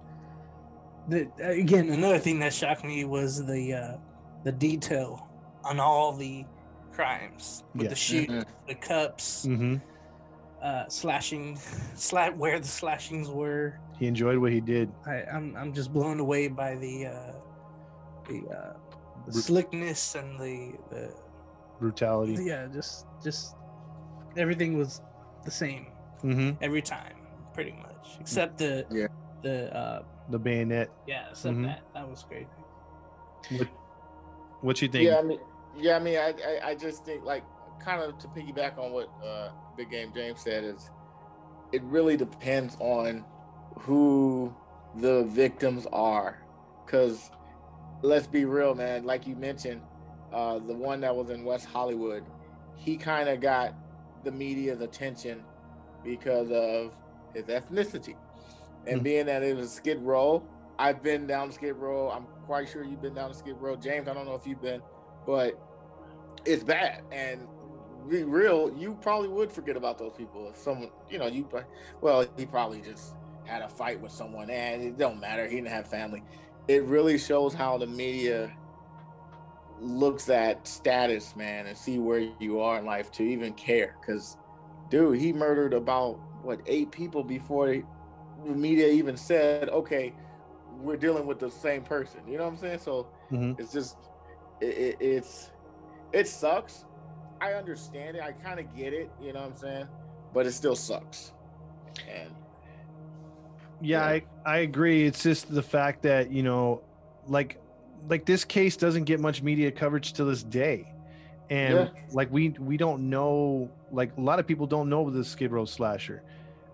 the, 1.09 1.29
again 1.39 1.89
another 1.89 2.17
thing 2.19 2.39
that 2.39 2.53
shocked 2.53 2.83
me 2.85 3.03
was 3.03 3.45
the 3.45 3.73
uh 3.73 3.97
the 4.43 4.51
detail 4.51 5.27
on 5.65 5.79
all 5.79 6.13
the 6.13 6.45
crimes 6.93 7.63
with 7.75 7.83
Yeah. 7.85 7.89
the 7.89 7.95
shoot 7.95 8.29
the 8.67 8.75
cups 8.75 9.45
hmm 9.45 9.75
uh 10.61 10.87
slashing 10.87 11.59
slat 11.95 12.37
where 12.37 12.59
the 12.59 12.67
slashings 12.67 13.29
were 13.29 13.77
He 13.99 14.07
enjoyed 14.07 14.37
what 14.37 14.51
he 14.51 14.61
did. 14.61 14.91
I, 15.05 15.23
I'm 15.33 15.55
I'm 15.57 15.73
just 15.73 15.91
blown 15.91 16.19
away 16.21 16.47
by 16.47 16.75
the 16.75 17.07
uh 17.07 17.33
the 18.29 18.39
uh 18.49 18.73
the 19.25 19.31
Bru- 19.31 19.41
slickness 19.41 20.15
and 20.15 20.39
the 20.39 20.73
the 20.89 21.13
Brutality. 21.79 22.37
yeah 22.45 22.67
just 22.71 23.05
just 23.21 23.55
everything 24.36 24.77
was 24.77 25.01
the 25.45 25.51
same 25.51 25.88
hmm 26.21 26.51
every 26.61 26.81
time, 26.81 27.13
pretty 27.53 27.75
much, 27.81 28.17
except 28.19 28.57
the 28.57 28.86
Yeah. 28.91 29.07
the 29.41 29.75
uh 29.75 30.03
The 30.29 30.39
bayonet. 30.39 30.89
yeah, 31.05 31.29
except 31.31 31.57
Mhm. 31.57 31.63
that 31.67 31.84
that 31.93 32.09
was 32.09 32.23
crazy. 32.23 32.47
What, 33.51 33.67
what 34.61 34.81
you 34.81 34.88
think? 34.88 35.09
Yeah, 35.09 35.19
I 35.19 35.21
mean, 35.21 35.39
yeah, 35.75 35.95
I 35.97 35.99
mean, 35.99 36.17
I, 36.17 36.29
I, 36.29 36.69
I 36.69 36.75
just 36.75 37.03
think 37.03 37.25
like 37.25 37.43
kind 37.79 38.01
of 38.01 38.17
to 38.19 38.27
piggyback 38.29 38.77
on 38.77 38.91
what 38.91 39.09
uh, 39.25 39.49
Big 39.75 39.89
Game 39.91 40.11
James 40.13 40.39
said 40.41 40.63
is, 40.63 40.89
it 41.73 41.84
really 41.84 42.15
depends 42.15 42.77
on 42.79 43.25
who 43.79 44.53
the 44.95 45.23
victims 45.23 45.88
are, 45.91 46.38
because 46.86 47.29
let's 48.01 48.27
be 48.27 48.45
real, 48.45 48.75
man. 48.75 49.03
Like 49.03 49.27
you 49.27 49.36
mentioned, 49.36 49.81
uh, 50.31 50.59
the 50.59 50.73
one 50.73 51.01
that 51.01 51.15
was 51.15 51.29
in 51.29 51.43
West 51.43 51.65
Hollywood, 51.65 52.23
he 52.75 52.95
kind 52.95 53.27
of 53.27 53.41
got 53.41 53.75
the 54.24 54.32
media's 54.32 54.82
attention 54.82 55.43
because 56.03 56.51
of 56.51 56.95
his 57.34 57.45
ethnicity, 57.45 58.15
and 58.86 58.99
Mhm. 58.99 59.03
being 59.03 59.26
that 59.28 59.43
it 59.43 59.55
was 59.55 59.71
Skid 59.71 60.01
Row. 60.01 60.43
I've 60.80 61.01
been 61.03 61.28
down 61.28 61.51
Skid 61.51 61.76
Row. 61.76 62.09
I'm 62.09 62.26
quite 62.45 62.67
sure 62.67 62.84
you've 62.84 63.01
been 63.01 63.13
down 63.13 63.34
Skid 63.34 63.55
Row, 63.59 63.76
James. 63.76 64.07
I 64.07 64.13
don't 64.13 64.26
know 64.26 64.36
if 64.36 64.45
you've 64.47 64.61
been, 64.61 64.82
but 65.26 65.57
it's 66.45 66.63
bad. 66.63 67.03
And 67.11 67.47
be 68.09 68.24
real, 68.24 68.74
you 68.78 68.95
probably 68.95 69.30
would 69.30 69.51
forget 69.51 69.78
about 69.78 69.97
those 69.97 70.13
people 70.13 70.49
if 70.49 70.57
someone, 70.57 70.89
you 71.09 71.17
know, 71.19 71.28
you. 71.28 71.47
Well, 72.01 72.26
he 72.36 72.45
probably 72.45 72.82
just 72.82 73.15
had 73.45 73.61
a 73.61 73.69
fight 73.69 74.01
with 74.01 74.11
someone, 74.11 74.49
and 74.49 74.84
it 74.84 74.97
don't 74.97 75.19
matter. 75.19 75.47
He 75.47 75.55
didn't 75.55 75.69
have 75.69 75.88
family. 75.88 76.24
It 76.67 76.84
really 76.84 77.17
shows 77.17 77.53
how 77.53 77.78
the 77.78 77.88
media 77.88 78.51
looks 79.84 80.29
at 80.29 80.67
status, 80.67 81.36
man, 81.36 81.67
and 81.67 81.77
see 81.77 81.99
where 81.99 82.19
you 82.39 82.59
are 82.59 82.79
in 82.79 82.86
life 82.86 83.11
to 83.13 83.23
even 83.23 83.53
care. 83.53 83.95
Because, 84.01 84.38
dude, 84.89 85.19
he 85.19 85.34
murdered 85.34 85.73
about 85.73 86.19
what 86.41 86.61
eight 86.65 86.91
people 86.91 87.23
before 87.23 87.67
the 87.67 88.51
media 88.55 88.88
even 88.88 89.17
said, 89.17 89.69
"Okay, 89.69 90.13
we're 90.81 90.97
dealing 90.97 91.25
with 91.25 91.39
the 91.39 91.51
same 91.51 91.84
person." 91.84 92.21
You 92.27 92.38
know 92.38 92.45
what 92.45 92.53
I'm 92.53 92.57
saying? 92.57 92.79
So 92.79 93.07
Mhm. 93.31 93.59
it's 93.59 93.71
just, 93.71 93.97
it, 94.61 94.65
it, 94.65 94.97
it's, 94.99 95.51
it 96.11 96.27
sucks. 96.27 96.86
I 97.41 97.53
understand 97.53 98.17
it. 98.17 98.23
I 98.23 98.31
kind 98.31 98.59
of 98.59 98.73
get 98.75 98.93
it. 98.93 99.11
You 99.21 99.34
know 99.34 99.41
what 99.41 99.49
I'm 99.51 99.55
saying? 99.55 99.88
But 100.34 100.45
it 100.47 100.53
still 100.53 100.75
sucks. 100.75 101.34
And 102.09 102.34
yeah, 103.81 103.99
Yeah. 103.99 104.05
I, 104.05 104.21
I 104.45 104.57
agree. 104.59 105.05
It's 105.05 105.23
just 105.23 105.53
the 105.53 105.63
fact 105.63 106.03
that, 106.03 106.31
you 106.31 106.43
know, 106.43 106.84
like 107.27 107.59
like 108.09 108.25
this 108.25 108.43
case 108.43 108.75
doesn't 108.77 109.03
get 109.05 109.19
much 109.19 109.41
media 109.41 109.71
coverage 109.71 110.13
to 110.13 110.23
this 110.25 110.43
day. 110.43 110.91
And 111.49 111.73
Yeah. 111.75 111.87
like 112.11 112.31
we 112.31 112.49
we 112.59 112.77
don't 112.77 113.09
know 113.09 113.69
like 113.91 114.11
a 114.17 114.21
lot 114.21 114.39
of 114.39 114.47
people 114.47 114.65
don't 114.67 114.89
know 114.89 115.09
the 115.09 115.23
Skid 115.23 115.51
Row 115.51 115.65
slasher. 115.65 116.23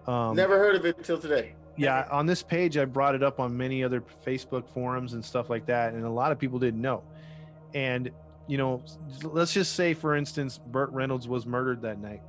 Um 0.07 0.35
never 0.35 0.57
heard 0.57 0.75
of 0.75 0.85
it 0.85 1.03
till 1.03 1.19
today. 1.19 1.55
yeah, 1.75 2.07
on 2.11 2.25
this 2.25 2.43
page 2.43 2.77
I 2.77 2.85
brought 2.85 3.15
it 3.15 3.23
up 3.23 3.39
on 3.39 3.55
many 3.55 3.83
other 3.83 4.03
Facebook 4.25 4.67
forums 4.69 5.13
and 5.13 5.23
stuff 5.23 5.49
like 5.49 5.65
that 5.67 5.93
and 5.93 6.03
a 6.05 6.09
lot 6.09 6.31
of 6.31 6.39
people 6.39 6.59
didn't 6.59 6.81
know. 6.81 7.03
And 7.73 8.09
you 8.47 8.57
know, 8.57 8.81
let's 9.23 9.53
just 9.53 9.73
say 9.73 9.93
for 9.93 10.15
instance 10.15 10.57
Burt 10.57 10.91
Reynolds 10.91 11.27
was 11.27 11.45
murdered 11.45 11.81
that 11.83 11.99
night. 11.99 12.21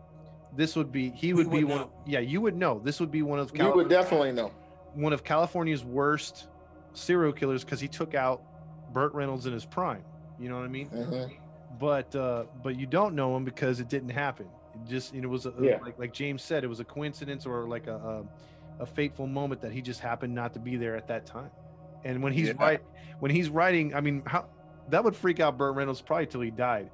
This 0.57 0.77
would 0.77 0.91
be 0.91 1.11
he 1.11 1.33
We 1.33 1.45
would 1.45 1.51
be 1.53 1.65
would 1.65 1.71
one 1.71 1.81
know. 1.83 1.93
yeah, 2.07 2.19
you 2.21 2.41
would 2.41 2.57
know. 2.57 2.81
This 2.85 3.01
would 3.01 3.11
be 3.11 3.23
one 3.23 3.39
of 3.39 3.51
You 3.55 3.73
would 3.75 3.89
definitely 3.89 4.33
know. 4.33 4.51
one 4.95 5.13
of 5.13 5.23
California's 5.25 5.85
worst 5.85 6.49
serial 6.95 7.33
killers 7.33 7.65
because 7.65 7.81
he 7.81 7.87
took 7.89 8.15
out 8.15 8.43
Burt 8.93 9.13
Reynolds 9.15 9.47
in 9.47 9.53
his 9.53 9.65
prime. 9.65 10.03
You 10.39 10.49
know 10.49 10.57
what 10.57 10.65
I 10.65 10.69
mean? 10.69 10.89
Mhm. 10.91 11.31
But 11.79 12.15
uh, 12.15 12.45
but 12.63 12.77
you 12.79 12.87
don't 12.87 13.15
know 13.15 13.37
him 13.37 13.45
because 13.45 13.81
it 13.81 13.89
didn't 13.89 14.11
happen. 14.11 14.47
It 14.75 14.89
just 14.89 15.15
you 15.15 15.21
know, 15.21 15.29
it 15.29 15.33
was 15.33 15.47
a, 15.47 15.53
Yeah. 15.61 15.79
like 15.83 15.99
like 15.99 16.13
James 16.13 16.43
said, 16.43 16.65
it 16.65 16.69
was 16.69 16.81
a 16.81 16.85
coincidence 16.85 17.47
or 17.47 17.67
like 17.69 17.87
a, 17.87 17.97
a 17.97 18.83
a 18.83 18.87
fateful 18.87 19.27
moment 19.27 19.61
that 19.61 19.73
he 19.73 19.83
just 19.83 20.01
happened 20.01 20.35
not 20.35 20.53
to 20.55 20.59
be 20.59 20.77
there 20.77 20.97
at 20.97 21.07
that 21.09 21.27
time. 21.27 21.51
And 22.05 22.23
when 22.23 22.33
he's 22.33 22.49
Yeah. 22.49 22.55
right 22.59 22.81
when 23.21 23.31
he's 23.31 23.49
writing, 23.51 23.95
I 23.95 24.01
mean, 24.01 24.23
how 24.27 24.47
that 24.89 25.05
would 25.05 25.15
freak 25.15 25.39
out 25.41 25.57
Burt 25.59 25.75
Reynolds 25.77 26.01
probably 26.01 26.27
till 26.27 26.41
he 26.41 26.51
died. 26.51 26.91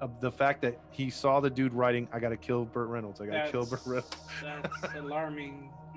Of 0.00 0.20
the 0.20 0.30
fact 0.30 0.62
that 0.62 0.78
he 0.90 1.10
saw 1.10 1.40
the 1.40 1.50
dude 1.50 1.72
writing, 1.74 2.08
"I 2.12 2.20
got 2.20 2.28
to 2.28 2.36
kill 2.36 2.64
Burt 2.64 2.88
Reynolds. 2.88 3.20
I 3.20 3.26
got 3.26 3.46
to 3.46 3.50
kill 3.50 3.66
Burt 3.66 3.80
Reynolds." 3.84 4.16
That's 4.42 4.94
alarming. 4.94 5.70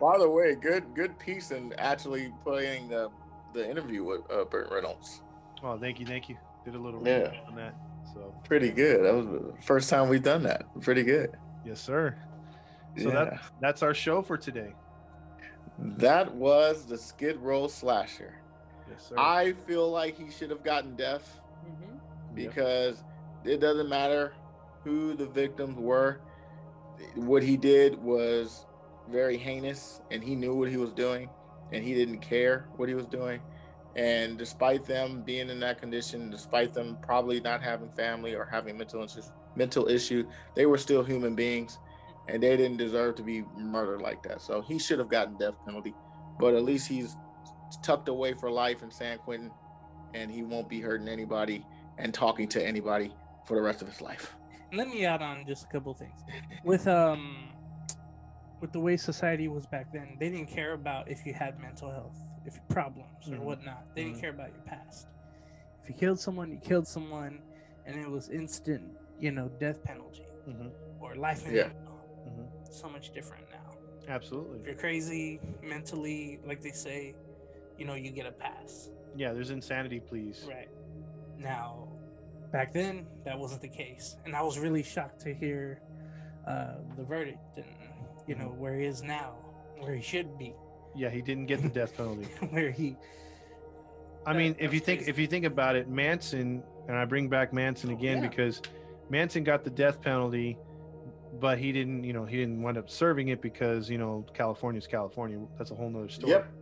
By 0.00 0.18
the 0.18 0.28
way, 0.28 0.54
good 0.56 0.92
good 0.94 1.16
piece 1.18 1.50
in 1.52 1.72
actually 1.78 2.32
playing 2.42 2.88
the 2.88 3.10
the 3.54 3.68
interview 3.68 4.04
with 4.04 4.20
uh, 4.30 4.44
Burt 4.44 4.68
Reynolds. 4.70 5.22
Oh, 5.62 5.78
thank 5.78 5.98
you, 6.00 6.06
thank 6.06 6.28
you. 6.28 6.36
Did 6.64 6.74
a 6.74 6.78
little 6.78 7.06
Yeah. 7.06 7.32
on 7.46 7.54
that. 7.56 7.74
So 8.14 8.34
Pretty 8.44 8.70
good. 8.70 9.04
That 9.04 9.14
was 9.14 9.26
the 9.26 9.52
first 9.62 9.90
time 9.90 10.08
we've 10.08 10.22
done 10.22 10.42
that. 10.44 10.64
Pretty 10.80 11.02
good. 11.02 11.36
yes, 11.64 11.80
sir. 11.80 12.16
So 12.96 13.08
yeah. 13.08 13.14
that 13.24 13.40
that's 13.60 13.82
our 13.82 13.94
show 13.94 14.22
for 14.22 14.36
today. 14.36 14.72
that 15.78 16.34
was 16.34 16.86
the 16.86 16.96
Skid 16.98 17.36
Row 17.38 17.68
slasher. 17.68 18.34
Yes, 18.90 19.06
sir. 19.08 19.14
I 19.18 19.52
feel 19.66 19.90
like 19.90 20.16
he 20.18 20.30
should 20.30 20.50
have 20.50 20.64
gotten 20.64 20.96
death 20.96 21.38
Mhm. 21.66 21.98
Yep. 22.36 22.48
because 22.54 23.04
it 23.44 23.58
doesn't 23.60 23.88
matter 23.88 24.32
who 24.84 25.14
the 25.14 25.26
victims 25.26 25.76
were. 25.78 26.20
What 27.14 27.42
he 27.42 27.56
did 27.56 28.02
was 28.02 28.66
very 29.08 29.36
heinous 29.36 30.00
and 30.10 30.22
he 30.24 30.34
knew 30.34 30.54
what 30.56 30.68
he 30.68 30.76
was 30.76 30.92
doing 30.92 31.28
and 31.72 31.84
he 31.84 31.94
didn't 31.94 32.18
care 32.18 32.68
what 32.76 32.88
he 32.88 32.94
was 32.94 33.06
doing. 33.06 33.40
And 33.96 34.38
despite 34.38 34.84
them 34.84 35.22
being 35.22 35.50
in 35.50 35.60
that 35.60 35.80
condition, 35.80 36.30
despite 36.30 36.72
them 36.72 36.98
probably 37.02 37.40
not 37.40 37.62
having 37.62 37.90
family 37.90 38.34
or 38.34 38.44
having 38.44 38.78
mental 38.78 39.02
issues, 39.02 39.32
mental 39.56 39.88
issue, 39.88 40.26
they 40.54 40.66
were 40.66 40.78
still 40.78 41.02
human 41.02 41.34
beings 41.34 41.78
and 42.28 42.42
they 42.42 42.56
didn't 42.56 42.76
deserve 42.76 43.16
to 43.16 43.22
be 43.22 43.42
murdered 43.56 44.02
like 44.02 44.22
that. 44.22 44.40
So 44.40 44.60
he 44.60 44.78
should 44.78 44.98
have 44.98 45.08
gotten 45.08 45.36
death 45.36 45.54
penalty, 45.64 45.94
but 46.38 46.54
at 46.54 46.62
least 46.62 46.86
he's 46.86 47.16
tucked 47.82 48.08
away 48.08 48.34
for 48.34 48.50
life 48.50 48.82
in 48.82 48.90
San 48.90 49.18
Quentin 49.18 49.50
and 50.14 50.30
he 50.30 50.42
won't 50.42 50.68
be 50.68 50.80
hurting 50.80 51.08
anybody 51.08 51.66
and 51.98 52.14
talking 52.14 52.48
to 52.48 52.64
anybody 52.64 53.12
for 53.46 53.54
the 53.54 53.62
rest 53.62 53.82
of 53.82 53.88
his 53.88 54.00
life. 54.00 54.36
Let 54.72 54.88
me 54.88 55.04
add 55.06 55.22
on 55.22 55.44
just 55.46 55.64
a 55.64 55.68
couple 55.68 55.94
things. 55.94 56.20
With 56.62 56.86
um, 56.86 57.48
with 58.60 58.72
the 58.72 58.80
way 58.80 58.96
society 58.96 59.48
was 59.48 59.66
back 59.66 59.86
then, 59.92 60.16
they 60.18 60.28
didn't 60.30 60.48
care 60.48 60.72
about 60.72 61.08
if 61.08 61.24
you 61.26 61.32
had 61.34 61.58
mental 61.58 61.90
health, 61.90 62.16
if 62.44 62.54
you 62.54 62.60
problems 62.68 63.28
or 63.28 63.36
Mhm. 63.36 63.40
whatnot. 63.44 63.84
They 63.94 64.02
Mhm. 64.02 64.06
didn't 64.06 64.20
care 64.20 64.30
about 64.30 64.52
your 64.52 64.62
past. 64.62 65.08
If 65.82 65.88
you 65.88 65.94
killed 65.94 66.20
someone, 66.20 66.50
you 66.50 66.58
killed 66.58 66.86
someone, 66.88 67.42
and 67.86 67.96
it 67.96 68.08
was 68.10 68.28
instant, 68.30 68.96
you 69.18 69.30
know, 69.30 69.48
death 69.48 69.82
penalty 69.84 70.26
Mhm, 70.46 70.72
or 71.00 71.14
life 71.14 71.46
in 71.46 71.54
Yeah. 71.54 71.68
jail. 71.68 71.72
mhm. 72.26 72.48
So 72.70 72.88
much 72.88 73.10
different 73.12 73.48
now. 73.50 73.74
Absolutely. 74.08 74.60
If 74.60 74.66
you're 74.66 74.74
crazy 74.74 75.40
mentally, 75.62 76.40
like 76.44 76.60
they 76.60 76.72
say, 76.72 77.14
you 77.76 77.84
know, 77.84 77.94
you 77.94 78.10
get 78.10 78.26
a 78.26 78.32
pass. 78.32 78.90
Yeah, 79.14 79.32
there's 79.32 79.50
insanity, 79.50 80.00
pleas. 80.00 80.44
Right. 80.46 80.68
Now, 81.38 81.88
back 82.52 82.72
then, 82.72 83.06
that 83.24 83.38
wasn't 83.38 83.62
the 83.62 83.68
case. 83.68 84.16
And 84.24 84.34
I 84.34 84.42
was 84.42 84.58
really 84.58 84.82
shocked 84.82 85.20
to 85.20 85.32
hear 85.34 85.80
uh, 86.46 86.78
the 86.96 87.04
verdict 87.04 87.56
and, 87.56 87.66
you 88.28 88.34
know, 88.34 88.54
where 88.58 88.78
he 88.78 88.84
is 88.84 89.02
now, 89.02 89.32
where 89.78 89.94
he 89.94 90.02
should 90.02 90.38
be, 90.38 90.54
Yeah, 90.94 91.08
he 91.10 91.22
didn't 91.22 91.46
get 91.46 91.62
the 91.62 91.68
death 91.68 91.96
penalty. 91.96 92.24
where 92.50 92.70
he. 92.70 92.96
I 94.26 94.34
mean, 94.34 94.54
if 94.58 94.74
you 94.74 94.80
think 94.80 95.00
crazy. 95.00 95.10
if 95.10 95.18
you 95.18 95.26
think 95.26 95.46
about 95.46 95.74
it, 95.74 95.88
Manson, 95.88 96.62
and 96.86 96.96
I 96.96 97.04
bring 97.06 97.28
back 97.28 97.52
Manson 97.52 97.90
oh, 97.90 97.94
again 97.94 98.22
Yeah. 98.22 98.28
because 98.28 98.60
Manson 99.08 99.42
got 99.42 99.64
the 99.64 99.70
death 99.70 100.02
penalty, 100.02 100.58
but 101.40 101.58
he 101.58 101.72
didn't, 101.72 102.04
you 102.04 102.12
know, 102.12 102.26
he 102.26 102.36
didn't 102.36 102.60
wind 102.60 102.76
up 102.76 102.90
serving 102.90 103.28
it 103.28 103.40
because 103.40 103.88
you 103.88 103.96
know 103.96 104.26
California's 104.34 104.86
California. 104.86 105.38
That's 105.56 105.70
a 105.70 105.74
whole 105.74 105.88
nother 105.88 106.10
story. 106.10 106.32
Yep. 106.32 106.52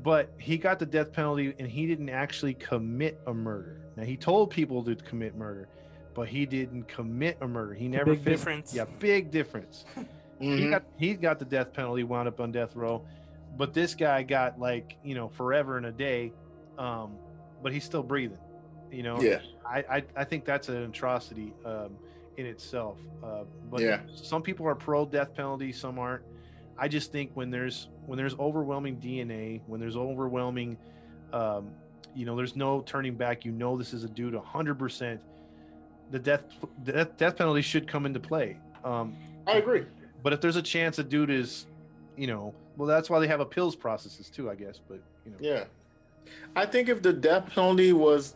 But 0.00 0.32
he 0.38 0.56
got 0.58 0.78
the 0.78 0.86
death 0.86 1.12
penalty, 1.12 1.54
and 1.58 1.68
he 1.68 1.86
didn't 1.86 2.10
actually 2.10 2.54
commit 2.54 3.20
a 3.26 3.34
murder. 3.34 3.80
Now 3.96 4.04
he 4.04 4.16
told 4.16 4.50
people 4.50 4.84
to 4.84 4.94
commit 4.94 5.34
murder, 5.34 5.68
but 6.14 6.28
he 6.28 6.46
didn't 6.46 6.86
commit 6.86 7.38
a 7.40 7.48
murder. 7.48 7.74
He 7.74 7.88
never 7.88 8.12
big 8.12 8.22
fin- 8.22 8.32
difference. 8.32 8.74
Yeah, 8.74 8.84
big 9.00 9.32
difference. 9.32 9.84
he 10.40 10.46
Mhm. 10.46 10.70
got 10.70 10.82
he 10.96 11.14
got 11.14 11.38
the 11.38 11.44
death 11.44 11.72
penalty, 11.72 12.04
wound 12.04 12.28
up 12.28 12.40
on 12.40 12.52
death 12.52 12.76
row, 12.76 13.04
but 13.56 13.72
this 13.74 13.94
guy 13.94 14.22
got 14.22 14.58
like 14.58 14.96
you 15.02 15.14
know 15.14 15.28
forever 15.28 15.76
and 15.76 15.86
a 15.86 15.92
day, 15.92 16.32
um, 16.78 17.18
but 17.62 17.72
he's 17.72 17.84
still 17.84 18.02
breathing. 18.02 18.38
You 18.90 19.02
know, 19.02 19.22
Yeah. 19.22 19.40
I 19.66 19.84
I, 19.90 20.04
I 20.16 20.24
think 20.24 20.44
that's 20.44 20.68
an 20.68 20.76
atrocity 20.84 21.52
um, 21.64 21.96
in 22.36 22.46
itself. 22.46 22.98
Uh, 23.22 23.44
but 23.70 23.80
Yeah. 23.80 24.00
some 24.14 24.42
people 24.42 24.66
are 24.66 24.74
pro 24.74 25.04
death 25.04 25.34
penalty, 25.34 25.72
some 25.72 25.98
aren't. 25.98 26.22
I 26.78 26.86
just 26.86 27.10
think 27.10 27.32
when 27.34 27.50
there's 27.50 27.88
when 28.06 28.16
there's 28.16 28.38
overwhelming 28.38 28.96
DNA, 28.98 29.60
when 29.66 29.80
there's 29.80 29.96
overwhelming, 29.96 30.78
um, 31.32 31.72
you 32.14 32.24
know, 32.24 32.36
there's 32.36 32.54
no 32.56 32.80
turning 32.82 33.14
back. 33.16 33.44
You 33.44 33.50
know, 33.52 33.76
this 33.76 33.92
is 33.92 34.04
a 34.04 34.08
dude 34.08 34.34
100. 34.34 34.76
percent 34.78 35.20
The 36.10 36.18
death 36.20 36.44
the 36.84 36.92
death 36.92 37.16
death 37.16 37.36
penalty 37.36 37.60
should 37.62 37.88
come 37.88 38.06
into 38.06 38.20
play. 38.20 38.56
Um, 38.84 39.16
I 39.46 39.54
agree. 39.58 39.84
But 40.22 40.32
if 40.32 40.40
there's 40.40 40.56
a 40.56 40.62
chance 40.62 40.98
a 40.98 41.04
dude 41.04 41.30
is, 41.30 41.66
you 42.16 42.26
know, 42.26 42.54
well, 42.76 42.86
that's 42.88 43.10
why 43.10 43.18
they 43.20 43.26
have 43.28 43.40
appeals 43.40 43.74
processes 43.76 44.30
too, 44.30 44.50
I 44.50 44.54
guess. 44.54 44.80
But 44.88 45.00
you 45.24 45.32
know, 45.32 45.38
Yeah. 45.40 45.64
I 46.54 46.66
think 46.66 46.88
if 46.88 47.02
the 47.02 47.12
death 47.12 47.50
penalty 47.54 47.92
was 47.92 48.34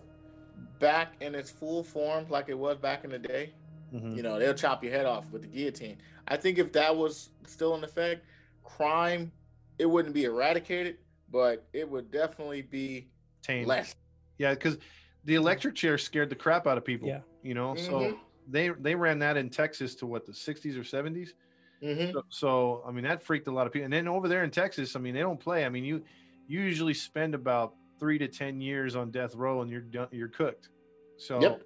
back 0.79 1.15
in 1.21 1.35
its 1.35 1.51
full 1.51 1.83
form, 1.85 2.27
like 2.29 2.49
it 2.49 2.59
was 2.59 2.77
back 2.79 3.05
in 3.05 3.11
the 3.11 3.19
day, 3.19 3.53
mhm. 3.93 4.17
you 4.17 4.23
know, 4.23 4.39
they'll 4.39 4.55
chop 4.55 4.83
your 4.83 4.93
head 4.93 5.07
off 5.07 5.31
with 5.31 5.43
the 5.43 5.49
guillotine. 5.49 5.99
I 6.29 6.37
think 6.37 6.59
if 6.59 6.73
that 6.73 6.97
was 6.97 7.31
still 7.47 7.75
in 7.75 7.85
effect, 7.85 8.25
crime, 8.65 9.31
it 9.79 9.87
wouldn't 9.87 10.15
be 10.15 10.25
eradicated, 10.25 10.99
but 11.31 11.67
it 11.73 11.89
would 11.89 12.11
definitely 12.11 12.63
be 12.63 13.09
tame. 13.43 13.67
less. 13.67 13.95
Yeah, 14.39 14.55
because 14.55 14.79
the 15.25 15.35
electric 15.35 15.75
chair 15.75 15.99
scared 15.99 16.31
the 16.31 16.37
crap 16.37 16.67
out 16.67 16.79
of 16.79 16.85
people. 16.85 17.09
Yeah. 17.09 17.21
You 17.43 17.55
know, 17.55 17.75
so 17.75 17.93
Mhm. 18.01 18.19
they 18.49 18.69
they 18.71 18.95
ran 18.95 19.19
that 19.19 19.37
in 19.37 19.51
Texas 19.51 19.95
to 19.97 20.07
what 20.07 20.25
the 20.27 20.33
60s 20.33 20.77
or 20.77 20.85
70s. 20.85 21.35
Mhm. 21.83 22.13
So, 22.15 22.23
so 22.29 22.85
I 22.87 22.93
mean 22.93 23.05
that 23.05 23.23
freaked 23.23 23.49
a 23.49 23.53
lot 23.53 23.67
of 23.67 23.73
people. 23.73 23.85
And 23.85 23.93
then 23.93 24.09
over 24.09 24.29
there 24.29 24.45
in 24.45 24.51
Texas, 24.51 24.97
I 24.97 25.01
mean 25.01 25.15
they 25.15 25.21
don't 25.21 25.41
play. 25.41 25.65
I 25.65 25.69
mean 25.69 25.85
you 25.85 26.05
you 26.47 26.61
usually 26.61 26.95
spend 26.95 27.35
about 27.35 27.77
three 27.99 28.19
to 28.19 28.29
ten 28.29 28.61
years 28.61 28.97
on 28.97 29.11
death 29.11 29.35
row 29.35 29.63
and 29.63 29.71
you're 29.71 29.81
done, 29.83 30.09
you're 30.13 30.29
cooked. 30.29 30.71
So 31.17 31.41
Yep. 31.41 31.63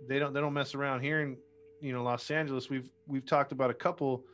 they 0.00 0.18
don't 0.18 0.32
they 0.32 0.40
don't 0.40 0.52
mess 0.54 0.74
around 0.74 1.02
here 1.02 1.22
in 1.22 1.38
you 1.80 1.92
know 1.92 2.02
Los 2.02 2.30
Angeles. 2.30 2.70
We've 2.70 2.90
we've 3.06 3.26
talked 3.26 3.52
about 3.52 3.70
a 3.70 3.74
couple 3.74 4.26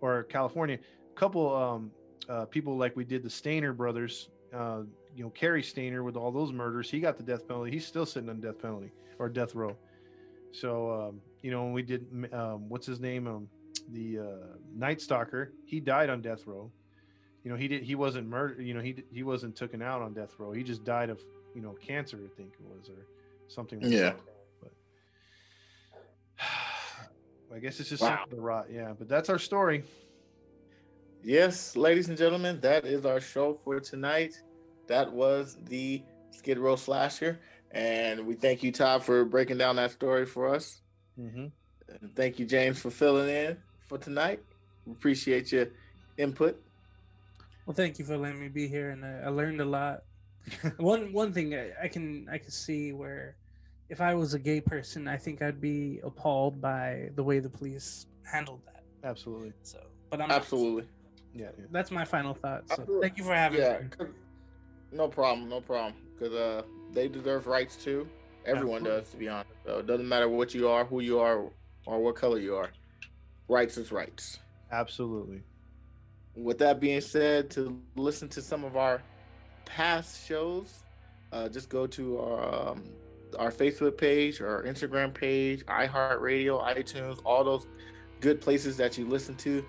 or 0.00 0.24
California, 0.24 0.76
a 0.78 1.14
couple 1.20 1.54
um 1.54 1.94
uh, 2.28 2.44
people 2.46 2.76
like 2.76 2.94
we 2.96 3.04
did 3.04 3.22
the 3.22 3.28
Stayner 3.30 3.76
brothers. 3.76 4.30
Uh, 4.52 4.84
you 5.14 5.24
know, 5.24 5.30
Cary 5.30 5.62
Stayner 5.62 6.04
with 6.04 6.16
all 6.16 6.30
those 6.30 6.52
murders, 6.52 6.90
he 6.90 7.00
got 7.00 7.16
the 7.16 7.22
death 7.22 7.46
penalty. 7.48 7.70
He's 7.70 7.86
still 7.86 8.06
sitting 8.06 8.28
on 8.28 8.40
death 8.40 8.58
penalty 8.60 8.92
or 9.18 9.28
death 9.30 9.54
row. 9.54 9.78
So 10.52 10.90
um, 10.92 11.22
you 11.42 11.50
know, 11.50 11.64
when 11.64 11.72
we 11.72 11.82
did 11.82 12.32
um, 12.34 12.68
what's 12.68 12.86
his 12.86 13.00
name? 13.00 13.26
Um, 13.26 13.50
the 13.92 14.18
uh, 14.18 14.46
Night 14.74 15.00
Stalker, 15.00 15.52
he 15.64 15.80
died 15.80 16.10
on 16.10 16.20
death 16.20 16.46
row. 16.46 16.70
you 17.44 17.50
know 17.50 17.56
he 17.56 17.68
did 17.68 17.82
he 17.82 17.94
wasn't 17.94 18.26
murdered 18.28 18.60
you 18.68 18.74
know 18.74 18.80
he 18.88 18.92
he 19.12 19.22
wasn't 19.22 19.54
taken 19.56 19.80
out 19.80 20.02
on 20.02 20.12
death 20.12 20.32
row 20.38 20.50
he 20.52 20.62
just 20.62 20.82
died 20.84 21.08
of 21.08 21.18
you 21.54 21.62
know 21.62 21.74
cancer 21.90 22.18
i 22.28 22.30
think 22.36 22.50
it 22.60 22.66
was 22.72 22.88
or 22.90 23.06
something 23.48 23.80
like 23.80 23.92
Yeah. 23.92 24.10
that. 24.10 24.20
but 24.60 24.72
i 27.56 27.58
guess 27.58 27.80
it's 27.80 27.88
just 27.88 28.02
Wow. 28.02 28.24
to 28.30 28.36
rot 28.36 28.66
yeah 28.70 28.92
but 28.98 29.08
that's 29.08 29.28
our 29.30 29.38
story 29.38 29.84
Yes, 31.22 31.76
ladies 31.76 32.08
and 32.08 32.16
gentlemen, 32.16 32.60
that 32.60 32.84
is 32.86 33.04
our 33.04 33.20
show 33.20 33.58
for 33.64 33.80
tonight. 33.80 34.40
That 34.86 35.12
was 35.12 35.58
the 35.64 36.04
Skid 36.30 36.58
Row 36.60 36.76
slasher, 36.76 37.40
and 37.72 38.24
we 38.24 38.34
thank 38.36 38.62
you, 38.62 38.70
Todd, 38.70 39.02
for 39.02 39.24
breaking 39.24 39.58
down 39.58 39.74
that 39.76 39.90
story 39.90 40.24
for 40.26 40.46
us. 40.54 40.80
mm-hmm. 41.18 41.46
And 42.00 42.14
thank 42.14 42.38
you, 42.38 42.46
James, 42.46 42.78
for 42.80 42.90
filling 42.90 43.28
in 43.28 43.56
for 43.88 43.98
tonight. 43.98 44.40
We 44.86 44.92
appreciate 44.92 45.50
your 45.50 45.66
input. 46.18 46.62
Well, 47.66 47.74
thank 47.74 47.98
you 47.98 48.04
for 48.04 48.16
letting 48.16 48.40
me 48.40 48.48
be 48.48 48.68
here, 48.68 48.90
and 48.90 49.04
I, 49.04 49.22
I 49.26 49.28
learned 49.28 49.60
a 49.60 49.64
lot. 49.64 50.04
one 50.78 51.12
one 51.12 51.32
thing 51.32 51.54
I, 51.54 51.72
I 51.82 51.88
can 51.88 52.26
I 52.30 52.38
can 52.38 52.50
see 52.50 52.92
where 52.92 53.36
if 53.90 54.00
I 54.00 54.14
was 54.14 54.32
a 54.34 54.38
gay 54.38 54.60
person, 54.60 55.08
I 55.08 55.16
think 55.16 55.42
I'd 55.42 55.60
be 55.60 56.00
appalled 56.02 56.60
by 56.60 57.10
the 57.16 57.22
way 57.22 57.38
the 57.38 57.50
police 57.50 58.06
handled 58.22 58.60
that. 58.66 58.82
absolutely 59.04 59.52
So, 59.62 59.78
but 60.10 60.20
I'm 60.22 60.28
not. 60.28 60.38
Absolutely. 60.38 60.84
yeah, 61.34 61.48
yeah. 61.58 61.64
That's 61.70 61.90
my 61.90 62.04
final 62.04 62.34
thought. 62.34 62.68
So, 62.68 62.76
Absolutely. 62.80 63.08
thank 63.08 63.18
you 63.18 63.24
for 63.24 63.34
having 63.34 63.60
Yeah. 63.60 63.78
me. 64.00 64.06
No 64.92 65.08
problem. 65.08 65.48
No 65.50 65.60
problem. 65.60 65.94
Because 66.18 66.34
uh, 66.34 66.62
they 66.92 67.08
deserve 67.08 67.46
rights 67.46 67.76
too. 67.76 68.08
Everyone 68.46 68.76
Absolutely. 68.78 69.00
does, 69.00 69.10
to 69.10 69.16
be 69.18 69.28
honest. 69.28 69.50
So 69.66 69.78
it 69.80 69.86
doesn't 69.86 70.08
matter 70.08 70.28
what 70.30 70.54
you 70.54 70.68
are, 70.68 70.86
who 70.86 71.00
you 71.00 71.18
are, 71.18 71.44
or 71.84 71.98
what 72.02 72.16
color 72.16 72.38
you 72.38 72.56
are. 72.56 72.70
Rights 73.48 73.76
is 73.76 73.90
rights. 73.92 74.38
absolutely 74.70 75.42
with 76.42 76.58
that 76.58 76.80
being 76.80 77.00
said, 77.00 77.50
to 77.50 77.80
listen 77.96 78.28
to 78.28 78.42
some 78.42 78.64
of 78.64 78.76
our 78.76 79.02
past 79.64 80.26
shows, 80.26 80.82
uh, 81.32 81.48
just 81.48 81.68
go 81.68 81.86
to 81.86 82.18
our 82.18 82.70
um, 82.70 82.84
our 83.38 83.50
Facebook 83.50 83.98
page, 83.98 84.40
our 84.40 84.62
Instagram 84.62 85.12
page, 85.12 85.64
iHeartRadio, 85.66 86.64
iTunes, 86.74 87.20
all 87.24 87.44
those 87.44 87.66
good 88.20 88.40
places 88.40 88.76
that 88.76 88.96
you 88.96 89.06
listen 89.06 89.34
to. 89.36 89.64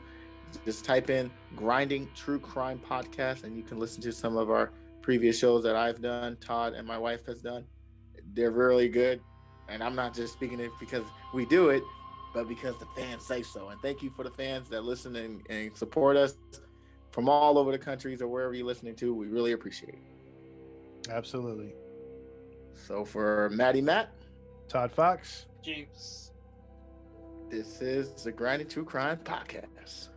Just 0.65 0.85
type 0.85 1.09
in 1.09 1.29
"Grinding 1.55 2.09
True 2.15 2.39
Crime 2.39 2.79
Podcast" 2.87 3.43
and 3.43 3.57
you 3.57 3.63
can 3.63 3.79
listen 3.79 4.01
to 4.03 4.11
some 4.11 4.37
of 4.37 4.49
our 4.49 4.71
previous 5.01 5.37
shows 5.37 5.63
that 5.63 5.75
I've 5.75 6.01
done, 6.01 6.37
Todd 6.39 6.73
and 6.73 6.87
my 6.87 6.97
wife 6.97 7.25
has 7.25 7.41
done. 7.41 7.65
They're 8.33 8.51
really 8.51 8.89
good, 8.89 9.21
and 9.67 9.83
I'm 9.83 9.95
not 9.95 10.13
just 10.13 10.33
speaking 10.33 10.59
it 10.59 10.71
because 10.79 11.03
we 11.33 11.45
do 11.45 11.69
it, 11.69 11.83
but 12.39 12.47
because 12.47 12.77
the 12.77 12.85
fans 12.95 13.25
say 13.25 13.41
so. 13.43 13.67
And 13.67 13.81
thank 13.81 14.01
you 14.01 14.09
for 14.09 14.23
the 14.23 14.31
fans 14.31 14.69
that 14.69 14.85
listen 14.85 15.17
and, 15.17 15.41
and 15.49 15.75
support 15.75 16.15
us 16.15 16.35
from 17.11 17.27
all 17.27 17.57
over 17.57 17.69
the 17.69 17.77
countries 17.77 18.21
or 18.21 18.29
wherever 18.29 18.53
you're 18.53 18.65
listening 18.65 18.95
to. 18.95 19.13
We 19.13 19.27
really 19.27 19.51
appreciate 19.51 19.95
it. 19.95 21.09
absolutely 21.11 21.73
So 22.87 23.03
for 23.03 23.49
Maddie 23.49 23.81
Matt, 23.81 24.13
todd 24.69 24.93
fox 24.93 25.47
James. 25.61 26.31
this 27.49 27.81
is 27.81 28.23
the 28.23 28.31
Grinding 28.31 28.69
True 28.69 28.85
Crime 28.85 29.17
Podcast. 29.17 30.07